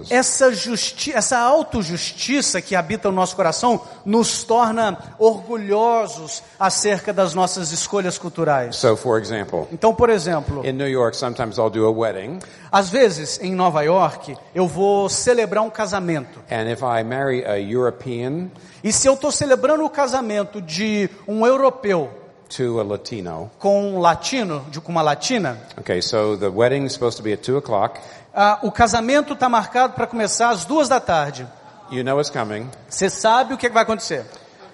essa 0.10 0.53
justi 0.53 1.12
essa 1.13 1.38
autojustiça 1.39 2.62
que 2.62 2.75
habita 2.75 3.10
no 3.10 3.15
nosso 3.15 3.36
coração 3.36 3.81
nos 4.05 4.43
torna 4.43 4.87
orgulhosos 5.17 6.43
acerca 6.60 7.12
das 7.13 7.34
nossas 7.34 7.71
escolhas 7.71 8.17
culturais. 8.17 8.76
So, 8.76 8.95
for 8.95 9.19
example, 9.19 9.67
Então, 9.71 9.93
por 9.93 10.10
exemplo, 10.10 10.65
in 10.65 10.73
New 10.73 10.88
York, 10.88 11.15
sometimes 11.17 11.58
I'll 11.58 11.69
do 11.69 11.86
a 11.88 11.91
wedding, 11.91 12.39
às 12.71 12.89
vezes 12.89 13.39
em 13.41 13.56
Nova 13.56 13.82
York 13.84 14.38
eu 14.54 14.67
vou 14.67 15.10
celebrar 15.10 15.63
um 15.63 15.69
casamento. 15.69 16.39
and 16.52 16.69
if 16.71 16.82
I 16.82 17.04
marry 17.04 17.43
a 17.45 17.58
European 17.60 18.50
E 18.84 18.91
se 18.93 19.08
eu 19.08 19.15
estou 19.15 19.32
celebrando 19.32 19.84
o 19.84 19.89
casamento 19.89 20.62
de 20.62 21.10
um 21.28 21.45
europeu 21.45 22.10
to 22.50 22.79
a 22.79 22.83
Latino, 22.83 23.52
com 23.60 23.96
um 23.96 24.00
latino, 24.00 24.65
de 24.69 24.79
com 24.79 24.92
uma 24.92 25.02
latina, 25.02 25.58
okay, 25.77 26.02
so 26.02 26.38
the 26.38 26.48
wedding's 26.48 26.94
supposed 26.94 27.17
to 27.17 27.23
be 27.23 27.33
at 27.33 27.42
2 27.42 27.58
o'clock. 27.58 28.00
ah, 28.33 28.60
o 28.62 28.71
casamento 28.71 29.33
está 29.33 29.50
marcado 29.50 29.94
para 29.94 30.08
começar 30.08 30.50
às 30.52 30.63
duas 30.63 30.88
da 30.88 31.00
tarde. 31.00 31.46
You 31.92 32.04
know 32.04 32.19
it's 32.19 32.29
coming. 32.29 32.69
Você 32.88 33.10
sabe 33.10 33.54
o 33.54 33.58
que 33.58 33.67
vai 33.69 33.83
acontecer. 33.83 34.25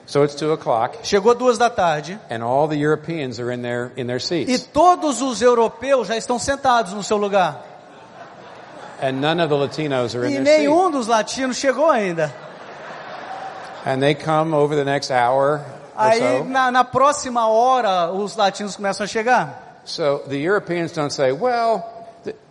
So 0.06 0.24
it's 0.24 0.36
2 0.36 0.52
o'clock, 0.52 0.98
Chegou 1.04 1.34
duas 1.34 1.58
da 1.58 1.70
tarde 1.70 2.20
and 2.30 2.44
all 2.44 2.68
the 2.68 2.76
Europeans 2.78 3.40
are 3.40 3.50
in 3.52 3.62
their, 3.62 3.92
in 3.96 4.06
their 4.06 4.18
e 4.18 4.20
seats. 4.20 4.68
todos 4.74 5.22
os 5.22 5.42
europeus 5.42 6.08
já 6.10 6.18
estão 6.18 6.38
sentados 6.38 6.92
no 6.94 7.02
seu 7.02 7.16
lugar. 7.18 7.64
And 9.02 9.22
none 9.22 9.42
of 9.42 9.50
the 9.50 9.56
Latinos 9.56 10.14
are 10.16 10.26
in 10.26 10.32
E 10.32 10.36
their 10.36 10.46
seats. 10.46 10.58
nenhum 10.60 10.92
dos 10.92 11.08
latinos 11.08 11.58
chegou 11.58 11.90
ainda. 11.90 12.34
And 13.86 14.02
they 14.02 14.14
come 14.16 14.54
over 14.54 14.76
the 14.76 14.86
next 14.86 15.12
hour 15.12 15.62
Aí 15.96 16.20
so. 16.20 16.44
na, 16.46 16.72
na 16.72 16.84
próxima 16.84 17.48
hora 17.48 18.12
os 18.12 18.36
latinos 18.36 18.76
começam 18.76 19.04
a 19.04 19.08
chegar. 19.08 19.80
So 19.86 20.20
the 20.28 20.38
Europeans 20.38 20.92
don't 20.94 21.12
say, 21.14 21.32
well, 21.32 21.84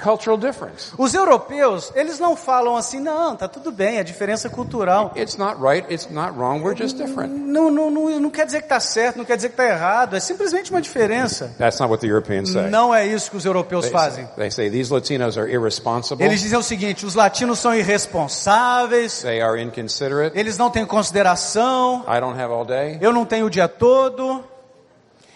cultural 0.02 0.36
difference. 0.36 0.92
Os 0.98 1.14
europeus, 1.14 1.92
eles 1.94 2.18
não 2.18 2.36
falam 2.36 2.76
assim, 2.76 3.00
não, 3.00 3.36
tá 3.36 3.48
tudo 3.48 3.70
bem, 3.72 3.98
é 3.98 4.02
diferença 4.04 4.48
cultural. 4.50 5.12
It's 5.16 5.36
not 5.36 5.56
right, 5.60 5.86
it's 5.92 6.08
not 6.10 6.32
wrong, 6.36 6.62
we're 6.62 6.76
just 6.76 6.96
different. 6.96 7.32
Não, 7.32 7.70
não, 7.70 7.90
não, 7.90 8.20
não 8.20 8.30
quer 8.30 8.46
dizer 8.46 8.58
que 8.58 8.66
está 8.66 8.80
certo, 8.80 9.16
não 9.16 9.24
quer 9.24 9.36
dizer 9.36 9.48
que 9.50 9.54
está 9.60 9.66
errado, 9.72 10.16
é 10.16 10.20
simplesmente 10.20 10.70
uma 10.70 10.80
diferença. 10.80 11.54
That's 11.58 11.78
not 11.78 11.90
what 11.90 12.00
the 12.00 12.10
Europeans 12.10 12.50
say. 12.52 12.68
Não 12.70 12.94
é 12.94 13.06
isso 13.06 13.30
que 13.30 13.36
os 13.36 13.44
europeus 13.44 13.84
They 13.84 13.92
fazem. 13.92 14.24
say, 14.26 14.34
they 14.36 14.50
say 14.50 14.70
these 14.70 14.92
Latinos 14.92 15.36
are 15.38 15.50
irresponsible, 15.52 16.24
Eles 16.24 16.40
dizem 16.40 16.58
o 16.58 16.62
seguinte: 16.62 17.06
os 17.06 17.14
latinos 17.14 17.58
são 17.58 17.74
irresponsáveis, 17.74 19.22
they 19.22 19.40
are 19.40 19.60
inconsiderate, 19.60 20.38
eles 20.38 20.56
não 20.58 20.70
têm 20.70 20.84
consideração, 20.84 22.04
I 22.08 22.20
don't 22.20 22.40
have 22.40 22.52
all 22.52 22.64
day. 22.64 22.98
eu 23.00 23.12
não 23.12 23.24
tenho 23.24 23.46
o 23.46 23.50
dia 23.50 23.68
todo. 23.68 24.44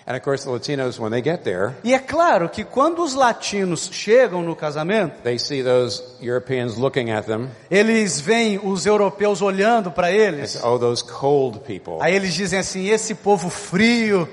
And 0.09 0.15
of 0.17 0.23
course 0.23 0.45
the 0.45 0.51
Latinos, 0.51 1.01
when 1.01 1.11
they 1.11 1.21
get 1.21 1.43
there, 1.43 1.75
E 1.83 1.93
é 1.93 1.99
claro 1.99 2.49
que 2.49 2.63
quando 2.63 3.03
os 3.03 3.15
latinos 3.15 3.89
chegam 3.93 4.41
no 4.41 4.55
casamento, 4.55 5.17
they 5.25 5.37
see 5.37 5.65
those 5.65 6.01
Europeans 6.23 6.77
looking 6.77 7.11
at 7.11 7.27
them, 7.27 7.49
eles 7.69 8.21
veem 8.21 8.61
os 8.63 8.87
europeus 8.87 9.43
olhando 9.43 9.91
para 9.91 10.07
they 10.07 10.17
eles. 10.21 10.51
say, 10.53 10.63
oh, 10.65 10.79
those 10.79 11.03
cold 11.03 11.59
people. 11.67 11.99
Aí 12.01 12.15
eles 12.15 12.35
dizem 12.35 12.61
assim: 12.61 12.87
esse 12.89 13.17
povo 13.17 13.51
frio, 13.51 14.29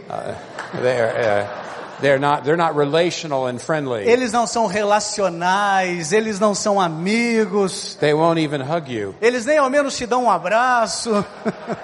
They're, 0.80 1.10
uh, 1.12 2.02
they're 2.02 2.20
not, 2.20 2.44
they're 2.44 2.56
not 2.56 2.78
relational 2.78 3.48
and 3.48 3.58
friendly. 3.60 4.08
eles 4.08 4.32
não 4.32 4.46
são 4.46 4.68
relacionais, 4.68 6.12
eles 6.12 6.40
não 6.40 6.54
são 6.54 6.80
amigos, 6.80 7.96
They 8.00 8.14
won't 8.14 8.40
even 8.40 8.62
hug 8.62 8.92
you. 8.94 9.16
eles 9.20 9.44
nem 9.46 9.58
ao 9.58 9.70
menos 9.72 9.98
te 9.98 10.06
dão 10.06 10.26
um 10.26 10.30
abraço. 10.30 11.26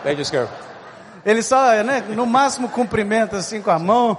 They 0.03 0.15
just 0.15 0.31
go, 0.31 0.47
Eles 1.29 1.45
só, 1.45 1.83
né, 1.83 2.03
no 2.09 2.25
máximo 2.25 2.67
cumprimentam 2.69 3.37
assim 3.37 3.61
com 3.61 3.69
a 3.69 3.77
mão. 3.77 4.17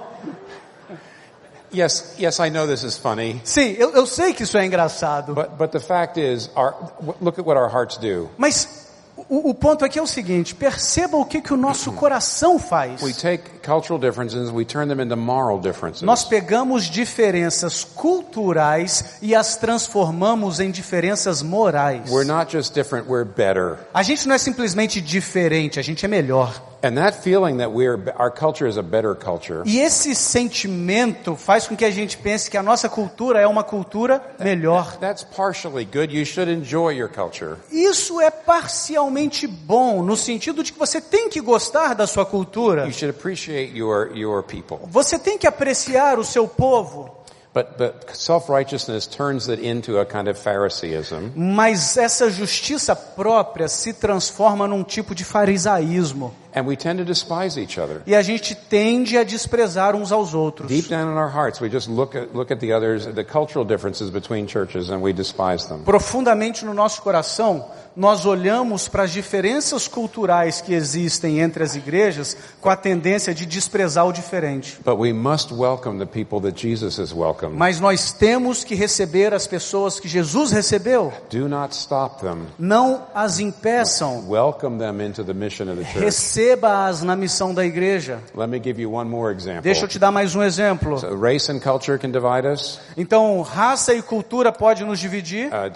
yes, 1.74 2.14
yes, 2.20 2.38
I 2.38 2.50
know 2.50 2.68
this 2.68 2.84
is 2.84 2.96
funny, 2.96 3.40
Sim, 3.44 3.74
eu, 3.78 3.90
eu 3.94 4.06
sei 4.06 4.32
que 4.32 4.44
isso 4.44 4.56
é 4.56 4.64
engraçado. 4.64 5.34
but, 5.34 5.50
but 5.58 5.70
the 5.72 5.80
fact 5.80 6.20
is, 6.20 6.48
our, 6.54 6.72
look 7.20 7.40
at 7.40 7.44
what 7.44 7.58
our 7.58 7.68
hearts 7.68 7.96
do. 7.96 8.30
Mas 8.38 8.86
o, 9.28 9.50
o 9.50 9.54
ponto 9.54 9.84
aqui 9.84 9.98
é 9.98 10.02
o 10.02 10.06
seguinte: 10.06 10.54
perceba 10.54 11.16
o 11.16 11.24
que, 11.24 11.40
que 11.40 11.52
o 11.52 11.56
nosso 11.56 11.90
coração 11.98 12.60
faz. 12.60 13.02
We 13.02 13.12
take 13.12 13.58
cultural 13.60 13.98
differences, 13.98 14.48
we 14.48 14.64
turn 14.64 14.88
them 14.88 15.02
into 15.02 15.16
moral 15.16 15.58
differences. 15.58 16.02
Nós 16.02 16.22
pegamos 16.24 16.84
diferenças 16.84 17.82
culturais 17.82 19.16
e 19.20 19.34
as 19.34 19.56
transformamos 19.56 20.60
em 20.60 20.70
diferenças 20.70 21.42
morais. 21.42 22.08
We're 22.08 22.24
not 22.24 22.52
just 22.56 22.72
different, 22.72 23.08
we're 23.10 23.24
better. 23.28 23.78
A 23.92 24.04
gente 24.04 24.28
não 24.28 24.36
é 24.36 24.38
simplesmente 24.38 25.00
diferente, 25.00 25.80
a 25.80 25.82
gente 25.82 26.04
é 26.04 26.08
melhor. 26.08 26.69
And 26.82 26.94
that 26.96 27.22
feeling 27.22 27.58
that 27.58 27.72
we're, 27.72 27.98
our 28.16 28.30
culture 28.30 28.66
is 28.66 28.78
a 28.78 28.82
better 28.82 29.14
culture, 29.14 29.62
E 29.66 29.80
esse 29.80 30.14
sentimento 30.14 31.36
faz 31.36 31.66
com 31.66 31.76
que 31.76 31.84
a 31.84 31.90
gente 31.90 32.16
pense 32.16 32.50
que 32.50 32.56
a 32.56 32.62
nossa 32.62 32.88
cultura 32.88 33.38
é 33.40 33.46
uma 33.46 33.62
cultura 33.62 34.22
melhor. 34.38 34.96
that's 34.98 35.22
partially 35.22 35.84
good. 35.84 36.10
You 36.16 36.24
should 36.24 36.50
enjoy 36.50 36.94
your 36.94 37.08
culture. 37.10 37.56
Isso 37.70 38.20
é 38.20 38.30
parcialmente 38.30 39.46
bom, 39.46 40.02
no 40.02 40.16
sentido 40.16 40.62
de 40.62 40.72
que 40.72 40.78
você 40.78 41.00
tem 41.00 41.28
que 41.28 41.40
gostar 41.40 41.94
da 41.94 42.06
sua 42.06 42.24
cultura. 42.24 42.86
You 42.86 42.92
should 42.92 43.10
appreciate 43.14 43.76
your, 43.76 44.16
your 44.16 44.42
people. 44.42 44.78
Você 44.88 45.18
tem 45.18 45.36
que 45.36 45.46
apreciar 45.46 46.18
o 46.18 46.24
seu 46.24 46.48
povo. 46.48 47.10
But, 47.52 47.76
but 47.76 48.14
self-righteousness 48.16 49.08
turns 49.08 49.48
it 49.48 49.60
into 49.60 49.98
a 49.98 50.06
kind 50.06 50.28
of 50.28 50.38
Phariseeism. 50.38 51.32
Mas 51.34 51.96
essa 51.96 52.30
justiça 52.30 52.94
própria 52.94 53.66
se 53.66 53.92
transforma 53.92 54.68
num 54.68 54.84
tipo 54.84 55.16
de 55.16 55.24
farisaísmo. 55.24 56.32
And 56.54 56.66
we 56.66 56.76
tend 56.76 56.98
to 56.98 57.04
despise 57.04 57.58
each 57.60 57.78
other. 57.78 58.02
E 58.06 58.14
a 58.14 58.22
gente 58.22 58.54
tende 58.54 59.16
a 59.16 59.24
desprezar 59.24 59.94
uns 59.94 60.12
aos 60.12 60.34
outros. 60.34 60.68
Deep 60.68 60.88
down 60.88 61.12
in 61.12 61.16
our 61.16 61.30
hearts, 61.30 61.60
we 61.60 61.68
just 61.68 61.88
look 61.88 62.16
at, 62.16 62.34
look 62.34 62.50
at 62.50 62.60
the 62.60 62.72
others, 62.72 63.06
the 63.06 63.24
cultural 63.24 63.64
differences 63.64 64.10
between 64.10 64.46
churches, 64.46 64.90
and 64.90 65.00
we 65.00 65.12
despise 65.12 65.68
them. 65.68 65.82
Profundamente 65.84 66.64
no 66.64 66.74
nosso 66.74 67.02
coração, 67.02 67.66
nós 67.96 68.24
olhamos 68.24 68.88
para 68.88 69.02
as 69.02 69.12
diferenças 69.12 69.88
culturais 69.88 70.60
que 70.60 70.72
existem 70.72 71.40
entre 71.40 71.62
as 71.62 71.74
igrejas 71.74 72.36
com 72.60 72.70
a 72.70 72.76
tendência 72.76 73.34
de 73.34 73.44
desprezar 73.44 74.06
o 74.06 74.12
diferente. 74.12 74.78
But 74.84 74.98
we 74.98 75.12
must 75.12 75.52
welcome 75.52 75.98
the 75.98 76.06
people 76.06 76.40
that 76.40 76.60
Jesus 76.60 76.98
has 76.98 77.12
welcomed. 77.12 77.56
Mas 77.56 77.80
nós 77.80 78.12
temos 78.12 78.64
que 78.64 78.74
receber 78.74 79.34
as 79.34 79.46
pessoas 79.46 79.98
que 79.98 80.08
Jesus 80.08 80.50
recebeu. 80.50 81.12
Do 81.30 81.48
not 81.48 81.74
stop 81.74 82.20
them. 82.20 82.46
Não 82.58 83.06
as 83.14 83.40
impeçam. 83.40 84.24
Welcome 84.28 84.78
them 84.78 85.04
into 85.04 85.24
the 85.24 85.34
mission 85.34 85.70
of 85.70 85.76
the 85.76 85.84
church. 85.84 86.06
Receba-as 86.40 87.02
na 87.02 87.14
missão 87.14 87.52
da 87.52 87.66
igreja. 87.66 88.18
Let 88.34 88.48
me 88.48 88.58
give 88.58 88.80
you 88.80 88.94
one 88.94 89.10
more 89.10 89.34
example. 89.34 89.60
Deixa 89.60 89.84
eu 89.84 89.88
te 89.88 89.98
dar 89.98 90.10
mais 90.10 90.34
um 90.34 90.42
exemplo. 90.42 90.98
So 90.98 91.14
race 91.14 91.52
and 91.52 91.60
culture 91.60 91.98
can 91.98 92.10
divide 92.10 92.46
us. 92.46 92.80
Então, 92.96 93.42
raça 93.42 93.92
e 93.92 94.00
cultura 94.00 94.50
pode 94.50 94.82
nos 94.82 94.98
dividir. 94.98 95.50
Uh. 95.52 95.70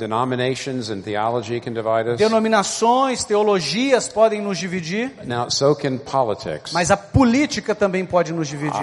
Denominações, 2.16 3.24
teologias 3.24 4.08
podem 4.08 4.40
nos 4.40 4.58
dividir. 4.58 5.12
Now, 5.24 5.50
so 5.50 5.76
can 5.76 5.98
politics. 5.98 6.72
Mas 6.72 6.90
a 6.90 6.96
política 6.96 7.74
também 7.74 8.06
pode 8.06 8.32
nos 8.32 8.48
dividir. 8.48 8.80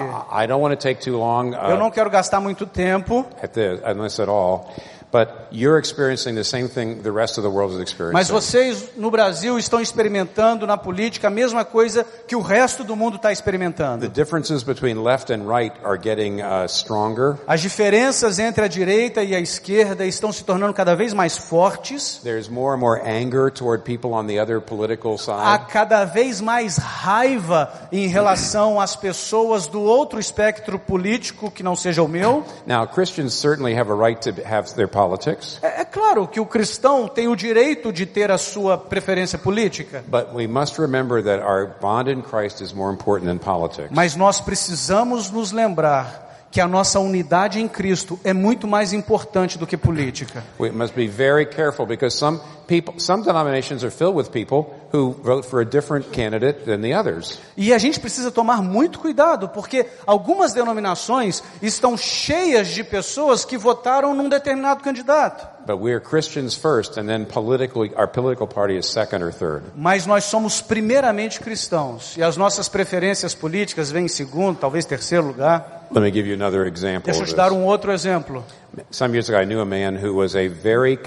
Too 1.02 1.16
long 1.16 1.52
Eu 1.52 1.74
uh, 1.74 1.78
não 1.78 1.90
quero 1.90 2.08
gastar 2.10 2.40
muito 2.40 2.64
tempo, 2.64 3.26
at 3.42 3.50
this, 3.52 3.80
this 3.80 4.20
at 4.20 4.28
all, 4.28 4.70
but 5.12 5.28
you're 5.52 5.78
experiencing 5.78 6.34
the 6.34 6.42
same 6.42 6.68
thing 6.68 7.02
the 7.02 7.12
rest 7.12 7.36
of 7.38 7.44
the 7.44 7.50
world 7.50 7.74
is 7.74 7.80
experiencing. 7.80 8.14
mas 8.14 8.28
vocês 8.30 8.88
no 8.96 9.10
Brasil 9.10 9.58
estão 9.58 9.80
experimentando 9.80 10.66
na 10.66 10.76
política 10.78 11.28
a 11.28 11.30
mesma 11.30 11.64
coisa 11.64 12.04
que 12.26 12.34
o 12.34 12.40
resto 12.40 12.82
do 12.82 12.96
mundo 12.96 13.16
está 13.16 13.28
The 13.28 13.32
experimentando. 13.34 14.08
differences 14.08 14.62
between 14.62 15.02
left 15.02 15.30
and 15.32 15.46
right 15.46 15.74
are 15.84 15.98
getting 16.02 16.40
uh, 16.40 16.66
stronger. 16.66 17.36
As 17.46 17.60
diferenças 17.60 18.38
entre 18.38 18.64
a 18.64 18.68
direita 18.68 19.22
e 19.22 19.34
a 19.34 19.38
esquerda 19.40 20.06
estão 20.06 20.32
se 20.32 20.42
tornando 20.44 20.72
cada 20.72 20.96
vez 20.96 21.12
mais 21.12 21.36
fortes. 21.36 22.18
There's 22.24 22.48
more 22.48 22.74
and 22.74 22.80
more 22.80 23.00
anger 23.04 23.50
toward 23.50 23.84
people 23.84 24.12
on 24.12 24.26
the 24.26 24.40
other 24.40 24.60
political 24.60 25.14
Há 25.14 25.58
side. 25.58 25.66
cada 25.70 26.04
vez 26.06 26.40
mais 26.40 26.78
raiva 26.78 27.70
em 27.92 28.06
relação 28.06 28.80
às 28.80 28.96
pessoas 28.96 29.66
do 29.66 29.80
outro 29.82 30.18
espectro 30.18 30.78
político 30.78 31.50
que 31.50 31.62
não 31.62 31.76
seja 31.76 32.02
o 32.02 32.08
meu. 32.08 32.44
Now, 32.66 32.86
Christians 32.86 33.34
certainly 33.34 33.74
have 33.78 33.90
a 33.90 33.94
right 33.94 34.20
to 34.22 34.30
have 34.46 34.72
their 34.74 34.88
politics, 35.02 35.58
É, 35.62 35.80
é 35.82 35.84
claro 35.84 36.26
que 36.28 36.38
o 36.40 36.46
cristão 36.46 37.08
tem 37.08 37.28
o 37.28 37.36
direito 37.36 37.92
de 37.92 38.06
ter 38.06 38.30
a 38.30 38.38
sua 38.38 38.76
preferência 38.78 39.38
política, 39.38 40.04
but 40.06 40.28
we 40.34 40.46
must 40.46 40.78
remember 40.80 41.22
that 41.22 41.42
our 41.42 41.74
bond 41.80 42.10
in 42.10 42.22
Christ 42.22 42.60
is 42.62 42.72
more 42.72 42.92
important 42.92 43.26
than 43.28 43.38
politics. 43.38 43.88
mas 43.90 44.14
nós 44.16 44.40
precisamos 44.40 45.30
nos 45.30 45.52
lembrar 45.52 46.20
que 46.50 46.60
a 46.60 46.68
nossa 46.68 47.00
unidade 47.00 47.58
em 47.58 47.66
Cristo 47.66 48.20
é 48.22 48.34
muito 48.34 48.68
mais 48.68 48.92
importante 48.92 49.58
do 49.58 49.66
que 49.66 49.74
política. 49.76 50.44
We 50.60 50.70
must 50.70 50.94
be 50.94 51.08
very 51.08 51.46
careful 51.46 51.86
because 51.86 52.14
some 52.16 52.38
people, 52.66 52.94
some 53.00 53.24
denominations 53.24 53.82
are 53.82 53.90
filled 53.90 54.16
with 54.16 54.30
people 54.30 54.66
who 54.92 55.12
vote 55.22 55.46
for 55.46 55.60
a 55.60 55.64
different 55.64 56.10
candidate 56.12 56.64
than 56.64 56.82
the 56.82 56.94
others. 56.94 57.38
E 57.56 57.72
a 57.72 57.78
gente 57.78 57.98
precisa 57.98 58.30
tomar 58.30 58.62
muito 58.62 58.98
cuidado, 58.98 59.48
porque 59.48 59.86
algumas 60.06 60.52
denominações 60.52 61.42
estão 61.62 61.96
cheias 61.96 62.68
de 62.68 62.84
pessoas 62.84 63.44
que 63.44 63.56
votaram 63.56 64.14
num 64.14 64.28
determinado 64.28 64.82
candidato. 64.82 65.46
But 65.64 65.80
we 65.80 65.92
are 65.92 66.00
Christians 66.00 66.54
first, 66.56 66.98
and 66.98 67.06
then 67.06 67.24
politically, 67.24 67.92
our 67.94 68.08
political 68.08 68.48
party 68.48 68.76
is 68.76 68.86
second 68.86 69.22
or 69.22 69.32
third. 69.32 69.62
Mas 69.76 70.06
nós 70.06 70.24
somos 70.24 70.60
primeiramente 70.60 71.40
cristãos, 71.40 72.16
e 72.16 72.22
as 72.22 72.36
nossas 72.36 72.68
preferências 72.68 73.32
políticas 73.32 73.90
vêm 73.90 74.06
em 74.06 74.08
segundo, 74.08 74.58
talvez 74.58 74.84
terceiro 74.84 75.26
lugar. 75.26 75.86
Let 75.92 76.02
me 76.02 76.10
give 76.10 76.28
you 76.28 76.34
another 76.34 76.66
example. 76.66 77.04
Deixa 77.04 77.22
eu 77.22 77.26
te 77.26 77.34
dar 77.34 77.52
um 77.52 77.64
outro 77.64 77.92
exemplo. 77.92 78.44
Some 78.90 79.14
years 79.14 79.28
ago, 79.28 79.38
I 79.38 79.44
knew 79.44 79.60
a 79.60 79.66
man 79.66 79.96
who 79.96 80.14
was 80.14 80.34
a 80.34 80.48
very 80.48 80.98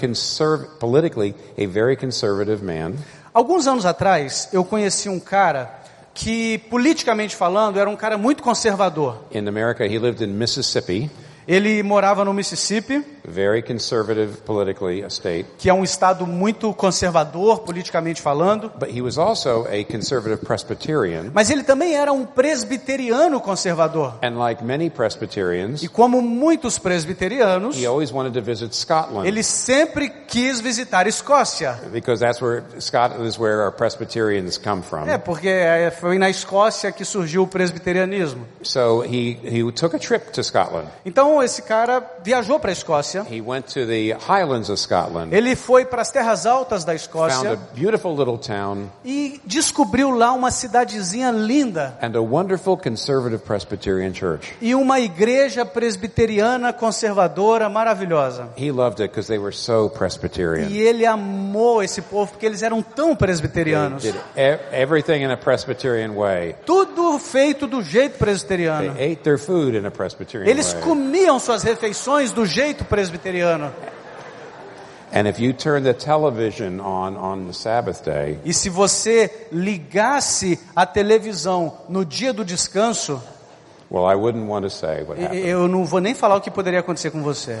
politically 0.78 1.34
a 1.58 1.66
very 1.66 1.96
conservative 1.96 2.62
man, 2.62 2.94
Alguns 3.36 3.66
anos 3.66 3.84
atrás, 3.84 4.48
eu 4.50 4.64
conheci 4.64 5.10
um 5.10 5.20
cara 5.20 5.70
que 6.14 6.56
politicamente 6.70 7.36
falando 7.36 7.78
era 7.78 7.90
um 7.90 7.94
cara 7.94 8.16
muito 8.16 8.42
conservador. 8.42 9.24
In 9.30 9.46
America, 9.46 9.84
he 9.84 9.98
lived 9.98 10.24
in 10.24 10.28
Mississippi, 10.28 11.10
Ele 11.46 11.82
morava 11.82 12.24
no 12.24 12.32
Mississippi, 12.32 13.04
very 13.26 13.62
conservative 13.62 14.38
politically 14.44 15.02
a 15.02 15.08
state, 15.08 15.46
que 15.58 15.68
é 15.68 15.74
um 15.74 15.82
estado 15.84 16.26
muito 16.26 16.72
conservador 16.74 17.60
politicamente 17.60 18.20
falando, 18.22 18.70
but 18.78 18.88
he 18.88 19.02
was 19.02 19.18
also 19.18 19.66
a 19.68 19.84
conservative 19.84 20.44
Presbyterian. 20.44 21.30
mas 21.34 21.50
ele 21.50 21.62
também 21.62 21.94
era 21.94 22.12
um 22.12 22.24
presbiteriano 22.24 23.40
conservador. 23.40 24.14
And 24.22 24.38
like 24.38 24.62
many 24.64 24.90
Presbyterians, 24.90 25.82
E 25.82 25.88
como 25.88 26.20
muitos 26.22 26.78
presbiterianos, 26.78 27.76
he 27.76 27.86
always 27.86 28.12
wanted 28.12 28.32
to 28.34 28.42
visit 28.42 28.74
Scotland 28.74 29.26
ele 29.26 29.42
sempre 29.42 30.08
quis 30.08 30.60
visitar 30.60 31.06
a 31.06 31.08
Escócia. 31.08 31.78
because 31.92 32.20
that's 32.20 32.40
where 32.40 32.62
Scotland 32.80 33.26
is 33.26 33.38
where 33.38 33.60
our 33.62 33.72
Presbyterians 33.72 34.58
come 34.58 34.82
from. 34.82 35.06
É, 35.08 35.18
porque 35.18 35.48
é, 35.48 35.90
foi 35.90 36.18
na 36.18 36.28
Escócia 36.30 36.92
que 36.92 37.04
surgiu 37.04 37.42
o 37.42 37.46
presbiterianismo. 37.46 38.46
So 38.62 39.02
he, 39.04 39.38
he 39.44 39.72
took 39.72 39.94
a 39.94 39.98
trip 39.98 40.30
to 40.32 40.42
Scotland. 40.42 40.88
Então 41.04 41.42
esse 41.42 41.62
cara 41.62 42.02
viajou 42.22 42.58
para 42.58 42.70
a 42.70 42.72
Escócia. 42.72 43.15
He 43.22 43.40
went 43.40 43.72
to 43.74 43.86
the 43.86 44.12
highlands 44.12 44.68
of 44.68 44.80
Scotland, 44.80 45.32
Ele 45.32 45.54
foi 45.54 45.84
para 45.84 46.02
as 46.02 46.10
terras 46.10 46.46
altas 46.46 46.84
da 46.84 46.92
found 46.96 47.16
a 47.16 47.28
Escócia 47.28 47.58
beautiful 47.74 48.16
little 48.16 48.38
town 48.38 48.88
e 49.04 49.40
descobriu 49.44 50.10
lá 50.10 50.32
uma 50.32 50.50
cidadezinha 50.50 51.30
linda 51.30 51.98
and 52.02 52.16
a 52.16 52.20
wonderful 52.20 52.76
conservative 52.76 53.42
Presbyterian 53.42 54.12
church. 54.12 54.54
e 54.60 54.74
uma 54.74 55.00
igreja 55.00 55.64
presbiteriana 55.64 56.72
conservadora 56.72 57.68
maravilhosa. 57.68 58.48
He 58.56 58.70
loved 58.70 59.00
it 59.02 59.10
because 59.10 59.28
they 59.28 59.38
were 59.38 59.54
so 59.54 59.88
Presbyterian. 59.90 60.68
E 60.68 60.78
ele 60.78 61.06
amou 61.06 61.82
esse 61.82 62.02
povo 62.02 62.32
porque 62.32 62.46
eles 62.46 62.62
eram 62.62 62.82
tão 62.82 63.14
presbiterianos. 63.14 64.02
They 64.02 64.12
did 64.12 64.20
everything 64.72 65.22
in 65.22 65.30
a 65.30 65.36
Presbyterian 65.36 66.12
way. 66.14 66.54
Tudo 66.64 67.18
feito 67.18 67.66
do 67.66 67.82
jeito 67.82 68.18
presbiteriano. 68.18 68.94
They 68.94 69.12
ate 69.12 69.22
their 69.22 69.38
food 69.38 69.76
in 69.76 69.86
a 69.86 69.90
Presbyterian 69.90 70.48
Eles 70.48 70.72
comiam 70.74 71.38
suas 71.38 71.62
refeições 71.62 72.32
do 72.32 72.44
jeito 72.46 72.84
presbiteriano. 72.84 73.05
And 75.12 75.28
if 75.28 75.38
you 75.38 75.52
turn 75.52 75.84
the 75.84 75.94
television 75.94 76.80
on 76.80 77.16
on 77.16 77.46
the 77.46 77.52
Sabbath 77.52 78.02
day, 78.04 78.38
E 78.44 78.52
se 78.52 78.68
você 78.68 79.48
ligasse 79.52 80.58
a 80.74 80.84
televisão 80.84 81.72
no 81.88 82.04
dia 82.04 82.32
do 82.32 82.44
descanso, 82.44 83.22
well, 83.90 84.04
I 84.04 84.14
wouldn't 84.16 84.46
want 84.48 84.64
to 84.64 84.70
say 84.70 85.02
what 85.04 85.20
happened. 85.22 85.46
eu 85.46 85.68
não 85.68 85.84
vou 85.84 86.00
nem 86.00 86.12
falar 86.14 86.36
o 86.36 86.40
que 86.40 86.50
poderia 86.50 86.80
acontecer 86.80 87.10
com 87.10 87.22
você. 87.22 87.58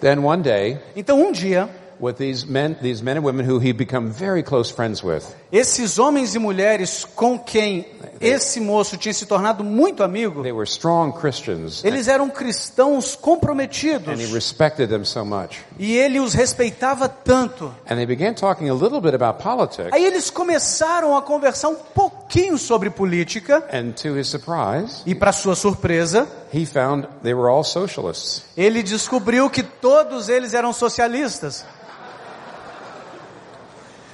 Then 0.00 0.18
one 0.18 0.42
day, 0.42 0.78
Então 0.96 1.20
um 1.20 1.30
dia, 1.32 1.68
with 2.00 2.16
these 2.16 2.46
men, 2.46 2.76
these 2.82 3.02
men 3.02 3.16
and 3.16 3.24
women 3.24 3.46
who 3.48 3.58
he'd 3.58 3.76
become 3.76 4.10
very 4.10 4.42
close 4.42 4.70
friends 4.70 5.02
with, 5.02 5.24
esses 5.52 5.98
homens 5.98 6.34
e 6.34 6.38
mulheres 6.38 7.04
com 7.04 7.38
quem 7.38 7.86
esse 8.20 8.60
moço 8.60 8.96
tinha 8.96 9.12
se 9.12 9.26
tornado 9.26 9.62
muito 9.64 10.02
amigo, 10.02 10.42
they 10.42 10.52
were 10.52 10.64
strong 10.68 11.12
Christians, 11.12 11.84
eles 11.84 12.08
eram 12.08 12.28
cristãos 12.30 13.14
and 13.14 13.18
he 13.18 13.22
comprometidos 13.22 14.32
respected 14.32 14.88
them 14.88 15.04
so 15.04 15.24
much. 15.24 15.58
e 15.78 15.96
ele 15.96 16.20
os 16.20 16.34
respeitava 16.34 17.08
tanto. 17.08 17.74
And 17.88 17.96
they 17.96 18.06
began 18.06 18.34
talking 18.34 18.68
a 18.68 18.74
little 18.74 19.00
bit 19.00 19.14
about 19.14 19.42
politics, 19.42 19.92
Aí 19.92 20.04
eles 20.04 20.30
começaram 20.30 21.16
a 21.16 21.22
conversar 21.22 21.68
um 21.68 21.76
pouquinho 21.76 22.58
sobre 22.58 22.90
política 22.90 23.64
and 23.72 23.92
to 23.92 24.18
his 24.18 24.28
surprise, 24.28 25.02
e 25.06 25.14
para 25.14 25.32
sua 25.32 25.54
surpresa, 25.54 26.26
he 26.52 26.64
found 26.66 27.06
they 27.22 27.34
were 27.34 27.48
all 27.50 27.64
socialists. 27.64 28.44
ele 28.56 28.82
descobriu 28.82 29.48
que 29.50 29.62
todos 29.62 30.28
eles 30.28 30.54
eram 30.54 30.72
socialistas. 30.72 31.64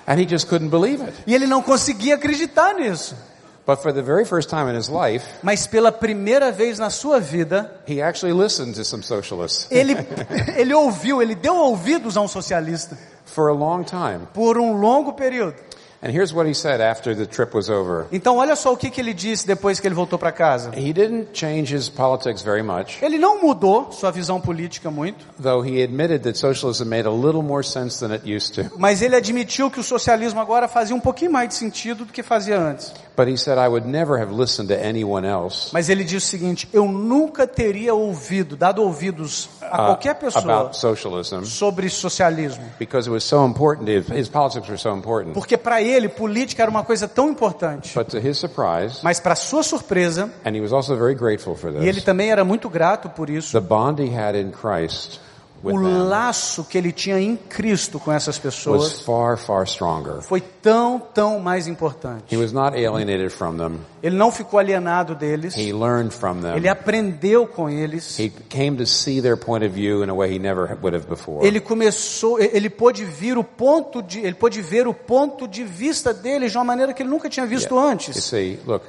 And 0.07 0.21
he 0.21 0.27
just 0.27 0.49
couldn't 0.49 0.71
believe 0.71 1.03
it. 1.03 1.13
E 1.27 1.35
ele 1.35 1.47
não 1.47 1.63
conseguia 1.63 2.17
acreditar 2.17 2.75
nisso. 2.75 3.15
But 3.65 3.81
for 3.81 3.93
the 3.93 4.03
very 4.03 4.25
first 4.25 4.49
time 4.51 4.69
in 4.69 4.77
his 4.77 4.89
life, 4.89 5.25
Mas 5.41 5.69
pela 5.69 5.93
primeira 5.93 6.51
vez 6.51 6.81
na 6.81 6.91
sua 6.91 7.21
vida, 7.21 7.71
he 7.87 8.03
actually 8.03 8.33
listened 8.33 8.75
to 8.75 8.85
some 8.85 9.05
socialists 9.05 9.69
ele, 9.71 9.95
ele 10.57 10.75
ouviu, 10.75 11.23
ele 11.23 11.37
deu 11.37 11.55
ouvidos 11.55 12.17
a 12.17 12.21
um 12.21 12.27
socialista 12.27 12.99
for 13.25 13.49
a 13.49 13.55
long 13.55 13.85
time. 13.85 14.27
por 14.35 14.59
um 14.59 14.73
longo 14.81 15.13
período. 15.13 15.55
And 16.05 16.11
here's 16.11 16.35
what 16.35 16.49
he 16.49 16.55
said 16.55 16.81
after 16.81 17.15
the 17.15 17.27
trip 17.27 17.55
was 17.55 17.71
over. 17.71 18.07
Então 18.11 18.39
olha 18.39 18.57
só 18.57 18.73
o 18.73 18.77
que, 18.77 18.91
que 18.91 19.01
ele 19.01 19.15
disse 19.15 19.47
depois 19.47 19.79
que 19.79 19.87
ele 19.87 19.95
voltou 19.95 20.19
para 20.19 20.33
casa. 20.33 20.73
He 20.77 20.93
didn't 20.93 21.29
change 21.33 21.73
his 21.73 21.89
politics 21.89 22.43
very 22.43 22.61
much, 22.61 23.01
Ele 23.01 23.19
não 23.19 23.41
mudou 23.41 23.93
sua 23.93 24.11
visão 24.11 24.41
política 24.41 24.91
muito, 24.91 25.25
though 25.41 25.65
he 25.65 25.81
admitted 25.81 26.25
that 26.25 26.37
socialism 26.37 26.89
made 26.89 27.07
a 27.07 27.13
little 27.13 27.41
more 27.41 27.63
sense 27.65 28.01
than 28.01 28.13
it 28.13 28.29
used 28.29 28.53
to. 28.55 28.69
mas 28.77 29.01
ele 29.01 29.15
admitiu 29.15 29.71
que 29.71 29.79
o 29.79 29.83
socialismo 29.85 30.41
agora 30.41 30.67
fazia 30.67 30.97
um 30.97 30.99
pouquinho 30.99 31.31
mais 31.31 31.51
de 31.51 31.55
sentido 31.55 32.05
do 32.05 32.13
que 32.13 32.25
fazia 32.25 32.59
antes. 32.59 32.93
But 33.17 33.29
he 33.29 33.37
said, 33.37 33.59
I 33.59 33.69
would 33.69 33.87
never 33.87 34.19
have 34.21 34.33
listened 34.35 34.69
to 34.69 34.75
anyone 34.75 35.25
else 35.27 35.71
Mas 35.73 35.89
ele 35.89 36.03
disse 36.03 36.27
o 36.27 36.31
seguinte: 36.31 36.69
eu 36.73 36.87
nunca 36.87 37.47
teria 37.47 37.95
ouvido, 37.95 38.57
dado 38.57 38.83
ouvidos 38.83 39.49
a 39.61 39.67
uh, 39.67 39.87
qualquer 39.87 40.15
pessoa 40.17 40.43
about 40.43 40.77
socialism 40.77 41.45
sobre 41.45 41.89
socialismo, 41.89 42.65
because 42.81 43.09
it 43.09 43.13
was 43.13 43.23
so 43.23 43.47
important. 43.47 43.89
His, 43.89 44.09
his 44.09 44.29
politics 44.29 44.67
were 44.67 44.79
so 44.79 44.97
important. 44.97 45.35
porque 45.35 45.57
para 45.57 45.81
ele 45.81 45.92
política 46.09 46.63
era 46.63 46.71
uma 46.71 46.85
coisa 46.85 47.09
tão 47.09 47.31
importante. 47.31 47.89
Surprise, 48.35 49.01
Mas 49.03 49.21
para 49.21 49.35
sua 49.35 49.63
surpresa, 49.63 50.31
and 50.45 50.57
he 50.57 50.61
was 50.61 50.73
also 50.73 50.97
very 50.97 51.15
grateful 51.15 51.55
for 51.55 51.73
e 51.83 51.89
ele 51.89 52.01
também 52.01 52.31
era 52.31 52.45
muito 52.45 52.69
grato 52.69 53.09
por 53.09 53.31
isso, 53.31 53.53
the 53.53 53.67
bond 53.67 54.03
he 54.03 54.15
had 54.15 54.37
in 54.37 54.51
Christ 54.51 55.19
with 55.19 55.32
o 55.63 56.09
laço 56.09 56.65
que 56.65 56.77
ele 56.77 56.91
tinha 56.91 57.21
em 57.21 57.37
Cristo 57.37 58.01
com 58.01 58.13
essas 58.13 58.37
was 58.37 58.39
pessoas 58.43 59.01
far, 59.03 59.37
far 59.39 59.65
stronger. 59.67 60.21
foi 60.23 60.41
tão, 60.41 60.99
tão 60.99 61.39
mais 61.39 61.67
importante. 61.69 62.35
He 62.35 62.37
was 62.37 62.53
not 62.53 62.75
alienated 62.77 63.31
from 63.31 63.57
them. 63.57 63.79
Ele 64.03 64.17
não 64.17 64.33
ficou 64.33 64.59
alienado 64.59 65.15
deles, 65.15 65.57
He 65.57 65.73
learned 65.73 66.13
from 66.13 66.41
them. 66.41 66.57
ele 66.57 66.69
aprendeu 66.69 67.47
com 67.47 67.71
eles, 67.71 68.19
He 68.19 68.29
came 68.49 68.77
to 68.79 68.87
see 68.87 69.23
their 69.23 69.37
point 69.37 69.65
of 69.65 69.73
view 69.73 70.03
in 70.05 70.11
a 70.11 70.15
way 70.15 70.35
he 70.35 70.39
never 70.41 70.77
would 70.83 70.97
have 70.97 71.07
before. 71.07 71.47
ele 71.47 71.61
começou, 71.61 72.41
ele 72.41 72.69
pôde 72.69 73.05
vir 73.05 73.39
o 73.39 73.45
ponto 73.45 74.03
de, 74.03 74.19
ele 74.21 74.35
pôde 74.35 74.61
ver 74.61 74.89
o 74.89 74.95
ponto 74.95 75.47
de 75.47 75.63
vista 75.63 76.13
deles 76.13 76.51
de 76.51 76.59
uma 76.59 76.65
maneira 76.65 76.93
que 76.93 77.03
ele 77.03 77.11
nunca 77.11 77.29
tinha 77.31 77.47
visto 77.47 77.75
You 77.75 77.79
antes. 77.81 78.25
see, 78.25 78.59
look, 78.67 78.85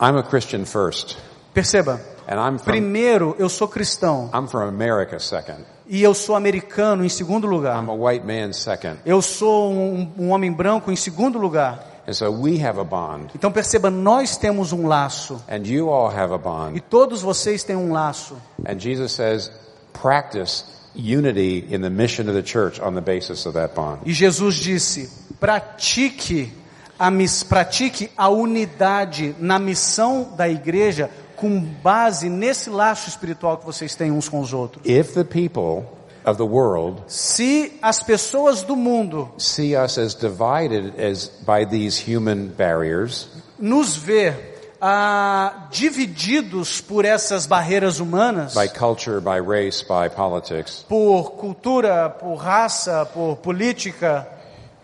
I'm 0.00 0.16
a 0.16 0.22
Christian 0.22 0.64
first, 0.64 1.16
Perceba, 1.54 2.00
from 2.26 2.64
primeiro 2.64 3.36
eu 3.38 3.48
sou 3.48 3.68
cristão 3.68 4.30
I'm 4.34 4.48
from 4.48 4.68
America 4.68 5.18
second. 5.18 5.64
e 5.86 6.02
eu 6.02 6.14
sou 6.14 6.34
americano 6.34 7.04
em 7.04 7.08
segundo 7.08 7.46
lugar. 7.46 7.82
I'm 7.82 7.90
a 7.90 7.94
white 7.94 8.26
man 8.26 8.52
second. 8.52 8.98
Eu 9.04 9.20
sou 9.20 9.72
um, 9.72 10.10
um 10.18 10.30
homem 10.30 10.52
branco 10.52 10.90
em 10.90 10.96
segundo 10.96 11.38
lugar. 11.38 12.02
And 12.06 12.14
so 12.14 12.30
we 12.30 12.60
have 12.64 12.80
a 12.80 12.84
bond, 12.84 13.30
Então 13.34 13.52
perceba, 13.52 13.88
nós 13.88 14.36
temos 14.36 14.72
um 14.72 14.88
laço 14.88 15.40
and 15.48 15.66
you 15.66 15.88
all 15.88 16.10
have 16.10 16.32
a 16.34 16.38
e 16.74 16.80
todos 16.80 17.22
vocês 17.22 17.62
têm 17.62 17.76
um 17.76 17.92
laço. 17.92 18.36
And 18.66 18.78
Jesus 18.78 19.12
says, 19.12 19.50
practice 19.92 20.64
unity 20.94 21.66
in 21.70 21.80
the 21.80 21.90
mission 21.90 22.28
of 22.28 22.34
the 22.34 22.42
church 22.44 22.80
on 22.80 22.94
the 22.94 23.00
basis 23.00 23.46
of 23.46 23.56
that 23.56 23.74
bond. 23.74 24.00
E 24.04 24.12
Jesus 24.12 24.56
disse: 24.56 25.08
pratique 25.38 26.52
a, 26.98 27.10
pratique 27.48 28.10
a 28.16 28.28
unidade 28.28 29.34
na 29.38 29.58
missão 29.58 30.32
da 30.36 30.48
igreja 30.48 31.10
com 31.42 31.58
base 31.58 32.28
nesse 32.28 32.70
laço 32.70 33.08
espiritual 33.08 33.58
que 33.58 33.66
vocês 33.66 33.96
têm 33.96 34.12
uns 34.12 34.28
com 34.28 34.38
os 34.40 34.54
outros. 34.54 34.80
If 34.86 35.12
the 35.14 35.24
people 35.24 35.84
of 36.24 36.36
the 36.36 36.44
world 36.44 37.02
Se 37.08 37.76
as 37.82 38.00
pessoas 38.00 38.62
do 38.62 38.76
mundo 38.76 39.28
see 39.36 39.74
us 39.76 39.98
as 39.98 40.14
divided 40.14 40.94
as 41.00 41.32
by 41.44 41.66
these 41.68 41.98
human 41.98 42.46
barriers, 42.56 43.28
nos 43.58 43.96
ver 43.96 44.70
ah, 44.80 45.66
divididos 45.72 46.80
por 46.80 47.04
essas 47.04 47.44
barreiras 47.44 47.98
humanas, 47.98 48.54
by 48.54 48.68
culture, 48.68 49.20
by 49.20 49.40
race, 49.40 49.82
by 49.82 50.08
politics, 50.14 50.84
por 50.88 51.32
cultura, 51.32 52.08
por 52.08 52.36
raça, 52.36 53.04
por 53.12 53.34
política, 53.38 54.28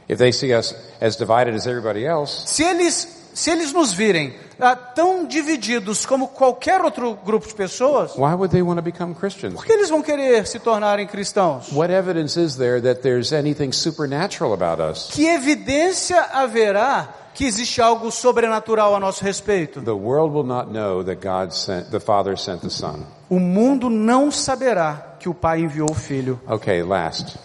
if 0.08 0.18
they 0.18 0.32
see 0.32 0.52
us 0.52 0.74
as 1.00 1.16
divided 1.16 1.54
as 1.54 1.68
everybody 1.68 2.04
else, 2.04 2.48
se 2.48 2.64
eles 2.64 3.17
se 3.38 3.50
eles 3.50 3.72
nos 3.72 3.92
virem 3.92 4.34
ah, 4.60 4.74
tão 4.74 5.24
divididos 5.24 6.04
como 6.04 6.26
qualquer 6.26 6.80
outro 6.80 7.16
grupo 7.24 7.46
de 7.46 7.54
pessoas, 7.54 8.16
why 8.16 8.34
would 8.34 8.50
they 8.50 8.62
want 8.62 8.76
to 8.76 8.82
become 8.82 9.14
Christians? 9.14 9.54
por 9.54 9.64
que 9.64 9.72
eles 9.72 9.88
vão 9.88 10.02
querer 10.02 10.44
se 10.46 10.58
tornarem 10.58 11.06
cristãos? 11.06 11.70
What 11.72 11.92
evidence 11.92 12.38
is 12.38 12.56
there 12.56 12.80
that 12.82 13.00
there's 13.00 13.32
anything 13.32 13.70
supernatural 13.70 14.52
about 14.52 14.82
us? 14.82 15.08
Que 15.12 15.26
evidência 15.26 16.20
haverá 16.32 17.14
que 17.32 17.44
existe 17.44 17.80
algo 17.80 18.10
sobrenatural 18.10 18.96
a 18.96 18.98
nosso 18.98 19.22
respeito? 19.22 19.80
The 19.80 19.92
world 19.92 20.34
will 20.34 20.44
not 20.44 20.72
know 20.72 21.04
that 21.04 21.20
God 21.24 21.52
sent, 21.52 21.92
the 21.92 22.00
Father 22.00 22.36
sent 22.36 22.62
the 22.62 22.70
Son. 22.70 23.04
O 23.30 23.38
mundo 23.38 23.88
não 23.88 24.32
saberá 24.32 25.14
que 25.20 25.28
o 25.28 25.34
Pai 25.34 25.60
enviou 25.60 25.88
o 25.88 25.94
Filho. 25.94 26.40
Okay, 26.48 26.82
last. 26.82 27.38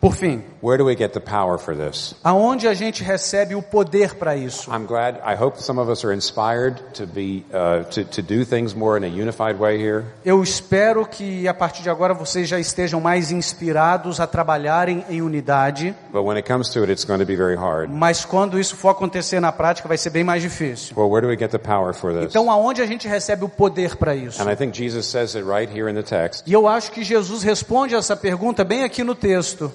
Por 0.00 0.14
fim, 0.14 0.44
Where 0.62 0.78
do 0.78 0.84
we 0.84 0.94
get 0.94 1.12
the 1.12 1.20
power 1.20 1.58
for 1.58 1.74
this? 1.74 2.14
aonde 2.22 2.68
a 2.68 2.74
gente 2.74 3.02
recebe 3.02 3.56
o 3.56 3.62
poder 3.62 4.14
para 4.14 4.36
isso? 4.36 4.70
I'm 4.70 4.86
glad, 4.86 5.18
I 5.24 5.34
hope 5.34 5.60
some 5.60 5.80
of 5.80 5.90
us 5.90 6.04
are 6.04 6.14
inspired 6.14 6.80
to 6.94 7.04
be, 7.04 7.44
uh, 7.52 7.82
to, 7.90 8.04
to 8.04 8.22
do 8.22 8.44
things 8.44 8.74
more 8.74 8.96
in 8.96 9.04
a 9.04 9.08
unified 9.08 9.58
way 9.58 9.76
here. 9.76 10.04
Eu 10.24 10.40
espero 10.42 11.04
que 11.04 11.48
a 11.48 11.54
partir 11.54 11.82
de 11.82 11.90
agora 11.90 12.14
vocês 12.14 12.48
já 12.48 12.60
estejam 12.60 13.00
mais 13.00 13.32
inspirados 13.32 14.20
a 14.20 14.26
trabalharem 14.26 15.04
em 15.10 15.20
unidade. 15.20 15.92
But 16.12 16.22
when 16.24 16.36
it 16.36 16.46
comes 16.48 16.68
to 16.70 16.80
it, 16.84 16.92
it's 16.92 17.04
going 17.04 17.18
to 17.18 17.26
be 17.26 17.36
very 17.36 17.56
hard. 17.56 17.90
mas 17.90 18.24
quando 18.24 18.58
isso 18.58 18.76
for 18.76 18.90
acontecer 18.90 19.40
na 19.40 19.50
prática 19.50 19.88
vai 19.88 19.98
ser 19.98 20.10
bem 20.10 20.22
mais 20.22 20.42
difícil. 20.42 20.94
Well, 20.96 21.10
where 21.10 21.22
do 21.22 21.28
we 21.28 21.36
get 21.36 21.50
the 21.50 21.58
power 21.58 21.92
for 21.92 22.12
this? 22.12 22.26
Então 22.26 22.48
aonde 22.50 22.80
a 22.80 22.86
gente 22.86 23.08
recebe 23.08 23.44
o 23.44 23.48
poder 23.48 23.96
para 23.96 24.14
isso? 24.14 24.40
And 24.40 24.48
I 24.48 24.54
think 24.54 24.76
Jesus 24.76 25.06
says 25.06 25.34
it 25.34 25.44
right 25.44 25.68
here 25.72 25.90
in 25.90 25.94
the 25.94 26.04
text. 26.04 26.44
E 26.46 26.52
eu 26.52 26.68
acho 26.68 26.92
que 26.92 27.02
Jesus 27.02 27.42
responde 27.42 27.96
essa 27.96 28.16
pergunta 28.16 28.62
bem 28.62 28.84
aqui 28.84 29.02
no 29.02 29.16
texto. 29.16 29.72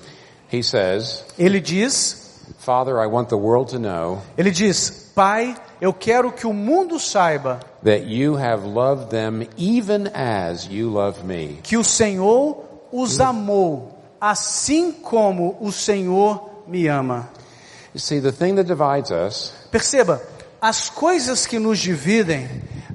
He 0.54 0.62
says, 0.62 1.24
Ele 1.38 1.60
diz, 1.60 2.24
Father, 2.60 3.02
I 3.02 3.08
want 3.08 3.30
the 3.30 3.38
world 3.38 3.70
to 3.72 3.80
know 3.80 4.22
ele 4.38 4.52
diz: 4.52 5.12
"Pai, 5.16 5.56
eu 5.82 5.94
quero 5.94 6.32
que 6.32 6.46
o 6.46 6.54
mundo 6.54 7.00
saiba 7.00 7.60
that 7.84 8.06
you 8.06 8.36
have 8.36 8.66
loved 8.66 9.10
them 9.10 9.48
even 9.58 10.08
as 10.14 10.68
you 10.68 10.90
love 10.90 11.24
me. 11.24 11.60
que 11.64 11.76
o 11.76 11.84
Senhor 11.84 12.64
os 12.92 13.20
amou, 13.20 13.98
assim 14.20 14.92
como 14.92 15.58
o 15.60 15.72
Senhor 15.72 16.64
me 16.68 16.88
ama." 16.88 17.30
You 17.94 18.00
see, 18.00 18.22
the 18.22 18.32
thing 18.32 18.56
that 18.56 18.66
divides 18.66 19.12
us 19.12 19.54
Perceba, 19.72 20.22
as 20.62 20.90
coisas 20.90 21.46
que 21.46 21.60
nos 21.60 21.80
dividem 21.80 22.48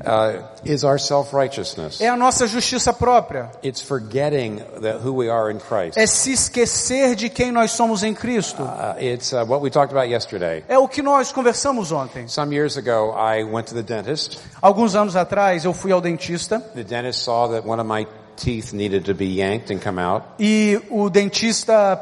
uh, 0.05 0.43
is 0.65 0.85
our 0.85 0.99
self-righteousness. 0.99 2.01
é 2.01 2.09
a 2.09 2.17
nossa 2.17 2.47
justiça 2.47 2.93
própria. 2.93 3.51
It's 3.63 3.81
forgetting 3.81 4.59
that 4.81 4.99
who 5.05 5.13
we 5.15 5.29
are 5.31 5.53
in 5.53 5.59
Christ. 5.59 5.97
É 5.99 6.07
se 6.07 6.33
esquecer 6.33 7.15
de 7.15 7.29
quem 7.29 7.51
nós 7.53 7.73
somos 7.73 8.03
em 8.03 8.15
Cristo. 8.15 8.63
Uh, 8.63 8.97
it's 9.03 9.33
uh, 9.33 9.45
what 9.47 9.63
we 9.63 9.71
talked 9.71 9.93
about 9.95 10.09
yesterday. 10.11 10.65
É 10.69 10.79
o 10.79 10.89
que 10.89 11.03
nós 11.03 11.33
conversamos 11.33 11.93
ontem. 11.93 12.29
Some 12.29 12.55
years 12.55 12.77
ago, 12.77 13.15
I 13.17 13.45
went 13.45 13.69
to 13.69 13.75
the 13.75 13.83
dentist. 13.83 14.39
Alguns 14.61 14.95
anos 14.95 15.17
atrás 15.17 15.65
eu 15.65 15.73
fui 15.73 15.93
ao 15.93 16.01
dentista 16.01 16.61
The 16.75 16.85
dentist 16.85 17.23
saw 17.25 17.49
that 17.49 17.67
one 17.67 17.81
of 17.81 17.89
my 17.89 18.07
teeth 18.37 18.73
needed 18.73 19.05
to 19.05 19.15
be 19.15 19.27
yanked 19.41 19.73
and 19.75 19.81
come 19.81 20.01
out. 20.01 20.25
e 20.39 20.81
o 20.91 21.11
dentista 21.11 21.97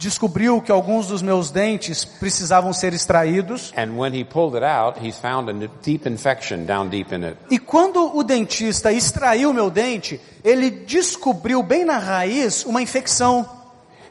descobriu 0.00 0.62
que 0.62 0.72
alguns 0.72 1.08
dos 1.08 1.20
meus 1.20 1.50
dentes 1.50 2.06
precisavam 2.06 2.72
ser 2.72 2.94
extraídos. 2.94 3.70
And 3.76 3.98
when 3.98 4.14
he 4.14 4.24
pulled 4.24 4.56
it 4.56 4.64
out, 4.64 4.98
he 4.98 5.12
found 5.12 5.50
a 5.50 5.68
deep 5.82 6.08
infection 6.08 6.64
down 6.64 6.88
deep 6.88 7.14
in 7.14 7.22
it. 7.22 7.36
E 7.50 7.58
quando 7.58 8.16
o 8.16 8.24
dentista 8.24 8.90
extraiu 8.90 9.52
meu 9.52 9.70
dente, 9.70 10.18
ele 10.42 10.70
descobriu 10.70 11.62
bem 11.62 11.84
na 11.84 11.98
raiz 11.98 12.64
uma 12.64 12.80
infecção. 12.80 13.59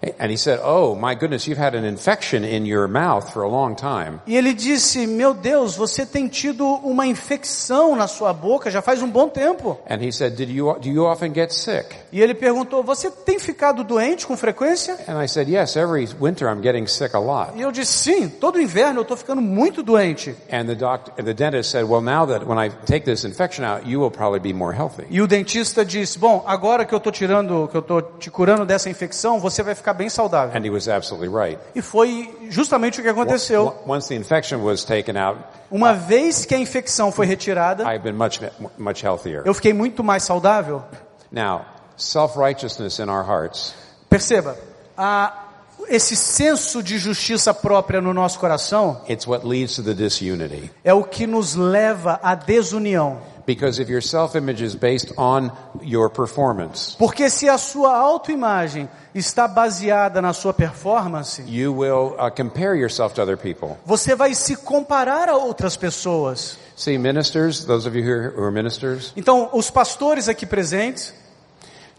And 0.02 0.32
he 0.32 0.38
said, 0.38 0.60
Oh, 0.64 0.96
my 0.96 1.14
goodness, 1.14 1.46
you've 1.48 1.60
had 1.60 1.76
an 1.76 1.84
infection 1.84 2.46
in 2.46 2.66
your 2.66 2.88
mouth 2.88 3.34
for 3.34 3.44
a 3.44 3.50
long 3.50 3.76
time. 3.76 4.22
E 4.26 4.36
ele 4.36 4.54
disse: 4.54 5.06
Meu 5.06 5.34
Deus, 5.34 5.76
você 5.76 6.06
tem 6.06 6.28
tido 6.28 6.66
uma 6.66 7.06
infecção 7.06 7.96
na 7.96 8.08
sua 8.08 8.32
boca 8.32 8.72
já 8.72 8.82
faz 8.82 9.02
um 9.02 9.10
bom 9.10 9.28
tempo. 9.28 9.78
And 9.90 10.02
he 10.02 10.12
said, 10.12 10.36
Did 10.36 10.50
you, 10.50 10.74
do 10.80 10.88
you 10.88 11.06
often 11.06 11.34
get 11.34 11.52
sick? 11.52 11.96
E 12.12 12.22
ele 12.22 12.34
perguntou: 12.34 12.82
Você 12.84 13.12
tem 13.12 13.40
ficado 13.40 13.84
doente 13.84 14.26
com 14.26 14.38
frequência? 14.38 14.98
And 15.08 15.22
I 15.22 15.28
said, 15.28 15.50
Yes, 15.50 15.76
every 15.76 16.08
winter 16.20 16.48
I'm 16.48 16.62
getting 16.62 16.88
sick 16.88 17.14
a 17.16 17.20
lot. 17.20 17.58
E 17.58 17.62
eu 17.62 17.72
disse: 17.72 17.92
Sim, 17.92 18.30
todo 18.30 18.60
inverno 18.62 19.00
eu 19.00 19.04
estou 19.04 19.18
ficando 19.18 19.42
muito 19.42 19.84
doente. 19.84 20.34
And 20.52 20.66
the 20.66 20.76
doctor, 20.76 21.14
the 21.24 21.34
dentist 21.34 21.72
said, 21.72 21.86
Well, 21.86 22.02
now 22.02 22.26
that 22.26 22.46
when 22.46 22.58
I 22.58 22.70
take 22.86 23.06
this 23.06 23.26
infection 23.26 23.66
out, 23.66 23.86
you 23.86 24.00
will 24.00 24.12
probably 24.12 24.40
be 24.40 24.54
more 24.54 24.76
healthy. 24.76 25.04
E 25.10 25.22
o 25.22 25.28
dentista 25.28 25.84
disse: 25.84 26.18
Bom, 26.18 26.42
agora 26.48 26.86
que 26.86 26.94
eu 26.94 27.00
estou 27.00 27.12
tirando, 27.12 27.68
que 27.68 27.76
eu 27.76 27.82
estou 27.82 28.02
te 28.02 28.32
curando 28.32 28.66
dessa 28.66 28.90
infecção, 28.90 29.40
você 29.40 29.62
vai 29.62 29.76
ficar 29.76 29.89
bem 29.94 30.10
saudável. 30.10 30.56
And 30.58 30.66
he 30.66 30.70
was 30.70 30.88
absolutely 30.88 31.30
right. 31.30 31.60
E 31.76 31.82
foi 31.82 32.34
justamente 32.50 33.00
o 33.00 33.04
que 33.04 33.10
aconteceu. 33.10 33.76
Once 33.88 34.08
the 34.08 34.16
infection 34.16 34.58
was 34.64 34.84
taken 34.84 35.18
out, 35.18 35.40
Uma 35.72 35.94
vez 35.94 36.46
que 36.46 36.56
a 36.56 36.60
infecção 36.60 37.12
foi 37.12 37.26
retirada, 37.26 37.84
I've 37.84 38.04
been 38.04 38.16
much, 38.16 38.40
much 38.78 39.04
healthier. 39.06 39.44
eu 39.46 39.54
fiquei 39.54 39.74
muito 39.74 40.04
mais 40.04 40.24
saudável. 40.24 40.84
Now, 41.32 41.66
self-righteousness 41.98 43.00
in 43.00 43.10
our 43.10 43.24
hearts 43.24 43.74
Perceba, 44.10 44.58
a, 44.98 45.46
esse 45.88 46.16
senso 46.16 46.82
de 46.82 46.98
justiça 46.98 47.54
própria 47.54 48.02
no 48.02 48.14
nosso 48.14 48.40
coração 48.40 49.02
It's 49.08 49.28
what 49.28 49.46
leads 49.46 49.76
to 49.76 49.84
the 49.84 49.94
disunity. 49.94 50.72
é 50.84 50.94
o 50.94 51.04
que 51.04 51.28
nos 51.28 51.56
leva 51.56 52.20
à 52.24 52.34
desunião. 52.36 53.20
Because 53.50 53.80
if 53.80 53.90
your 53.90 54.00
self-image 54.00 54.62
is 54.62 54.76
based 54.76 55.12
on 55.18 55.52
your 55.82 56.08
performance, 56.08 56.96
Porque 57.00 57.32
se 57.32 57.50
a 57.50 57.58
sua 57.58 57.98
autoimagem 57.98 58.88
está 59.16 59.48
baseada 59.48 60.22
na 60.22 60.34
sua 60.34 60.54
performance, 60.54 61.42
you 61.48 61.74
will 61.74 62.16
uh, 62.20 62.30
compare 62.30 62.76
yourself 62.76 63.16
to 63.16 63.24
other 63.24 63.36
people. 63.36 63.76
você 63.88 64.14
vai 64.14 64.36
se 64.36 64.56
comparar 64.56 65.28
a 65.30 65.36
outras 65.36 65.76
pessoas. 65.76 66.60
See, 66.76 67.00
ministers, 67.00 67.66
those 67.66 67.88
of 67.88 67.98
you 67.98 68.04
here 68.04 68.32
who 68.36 68.44
are 68.44 68.52
ministers, 68.52 69.12
Então, 69.18 69.50
os 69.52 69.72
pastores 69.72 70.30
aqui 70.30 70.46
presentes, 70.46 71.12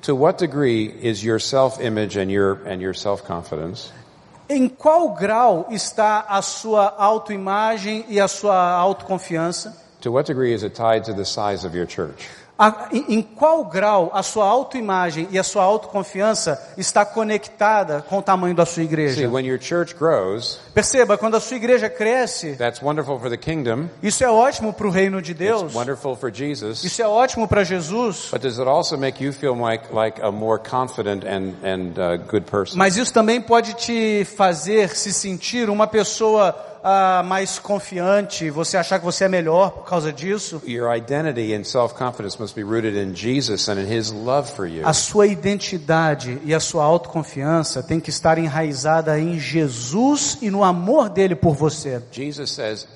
to 0.03 0.15
what 0.15 0.39
degree 0.39 0.95
is 1.03 1.25
your 1.25 1.41
self-image 1.41 2.17
and 2.17 2.31
your 2.31 2.61
and 2.65 2.81
your 2.81 2.95
self-confidence 2.95 3.91
em 4.49 4.69
qual 4.69 5.11
grau 5.15 5.67
está 5.71 6.27
a 6.29 6.43
sua 6.43 6.95
autoimagem 6.97 8.05
e 8.09 8.21
a 8.21 8.29
sua 8.29 8.57
autoconfiança? 8.57 9.90
To 10.01 10.13
what 10.13 10.27
degree 10.27 10.53
is 10.55 10.63
it 10.63 10.75
tied 10.75 11.05
to 11.05 11.13
the 11.15 11.25
size 11.25 11.67
of 11.67 11.77
your 11.77 11.87
church? 11.87 12.29
A- 12.63 12.89
em, 12.93 13.05
em 13.17 13.23
qual 13.23 13.65
grau 13.65 14.11
a 14.13 14.23
sua 14.23 14.45
autoimagem 14.45 15.27
e 15.31 15.39
a 15.39 15.43
sua 15.43 15.63
autoconfiança 15.63 16.61
está 16.77 17.07
conectada 17.07 18.05
com 18.07 18.19
o 18.19 18.23
tamanho 18.23 18.55
da 18.55 18.67
sua 18.67 18.75
See, 18.75 18.85
igreja? 18.85 19.29
when 19.31 19.47
your 19.47 19.59
church 19.59 19.95
grows, 19.95 20.59
Perceba, 20.75 21.17
quando 21.17 21.37
a 21.37 21.41
sua 21.41 21.57
igreja 21.57 21.89
cresce, 21.89 22.57
that's 22.57 22.83
wonderful 22.83 23.19
for 23.19 23.31
the 23.31 23.37
kingdom. 23.39 23.89
isso 24.03 24.23
é 24.23 24.29
ótimo 24.31 24.75
para 24.75 24.87
o 24.87 24.91
reino 24.91 25.23
de 25.23 25.33
Deus, 25.33 25.63
It's 25.63 25.75
wonderful 25.75 26.15
for 26.17 26.31
Jesus. 26.31 26.85
isso 26.85 27.01
é 27.01 27.09
ótimo 27.09 27.49
para 27.49 27.65
Jesus, 27.65 28.29
But 28.31 28.43
does 28.43 28.59
it 28.59 28.69
also 28.69 28.99
make 28.99 29.25
you 29.25 29.33
feel 29.33 29.55
like 29.59 29.87
like 29.91 30.21
a 30.23 30.31
more 30.31 30.59
confident 30.61 31.25
and 31.25 31.55
and 31.65 31.93
uh, 31.99 32.19
good 32.31 32.45
person? 32.45 32.77
mas 32.77 32.95
isso 32.95 33.11
também 33.11 33.41
pode 33.41 33.73
te 33.73 34.27
fazer 34.37 34.95
se 34.95 35.15
sentir 35.15 35.71
uma 35.71 35.87
pessoa 35.87 36.55
ah, 36.83 37.23
mais 37.25 37.59
confiante, 37.59 38.51
você 38.51 38.77
achar 38.77 38.99
que 38.99 39.05
você 39.05 39.25
é 39.25 39.29
melhor 39.29 39.71
por 39.71 39.85
causa 39.85 40.13
disso. 40.13 40.63
Your 40.67 40.95
identity 40.95 41.55
and 41.55 41.65
self-confidence 41.65 42.41
must 42.41 42.55
be 42.55 42.63
rooted 42.63 42.97
in 42.97 43.15
Jesus 43.15 43.69
and 43.69 43.79
in 43.81 43.87
His 43.93 44.11
love 44.11 44.51
for 44.53 44.67
you. 44.67 44.87
A 44.87 44.93
sua 44.93 45.27
identidade 45.27 46.41
e 46.45 46.55
a 46.55 46.61
sua 46.61 46.85
autoconfiança 46.85 47.83
tem 47.83 48.01
que 48.01 48.11
estar 48.11 48.39
enraizada 48.39 49.19
em 49.19 49.39
Jesus 49.39 50.39
e 50.41 50.51
no 50.51 50.65
amor 50.65 51.09
dele 51.09 51.35
por 51.35 51.55
você. 51.55 52.03
Jesus 52.11 52.51
says, 52.53 52.87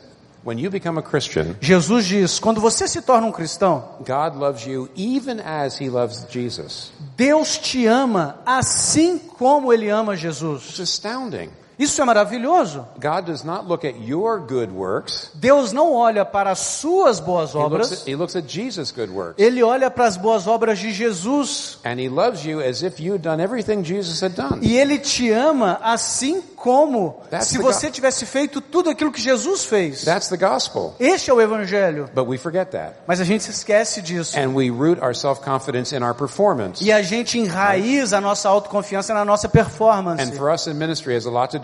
when 0.45 0.59
you 0.59 0.71
become 0.71 0.99
a 0.99 1.03
Christian, 1.03 1.57
Jesus 1.61 2.07
diz: 2.07 2.39
quando 2.39 2.61
você 2.61 2.87
se 2.87 3.01
torna 3.03 3.27
um 3.27 3.33
cristão, 3.33 3.85
God 4.01 4.37
loves 4.39 4.67
you 4.67 4.89
even 4.97 5.41
as 5.41 5.81
He 5.81 5.89
loves 5.89 6.27
Jesus. 6.31 6.93
Deus 7.17 7.59
te 7.59 7.87
ama 7.87 8.39
assim 8.45 9.19
como 9.19 9.73
ele 9.73 9.89
ama 9.89 10.15
It's 10.15 10.23
Jesus. 10.23 10.81
astounding. 10.81 11.51
Isso 11.79 12.01
é 12.01 12.05
maravilhoso. 12.05 12.87
God 13.01 13.27
does 13.27 13.43
not 13.43 13.67
look 13.67 13.87
at 13.87 13.97
your 14.01 14.39
good 14.39 14.73
works. 14.73 15.31
Deus 15.35 15.73
não 15.73 15.93
olha 15.93 16.25
para 16.25 16.51
as 16.51 16.59
suas 16.59 17.21
boas 17.21 17.51
He 17.51 17.59
looks 17.59 17.73
obras, 17.73 17.93
at, 17.93 18.09
he 18.11 18.15
looks 18.15 18.37
at 18.37 18.45
Jesus' 18.47 18.93
good 18.93 19.11
works. 19.11 19.43
ele 19.43 19.63
olha 19.63 19.91
para 19.91 20.07
as 20.07 20.17
boas 20.17 20.47
obras 20.47 20.79
de 20.79 20.93
Jesus. 20.93 21.79
And 21.85 22.01
He 22.01 22.09
loves 22.09 22.45
you 22.45 22.61
as 22.61 22.83
if 22.83 23.01
you 23.01 23.15
had 23.15 23.23
done 23.23 23.43
everything 23.43 23.83
Jesus 23.83 24.23
had 24.23 24.35
done. 24.35 24.61
E 24.63 24.77
ele 24.77 24.99
te 24.99 25.31
ama 25.31 25.79
assim 25.83 26.43
como 26.65 27.21
That's 27.29 27.49
se 27.49 27.59
você 27.59 27.91
tivesse 27.91 28.25
feito 28.25 28.61
tudo 28.61 28.89
aquilo 28.89 29.13
que 29.13 29.21
Jesus 29.21 29.65
fez. 29.65 30.05
That's 30.05 30.29
the 30.29 30.37
gospel. 30.37 30.95
Este 30.99 31.31
é 31.31 31.35
o 31.35 31.41
evangelho. 31.41 32.09
But 32.15 32.27
we 32.27 32.39
forget 32.39 32.71
that. 32.71 32.95
Mas 33.07 33.21
a 33.21 33.25
gente 33.25 33.45
se 33.45 33.51
esquece 33.51 34.01
disso. 34.01 34.39
And 34.39 34.55
we 34.55 34.71
root 34.71 35.01
our 35.03 35.15
self-confidence 35.15 35.95
in 35.95 36.03
our 36.03 36.15
performance. 36.15 36.83
E 36.83 36.91
a 36.91 37.03
gente 37.03 37.39
enraiza 37.39 38.17
a 38.19 38.21
nossa 38.21 38.49
autoconfiança 38.49 39.13
na 39.13 39.25
nossa 39.25 39.49
performance. 39.49 40.23
And 40.23 40.33
for 40.37 40.51
us 40.51 40.67
in 40.67 40.75
ministry, 40.75 41.15
has 41.15 41.27
a 41.27 41.31
lot 41.31 41.51
to 41.51 41.59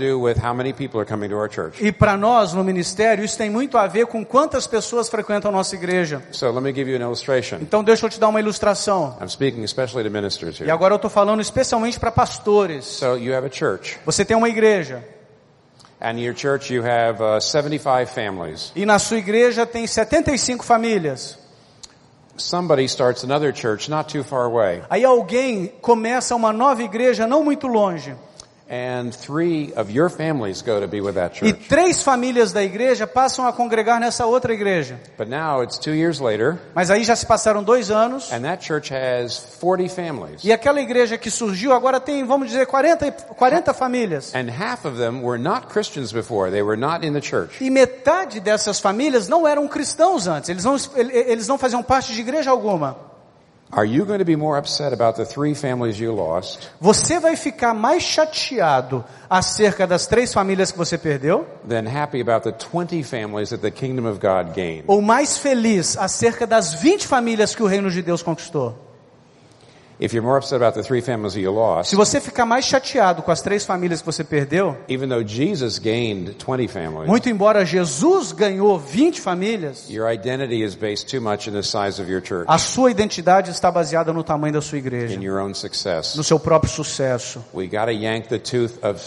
E 1.81 1.93
para 1.93 2.17
nós 2.17 2.53
no 2.53 2.65
ministério, 2.65 3.25
isso 3.25 3.37
tem 3.37 3.51
muito 3.51 3.77
a 3.79 3.87
ver 3.87 4.07
com 4.07 4.25
quantas 4.25 4.67
pessoas 4.67 5.09
frequentam 5.09 5.51
a 5.51 5.53
nossa 5.53 5.75
igreja. 5.75 6.23
So 6.33 6.51
let 6.51 6.63
me 6.63 6.73
give 6.73 6.91
you 6.91 6.97
an 6.97 7.05
illustration. 7.05 7.59
Então 7.61 7.85
deixa 7.85 8.07
eu 8.07 8.11
te 8.11 8.19
dar 8.19 8.29
uma 8.29 8.41
ilustração. 8.41 9.17
I'm 9.21 9.29
speaking 9.29 9.63
especially 9.65 10.05
to 10.05 10.11
ministers 10.11 10.59
E 10.61 10.63
here. 10.65 10.71
agora 10.71 10.95
eu 10.95 10.97
estou 10.97 11.11
falando 11.11 11.41
especialmente 11.41 11.99
para 12.01 12.11
pastores. 12.11 12.85
So 12.85 13.17
you 13.17 13.35
have 13.35 13.47
a 13.47 13.51
church, 13.53 13.99
Você 14.05 14.25
tem 14.25 14.37
uma 14.37 14.49
igreja. 14.49 15.05
and 16.01 16.13
in 16.19 16.23
your 16.25 16.35
church 16.35 16.73
you 16.73 16.83
have 16.83 17.23
uh, 17.23 17.41
75 17.41 18.07
families. 18.07 18.73
E 18.75 18.87
na 18.87 18.99
sua 18.99 19.19
igreja 19.19 19.67
tem 19.67 19.87
75 19.87 20.65
famílias. 20.65 21.39
Somebody 22.37 22.85
starts 22.85 23.23
another 23.23 23.53
church 23.55 23.91
not 23.91 24.11
too 24.11 24.25
far 24.25 24.47
away, 24.47 24.83
Aí 24.89 25.05
alguém 25.05 25.67
começa 25.83 26.35
uma 26.35 26.53
nova 26.55 26.83
igreja 26.83 27.27
não 27.27 27.45
muito 27.45 27.67
longe. 27.67 28.15
And 28.71 29.11
three 29.11 29.73
of 29.77 29.91
your 29.91 30.09
families 30.09 30.63
go 30.63 30.81
to 30.81 30.87
be 30.87 31.01
with 31.01 31.15
that 31.15 31.45
E 31.45 31.53
três 31.53 32.03
famílias 32.05 32.53
da 32.53 32.63
igreja 32.63 33.05
passam 33.07 33.45
a 33.47 33.53
congregar 33.53 33.99
nessa 33.99 34.25
outra 34.27 34.55
igreja. 34.55 34.99
But 35.19 35.29
now 35.29 35.63
it's 35.63 35.77
two 35.77 35.93
years 35.95 36.21
later, 36.21 36.57
Mas 36.75 36.89
aí 36.91 37.03
já 37.03 37.17
se 37.17 37.27
passaram 37.27 37.63
dois 37.65 37.91
anos. 37.91 38.33
and 38.33 38.43
that 38.43 38.65
church 38.65 38.93
has 38.95 39.39
40 39.61 39.89
families. 39.93 40.45
E 40.45 40.53
aquela 40.53 40.81
igreja 40.81 41.19
que 41.19 41.31
surgiu 41.31 41.73
agora 41.73 41.99
tem, 41.99 42.25
vamos 42.25 42.49
dizer, 42.49 42.67
40, 42.67 43.07
e- 43.09 43.13
40 43.13 43.75
famílias. 43.75 44.33
E 47.61 47.71
metade 47.71 48.41
dessas 48.41 48.81
famílias 48.81 49.29
não 49.29 49.47
eram 49.47 49.67
cristãos 49.67 50.27
antes. 50.27 50.49
Eles 50.49 50.65
não, 50.65 50.77
eles 50.97 51.49
não 51.49 51.59
faziam 51.59 51.83
parte 51.83 52.13
de 52.13 52.21
igreja 52.21 52.51
alguma. 52.51 53.10
Você 56.81 57.21
vai 57.21 57.37
ficar 57.37 57.73
mais 57.73 58.03
chateado 58.03 59.05
acerca 59.29 59.87
das 59.87 60.07
três 60.07 60.33
famílias 60.33 60.73
que 60.73 60.79
você 60.79 60.99
perdeu? 60.99 61.47
than 61.69 61.87
happy 61.87 62.21
about 62.21 62.43
the 62.43 62.53
20 62.53 63.03
families 63.05 63.51
that 63.51 63.63
the 63.63 63.71
kingdom 63.71 64.09
of 64.09 64.19
God 64.19 64.55
gained? 64.55 64.85
Ou 64.89 65.01
mais 65.01 65.39
feliz 65.39 65.97
acerca 65.97 66.47
das 66.47 66.75
20 66.75 67.07
famílias 67.07 67.55
que 67.55 67.63
o 67.63 67.67
reino 67.67 67.91
de 67.91 68.03
Deus 68.03 68.23
conquistou? 68.23 68.90
Se 71.85 71.97
você 71.97 72.21
ficar 72.21 72.47
mais 72.47 72.65
chateado 72.65 73.23
com 73.23 73.31
as 73.31 73.43
três 73.43 73.65
famílias 73.65 74.01
que 74.01 74.07
você 74.07 74.25
perdeu, 74.25 74.77
even 74.89 75.09
though 75.09 75.27
Jesus 75.27 75.79
gained 75.79 76.37
20 76.39 76.69
families, 76.69 77.07
muito 77.07 77.29
embora 77.29 77.65
Jesus 77.65 78.33
ganhou 78.33 78.79
20 78.79 79.21
famílias, 79.21 79.89
your 79.91 80.11
identity 80.11 80.63
is 80.63 80.75
based 80.75 81.07
too 81.07 81.21
much 81.21 81.49
in 81.49 81.53
the 81.53 81.63
size 81.63 82.01
of 82.01 82.11
your 82.11 82.23
church, 82.23 82.47
a 82.49 82.59
sua 82.59 82.91
identidade 82.91 83.51
está 83.51 83.71
baseada 83.71 84.13
no 84.13 84.25
tamanho 84.25 84.55
da 84.55 84.61
sua 84.61 84.79
igreja, 84.79 85.15
in 85.15 85.23
your 85.23 85.41
own 85.41 85.55
success. 85.55 86.17
no 86.17 86.25
seu 86.25 86.39
próprio 86.39 86.71
sucesso. 86.71 87.45
We 87.53 87.67
got 87.67 87.87
to 87.87 87.93
yank 87.93 88.29
the 88.29 88.39
tooth 88.39 88.79
of 88.83 89.01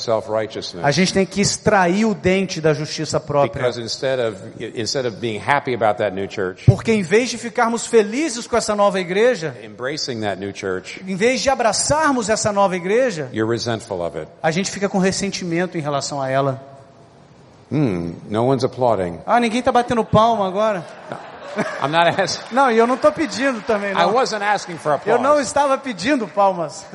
A 0.84 0.92
gente 0.92 1.14
tem 1.14 1.26
que 1.26 1.42
extrair 1.42 2.06
o 2.06 2.14
dente 2.14 2.60
da 2.62 2.74
justiça 2.74 3.20
própria. 3.20 3.64
Because 3.64 3.82
instead 3.82 4.20
of 4.20 4.38
instead 4.60 5.08
of 5.08 5.18
being 5.18 5.40
happy 5.40 5.74
about 5.74 5.98
that 5.98 6.16
new 6.16 6.28
church, 6.28 6.66
Porque 6.66 6.92
em 6.92 7.02
vez 7.02 7.30
de 7.30 7.38
ficarmos 7.38 7.88
felizes 7.88 8.48
com 8.48 8.58
essa 8.58 8.76
nova 8.76 9.00
igreja, 9.00 9.56
embracing 9.64 10.22
that 10.22 10.40
new 10.40 10.54
church, 10.54 10.83
em 11.08 11.16
vez 11.16 11.42
de 11.42 11.50
abraçarmos 11.50 12.30
essa 12.30 12.52
nova 12.52 12.76
igreja, 12.76 13.30
you're 13.34 13.50
resentful 13.52 14.02
of 14.06 14.18
it. 14.18 14.30
a 14.42 14.52
gente 14.52 14.70
fica 14.72 14.88
com 14.90 14.98
ressentimento 15.00 15.78
em 15.78 15.82
relação 15.82 16.22
a 16.22 16.30
ela. 16.30 16.62
Hmm, 17.72 18.14
no 18.30 18.46
one's 18.46 18.64
applauding. 18.64 19.20
Ah, 19.26 19.40
ninguém 19.40 19.60
está 19.60 19.72
batendo 19.72 20.04
palma 20.06 20.48
agora. 20.48 20.86
I'm 21.82 21.90
not 21.90 22.10
asking. 22.22 22.54
Não, 22.56 22.72
e 22.72 22.78
eu 22.78 22.86
não 22.88 22.96
estou 22.96 23.12
pedindo 23.12 23.62
também. 23.62 23.92
I 23.92 23.96
Não. 23.96 24.14
wasn't 24.14 24.44
asking 24.44 24.78
for 24.78 25.00
Eu 25.06 25.18
não 25.18 25.32
applause. 25.32 25.42
estava 25.48 25.78
pedindo 25.78 26.28
palmas. 26.28 26.86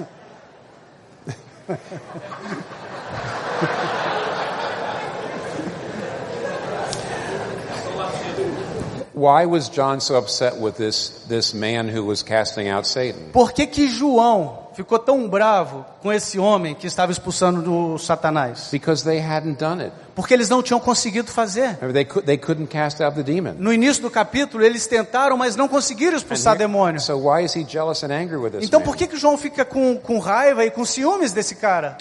Why 9.19 9.47
was 9.47 9.69
John 9.69 10.01
so 10.01 10.17
upset 10.17 10.61
with 10.61 10.77
this 10.77 11.25
this 11.29 11.53
man 11.53 11.89
who 11.89 12.07
was 12.07 12.23
casting 12.23 12.69
out 12.69 12.87
Satan? 12.87 13.31
Por 13.33 13.53
que 13.53 13.67
que 13.67 13.89
João 13.89 14.69
ficou 14.75 14.97
tão 14.97 15.29
bravo 15.29 15.85
com 16.01 16.13
esse 16.13 16.39
homem 16.39 16.73
que 16.73 16.87
estava 16.87 17.11
expulsando 17.11 17.61
do 17.61 17.99
Satanás? 17.99 18.69
Because 18.71 19.05
they 19.05 19.19
hadn't 19.19 19.59
done 19.59 19.83
it. 19.83 19.93
Porque 20.19 20.35
eles 20.35 20.49
não 20.49 20.61
tinham 20.65 20.81
conseguido 20.81 21.31
fazer. 21.31 21.79
Remember, 21.81 21.93
they 21.93 22.05
could, 22.05 22.27
they 22.27 22.37
couldn't 22.37 22.67
cast 22.67 23.01
out 23.01 23.15
the 23.15 23.23
demon. 23.23 23.55
No 23.57 23.73
início 23.73 24.03
do 24.03 24.11
capítulo, 24.11 24.65
eles 24.65 24.85
tentaram, 24.85 25.37
mas 25.37 25.55
não 25.55 25.69
conseguiram 25.69 26.17
expulsar 26.17 26.59
demônio. 26.59 27.01
So 27.01 27.17
why 27.17 27.45
is 27.45 27.55
he 27.55 27.65
jealous 27.65 28.03
and 28.03 28.09
angry 28.11 28.37
with 28.37 28.51
this 28.51 28.65
Então 28.65 28.81
por 28.81 28.97
que 28.97 29.07
que 29.07 29.17
João 29.17 29.39
fica 29.39 29.65
com, 29.65 29.97
com 29.97 30.19
raiva 30.19 30.65
e 30.65 30.73
com 30.73 30.85
ciúmes 30.85 31.31
desse 31.31 31.55
cara? 31.55 31.97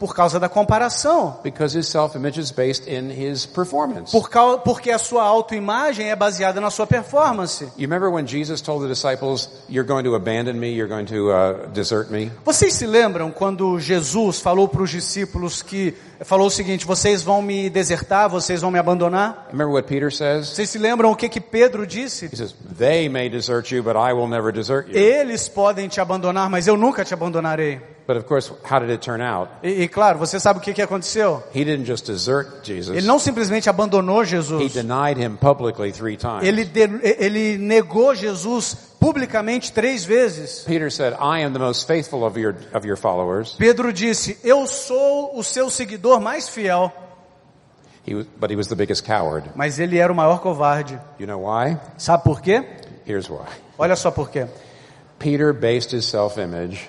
Por 0.00 0.12
causa 0.12 0.40
da 0.40 0.48
comparação. 0.48 1.38
Because 1.44 1.78
his 1.78 1.86
self-image 1.86 2.40
is 2.40 2.50
based 2.50 2.90
in 2.90 3.12
his 3.12 3.46
performance. 3.46 4.10
Por 4.10 4.28
causa, 4.28 4.58
porque 4.58 4.90
a 4.90 4.98
sua 4.98 5.22
autoimagem 5.22 6.10
é 6.10 6.16
baseada 6.16 6.60
na 6.60 6.68
sua 6.68 6.84
performance. 6.84 7.62
You 7.78 7.88
remember 7.88 8.10
when 8.10 8.26
Jesus 8.26 8.60
told 8.60 8.82
the 8.82 8.92
disciples, 8.92 9.48
"You're 9.68 9.86
going 9.86 10.02
to 10.02 10.16
abandon 10.16 10.54
me. 10.54 10.72
You're 10.72 10.92
going 10.92 11.04
to 11.04 11.30
uh, 11.30 11.68
desert 11.68 12.10
me." 12.10 12.32
Vocês 12.44 12.74
se 12.74 12.86
lembram 12.86 13.30
quando 13.30 13.78
Jesus 13.78 14.40
falou 14.40 14.66
para 14.66 14.82
os 14.82 14.90
discípulos 14.90 15.62
que 15.62 15.94
falou 16.24 16.46
o 16.46 16.50
seguinte: 16.50 16.86
vocês 16.86 17.22
vão 17.22 17.42
me 17.42 17.70
desertar, 17.70 18.28
vocês 18.28 18.60
vão 18.60 18.70
me 18.70 18.78
abandonar? 18.78 19.48
Remember 19.50 19.74
what 19.74 19.88
Peter 19.88 20.12
says? 20.12 20.48
Vocês 20.48 20.70
se 20.70 20.78
lembram 20.78 21.10
o 21.10 21.16
que 21.16 21.28
que 21.28 21.40
Pedro 21.40 21.86
disse? 21.86 22.26
He 22.26 22.36
says, 22.36 22.54
"They 22.78 23.08
may 23.08 23.28
desert 23.28 23.72
you, 23.74 23.82
but 23.82 23.94
I 23.96 24.12
will 24.12 24.28
never 24.28 24.52
desert 24.52 24.88
you." 24.88 24.96
Eles 24.96 25.48
podem 25.48 25.88
te 25.88 26.00
abandonar, 26.00 26.48
mas 26.50 26.66
eu 26.66 26.76
nunca 26.76 27.04
te 27.04 27.14
abandonarei. 27.14 27.80
But 28.10 28.16
of 28.16 28.26
course, 28.26 28.50
how 28.68 28.80
did 28.80 28.90
it 28.90 29.00
turn 29.02 29.20
out? 29.20 29.48
E, 29.62 29.82
e, 29.84 29.88
claro, 29.88 30.18
você 30.18 30.40
sabe 30.40 30.58
o 30.58 30.60
que 30.60 30.74
que 30.74 30.82
aconteceu? 30.82 31.44
He 31.54 31.64
didn't 31.64 31.84
just 31.84 32.04
desert 32.08 32.64
Jesus. 32.64 32.96
Ele 32.98 33.06
não 33.06 33.20
simplesmente 33.20 33.70
abandonou 33.70 34.22
He 34.22 34.26
Jesus. 34.26 34.72
denied 34.72 35.16
him 35.16 35.36
publicly 35.36 35.92
three 35.92 36.16
times. 36.16 36.42
Ele, 36.42 36.64
de- 36.64 36.88
ele 37.20 37.56
negou 37.56 38.12
Jesus 38.12 38.74
publicamente 38.98 39.70
três 39.70 40.04
vezes. 40.04 40.64
Peter 40.66 40.90
said, 40.90 41.12
"I 41.20 41.44
am 41.44 41.52
the 41.52 41.60
most 41.60 41.86
faithful 41.86 42.24
of 42.24 42.36
your 42.36 42.56
of 42.74 42.84
your 42.84 42.96
followers." 42.96 43.54
Pedro 43.56 43.92
disse: 43.92 44.36
Eu 44.42 44.66
sou 44.66 45.38
o 45.38 45.44
seu 45.44 45.70
seguidor 45.70 46.20
mais 46.20 46.48
fiel. 46.48 46.92
He 48.04 48.16
was, 48.16 48.26
but 48.40 48.50
he 48.50 48.56
was 48.56 48.66
the 48.66 48.74
biggest 48.74 49.06
coward. 49.06 49.48
Mas 49.54 49.78
ele 49.78 49.98
era 49.98 50.12
o 50.12 50.16
maior 50.16 50.40
covarde. 50.40 50.98
You 51.20 51.28
know 51.28 51.46
why? 51.46 51.76
Sabe 51.96 52.24
por 52.24 52.40
quê? 52.42 52.64
Here's 53.06 53.30
why. 53.30 53.46
Olha 53.78 53.94
só 53.94 54.10
por 54.10 54.30
quê. 54.30 54.48
Peter 55.20 55.52
based 55.52 55.94
his 55.94 56.06
self-image 56.06 56.88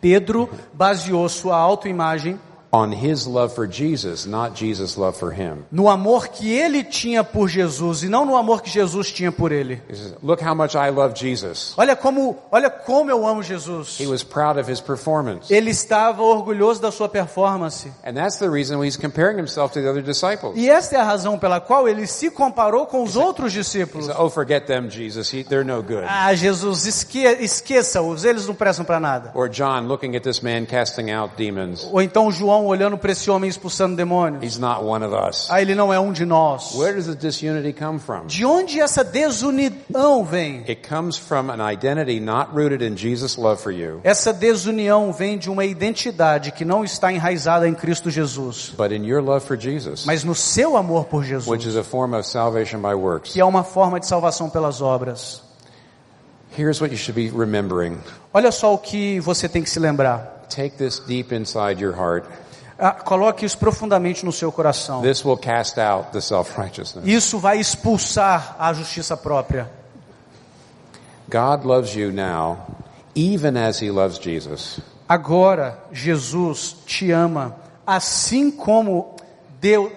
Pedro 0.00 0.48
baseou 0.72 1.28
sua 1.28 1.56
autoimagem 1.56 2.38
on 2.72 2.92
his 2.92 3.26
love 3.26 3.52
for 3.54 3.66
Jesus, 3.66 4.26
not 4.26 4.54
Jesus' 4.54 4.96
love 4.96 5.18
for 5.18 5.32
him. 5.32 5.64
no 5.72 5.88
amor 5.88 6.28
que 6.28 6.52
ele 6.52 6.84
tinha 6.84 7.24
por 7.24 7.48
Jesus 7.48 8.02
e 8.04 8.08
não 8.08 8.24
no 8.24 8.36
amor 8.36 8.62
que 8.62 8.70
Jesus 8.70 9.10
tinha 9.10 9.32
por 9.32 9.50
ele. 9.50 9.82
Says, 9.88 10.14
"Look 10.22 10.42
how 10.42 10.54
much 10.54 10.74
I 10.74 10.90
love 10.90 11.14
Jesus." 11.18 11.74
Olha 11.76 11.96
como, 11.96 12.36
olha 12.52 12.70
como 12.70 13.10
eu 13.10 13.26
amo 13.26 13.42
Jesus. 13.42 13.98
He 13.98 14.06
was 14.06 14.22
proud 14.22 14.58
of 14.58 14.70
his 14.70 14.80
performance. 14.80 15.52
Ele 15.52 15.70
estava 15.70 16.22
orgulhoso 16.22 16.80
da 16.80 16.92
sua 16.92 17.08
performance. 17.08 17.88
And 18.04 18.14
that's 18.14 18.38
the 18.38 18.48
reason 18.48 18.82
he's 18.84 18.96
comparing 18.96 19.38
himself 19.38 19.74
to 19.74 19.80
the 19.80 19.88
other 19.90 20.02
disciples. 20.02 20.54
E 20.56 20.68
esta 20.68 20.96
é 20.96 21.00
a 21.00 21.04
razão 21.04 21.38
pela 21.38 21.60
qual 21.60 21.88
ele 21.88 22.06
se 22.06 22.30
comparou 22.30 22.86
com 22.86 23.02
os 23.02 23.16
outros 23.16 23.52
discípulos. 23.52 24.08
"Oh, 24.16 24.30
forget 24.30 24.66
them, 24.66 24.88
Jesus. 24.88 25.32
He, 25.32 25.42
they're 25.42 25.64
no 25.64 25.82
good." 25.82 26.04
Ah, 26.06 26.32
Jesus, 26.34 26.86
esque, 26.86 27.24
esqueça-os, 27.40 28.24
eles 28.24 28.46
não 28.46 28.54
prestam 28.54 28.84
para 28.84 29.00
nada. 29.00 29.32
Or 29.34 29.48
John 29.48 29.86
looking 29.86 30.14
at 30.16 30.22
this 30.22 30.40
man 30.40 30.66
casting 30.66 31.10
out 31.10 31.34
demons. 31.36 31.88
Ou 31.90 32.00
então 32.00 32.30
João 32.30 32.59
olhando 32.66 32.96
para 32.98 33.12
esse 33.12 33.30
homem 33.30 33.48
expulsando 33.48 33.96
demônios. 33.96 34.42
He's 34.42 34.58
not 34.58 34.82
one 34.84 35.04
of 35.04 35.14
us. 35.14 35.48
Ah, 35.50 35.60
ele 35.60 35.74
não 35.74 35.92
é 35.92 35.98
um 36.00 36.12
de 36.12 36.24
nós. 36.24 36.74
Where 36.74 36.94
does 36.94 37.06
the 37.06 37.14
disunity 37.14 37.72
come 37.72 37.98
from? 37.98 38.26
De 38.26 38.44
onde 38.44 38.80
essa 38.80 39.02
desunião 39.02 40.24
vem? 40.24 40.64
It 40.68 40.88
comes 40.88 41.16
from 41.16 41.50
an 41.50 41.60
identity 41.72 42.20
not 42.20 42.50
rooted 42.54 42.82
in 42.84 42.96
Jesus' 42.96 43.36
love 43.36 43.62
for 43.62 43.72
you, 43.72 44.00
Essa 44.04 44.32
desunião 44.32 45.12
vem 45.12 45.38
de 45.38 45.50
uma 45.50 45.64
identidade 45.64 46.52
que 46.52 46.64
não 46.64 46.84
está 46.84 47.12
enraizada 47.12 47.68
em 47.68 47.74
Cristo 47.74 48.10
Jesus, 48.10 48.72
but 48.76 48.92
in 48.92 49.04
your 49.06 49.22
love 49.22 49.44
for 49.46 49.56
Jesus, 49.58 50.04
mas 50.04 50.24
no 50.24 50.34
seu 50.34 50.76
amor 50.76 51.04
por 51.06 51.20
which 51.20 51.30
Jesus, 51.30 51.64
is 51.66 51.76
a 51.76 51.84
form 51.84 52.14
of 52.14 52.26
salvation 52.26 52.80
by 52.80 52.94
works. 52.94 53.32
que 53.32 53.40
é 53.40 53.44
uma 53.44 53.64
forma 53.64 53.98
de 54.00 54.06
salvação 54.06 54.48
pelas 54.50 54.80
obras. 54.80 55.42
Here's 56.56 56.80
what 56.80 56.92
you 56.92 56.98
should 56.98 57.14
be 57.14 57.30
remembering. 57.30 57.98
Olha 58.34 58.50
só 58.50 58.74
o 58.74 58.78
que 58.78 59.20
você 59.20 59.48
tem 59.48 59.62
que 59.62 59.70
se 59.70 59.78
lembrar. 59.78 60.46
Take 60.48 60.76
this 60.76 60.98
deep 61.06 61.32
inside 61.32 61.80
your 61.80 61.94
heart. 61.94 62.24
Ah, 62.80 62.92
coloque 62.92 63.44
isso 63.44 63.58
profundamente 63.58 64.24
no 64.24 64.32
seu 64.32 64.50
coração. 64.50 65.02
This 65.02 65.22
will 65.22 65.36
cast 65.36 65.78
out 65.78 66.12
the 66.12 66.20
self-righteousness. 66.20 67.06
Isso 67.06 67.38
vai 67.38 67.58
expulsar 67.58 68.56
a 68.58 68.72
justiça 68.72 69.16
própria. 69.16 69.70
God 71.28 71.64
loves 71.64 71.94
you 71.94 72.10
now, 72.10 72.58
even 73.14 73.58
as 73.58 73.80
he 73.82 73.90
loves 73.90 74.18
Jesus. 74.18 74.80
Agora 75.06 75.78
Jesus 75.92 76.74
te 76.86 77.10
ama, 77.10 77.54
assim 77.86 78.50
como 78.50 79.14
Deus. 79.60 79.92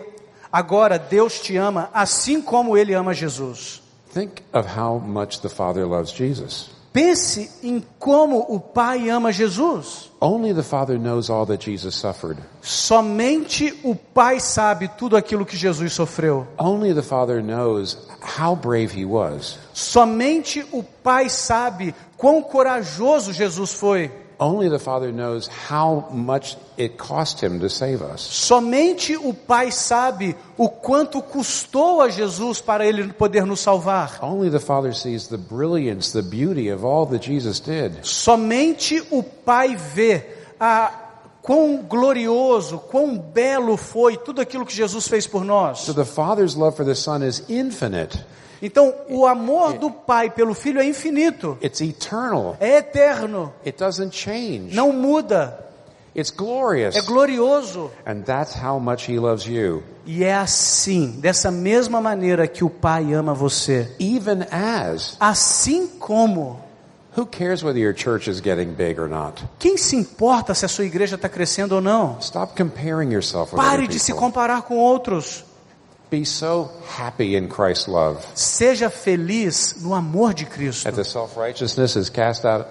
Agora 0.51 0.99
Deus 0.99 1.39
te 1.39 1.55
ama, 1.55 1.89
assim 1.93 2.41
como 2.41 2.77
Ele 2.77 2.93
ama 2.93 3.13
Jesus. 3.13 3.81
Think 4.13 4.43
of 4.51 4.67
how 4.67 4.99
much 4.99 5.39
the 5.39 5.49
Father 5.49 5.87
loves 5.87 6.11
Jesus. 6.11 6.69
Pense 6.93 7.49
em 7.63 7.83
como 7.97 8.45
o 8.47 8.59
Pai 8.59 9.09
ama 9.09 9.31
Jesus. 9.31 10.11
Only 10.21 10.53
the 10.53 10.61
Father 10.61 10.99
knows 10.99 11.27
all 11.27 11.43
that 11.47 11.65
Jesus 11.65 11.95
suffered. 11.95 12.39
Somente 12.61 13.73
o 13.83 13.95
Pai 13.95 14.39
sabe 14.39 14.87
tudo 14.87 15.17
aquilo 15.17 15.43
que 15.43 15.57
Jesus 15.57 15.91
sofreu. 15.91 16.47
Only 16.55 16.93
the 16.93 17.01
Father 17.01 17.41
knows 17.41 17.97
how 18.37 18.55
brave 18.55 18.93
he 18.95 19.05
was. 19.05 19.57
Somente 19.73 20.63
o 20.71 20.83
Pai 20.83 21.29
sabe 21.29 21.95
quão 22.15 22.43
corajoso 22.43 23.33
Jesus 23.33 23.73
foi. 23.73 24.11
Only 24.43 24.67
the 24.67 24.77
Father 24.77 25.09
knows 25.13 25.47
how 25.47 26.09
much 26.11 26.57
it 26.77 26.97
cost 26.97 27.41
him 27.41 27.61
to 27.61 27.69
save 27.69 28.01
us. 28.01 28.19
Somente 28.19 29.15
o 29.15 29.33
Pai 29.33 29.71
sabe 29.71 30.35
o 30.57 30.67
quanto 30.67 31.21
custou 31.21 32.01
a 32.01 32.09
Jesus 32.09 32.59
para 32.59 32.85
ele 32.85 33.13
poder 33.13 33.45
nos 33.45 33.61
salvar. 33.61 34.19
Only 34.21 34.49
the 34.49 34.59
Father 34.59 34.93
sees 34.93 35.27
the 35.29 35.37
brilliance, 35.37 36.11
the 36.11 36.21
beauty 36.21 36.69
of 36.69 36.85
all 36.85 37.05
that 37.05 37.25
Jesus 37.25 37.61
did. 37.61 38.05
Somente 38.05 39.01
o 39.11 39.23
Pai 39.23 39.77
vê 39.77 40.25
a 40.59 40.91
quão 41.41 41.77
glorioso, 41.77 42.79
quão 42.79 43.17
belo 43.17 43.77
foi 43.77 44.17
tudo 44.17 44.41
aquilo 44.41 44.65
que 44.65 44.75
Jesus 44.75 45.07
fez 45.07 45.25
por 45.25 45.45
nós. 45.45 45.79
So 45.79 45.93
the 45.93 46.03
Father's 46.03 46.55
love 46.55 46.75
for 46.75 46.85
the 46.85 46.95
Son 46.95 47.23
is 47.23 47.43
infinite. 47.47 48.19
Então, 48.65 48.93
o 49.09 49.25
amor 49.27 49.73
do 49.73 49.91
Pai 49.91 50.29
pelo 50.29 50.53
Filho 50.53 50.79
é 50.79 50.85
infinito, 50.85 51.57
It's 51.61 51.81
eternal. 51.81 52.55
é 52.61 52.77
eterno, 52.77 53.53
It 53.65 53.77
doesn't 53.77 54.15
change. 54.15 54.73
não 54.73 54.93
muda, 54.93 55.59
It's 56.15 56.31
glorious. 56.31 56.95
é 56.95 57.01
glorioso. 57.01 57.91
And 58.05 58.21
that's 58.21 58.55
how 58.55 58.79
much 58.79 59.11
he 59.11 59.19
loves 59.19 59.45
you. 59.45 59.83
E 60.05 60.23
é 60.23 60.33
assim, 60.35 61.19
dessa 61.19 61.51
mesma 61.51 61.99
maneira 61.99 62.47
que 62.47 62.63
o 62.63 62.69
Pai 62.69 63.13
ama 63.13 63.33
você. 63.33 63.91
Even 63.99 64.45
as 64.49 65.17
Assim 65.19 65.87
como 65.99 66.61
Who 67.15 67.27
cares 67.27 67.61
whether 67.63 67.79
your 67.79 67.93
church 67.95 68.27
is 68.29 68.39
getting 68.41 68.73
big 68.73 68.99
or 68.99 69.07
not? 69.07 69.43
Quem 69.59 69.77
se 69.77 69.95
importa 69.95 70.53
se 70.55 70.65
a 70.65 70.67
sua 70.67 70.85
igreja 70.85 71.13
está 71.15 71.29
crescendo 71.29 71.75
ou 71.75 71.81
não? 71.81 72.17
Stop 72.19 72.53
comparing 72.55 73.11
yourself 73.13 73.53
with 73.55 73.61
Pare 73.61 73.87
de 73.87 73.99
se 73.99 74.11
people. 74.13 74.25
comparar 74.25 74.61
com 74.63 74.77
outros. 74.77 75.43
Be 76.13 76.25
so 76.25 76.69
happy 76.95 77.35
in 77.35 77.47
Christ's 77.47 77.87
love 77.87 78.19
Seja 78.35 78.87
feliz 78.91 79.77
no 79.81 79.95
amor 79.95 80.35
de 80.35 80.45
Cristo. 80.45 80.83
that 80.83 80.95
the 80.95 81.03
self-righteousness 81.03 81.95
is 81.95 82.07
cast 82.07 82.45
out 82.45 82.67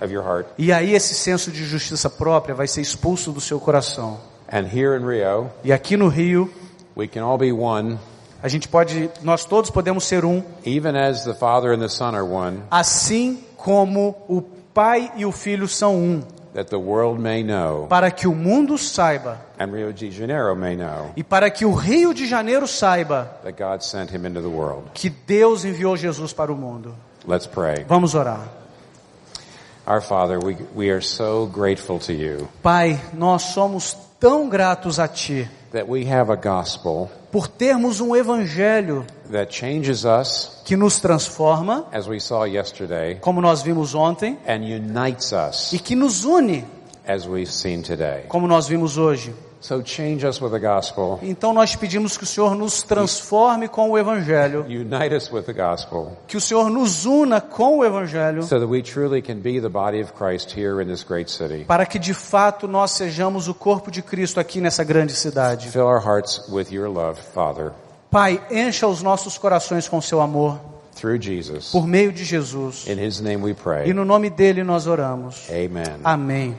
of 0.00 0.12
your 0.12 0.22
heart. 0.22 0.46
E 0.56 0.72
aí 0.72 0.94
esse 0.94 1.12
senso 1.14 1.50
de 1.50 1.64
justiça 1.64 2.08
própria 2.08 2.54
vai 2.54 2.68
ser 2.68 2.80
expulso 2.80 3.32
do 3.32 3.40
seu 3.40 3.58
coração. 3.58 4.20
And 4.48 4.68
here 4.72 4.96
in 4.96 5.04
Rio, 5.04 5.50
E 5.64 5.72
aqui 5.72 5.96
no 5.96 6.06
Rio, 6.06 6.48
we 6.96 7.08
can 7.08 7.24
all 7.24 7.36
be 7.36 7.50
one, 7.50 7.98
a 8.40 8.46
gente 8.46 8.68
pode, 8.68 9.10
nós 9.22 9.44
todos 9.44 9.70
podemos 9.70 10.04
ser 10.04 10.24
um, 10.24 10.40
even 10.64 10.96
as 10.96 11.24
the 11.24 11.34
Father 11.34 11.72
and 11.72 11.80
the 11.80 11.88
Son 11.88 12.14
are 12.14 12.22
one, 12.22 12.62
assim 12.70 13.42
como 13.56 14.14
o 14.28 14.40
Pai 14.72 15.10
e 15.16 15.26
o 15.26 15.32
Filho 15.32 15.66
são 15.66 15.96
um, 15.96 16.22
that 16.54 16.68
the 16.70 16.78
world 16.78 17.20
may 17.20 17.42
know, 17.42 17.86
para 17.88 18.10
que 18.10 18.26
o 18.26 18.34
mundo 18.34 18.76
saiba 18.78 19.38
and 19.58 19.72
Rio 19.72 19.92
de 19.92 20.10
Janeiro 20.10 20.54
may 20.56 20.76
know, 20.76 21.12
e 21.16 21.22
para 21.22 21.50
que 21.50 21.64
o 21.64 21.72
Rio 21.72 22.12
de 22.12 22.26
Janeiro 22.26 22.66
saiba 22.66 23.30
that 23.42 23.56
God 23.56 23.82
sent 23.82 24.10
him 24.10 24.26
into 24.26 24.40
the 24.40 24.48
world. 24.48 24.90
que 24.94 25.10
Deus 25.10 25.64
enviou 25.64 25.96
Jesus 25.96 26.32
para 26.32 26.52
o 26.52 26.56
mundo. 26.56 26.94
Let's 27.26 27.46
pray. 27.46 27.84
Vamos 27.88 28.14
orar. 28.14 28.48
Our 29.86 30.00
Father, 30.02 30.38
we, 30.38 30.56
we 30.74 30.90
are 30.90 31.00
so 31.00 31.46
grateful 31.46 31.98
to 32.00 32.12
you 32.12 32.48
Pai, 32.62 33.00
nós 33.14 33.42
somos 33.42 33.96
tão 34.20 34.48
gratos 34.48 34.98
a 34.98 35.08
Ti 35.08 35.48
that 35.72 35.88
we 35.88 36.04
have 36.10 36.30
a 36.30 36.36
gospel 36.36 37.10
por 37.30 37.46
termos 37.48 38.00
um 38.00 38.14
evangelho 38.16 39.04
que 40.64 40.76
nos 40.76 40.98
transforma, 40.98 41.86
como 43.20 43.40
nós 43.40 43.62
vimos 43.62 43.94
ontem, 43.94 44.38
e 45.72 45.78
que 45.78 45.94
nos 45.94 46.24
une, 46.24 46.64
como 48.28 48.46
nós 48.46 48.66
vimos 48.68 48.96
hoje. 48.98 49.34
So 49.60 49.82
change 49.82 50.24
us 50.24 50.40
with 50.40 50.50
the 50.52 50.58
gospel, 50.60 51.18
Então 51.20 51.52
nós 51.52 51.74
pedimos 51.74 52.16
que 52.16 52.22
o 52.22 52.26
Senhor 52.26 52.54
nos 52.54 52.80
transforme 52.82 53.66
com 53.66 53.90
o 53.90 53.98
evangelho, 53.98 54.64
unite 54.68 55.14
us 55.16 55.32
with 55.32 55.42
the 55.42 55.52
gospel, 55.52 56.16
que 56.28 56.36
o 56.36 56.40
Senhor 56.40 56.70
nos 56.70 57.04
una 57.06 57.40
com 57.40 57.78
o 57.78 57.84
evangelho, 57.84 58.44
so 58.44 58.60
that 58.60 58.66
we 58.70 58.80
truly 58.82 59.20
can 59.20 59.36
be 59.36 59.60
the 59.60 59.68
body 59.68 60.00
of 60.00 60.12
Christ 60.12 60.56
here 60.56 60.80
in 60.80 60.86
this 60.86 61.02
great 61.02 61.28
city. 61.28 61.64
para 61.64 61.84
que 61.86 61.98
de 61.98 62.14
fato 62.14 62.68
nós 62.68 62.92
sejamos 62.92 63.48
o 63.48 63.54
corpo 63.54 63.90
de 63.90 64.00
Cristo 64.00 64.38
aqui 64.38 64.60
nessa 64.60 64.84
grande 64.84 65.12
cidade. 65.14 65.68
Fill 65.70 65.86
our 65.86 66.00
hearts 66.04 66.48
with 66.48 66.66
your 66.70 66.88
love, 66.88 67.20
Father, 67.34 67.72
Pai, 68.10 68.40
encha 68.50 68.86
os 68.86 69.02
nossos 69.02 69.36
corações 69.36 69.88
com 69.88 70.00
seu 70.00 70.20
amor, 70.20 70.60
through 70.94 71.20
Jesus. 71.20 71.72
por 71.72 71.84
meio 71.86 72.12
de 72.12 72.24
Jesus. 72.24 72.86
In 72.86 73.04
his 73.04 73.20
name 73.20 73.42
we 73.44 73.50
E 73.50 73.54
pray. 73.54 73.92
no 73.92 74.04
nome 74.04 74.30
dele 74.30 74.62
nós 74.62 74.86
oramos. 74.86 75.48
Amen. 75.50 75.96
Amém. 76.04 76.56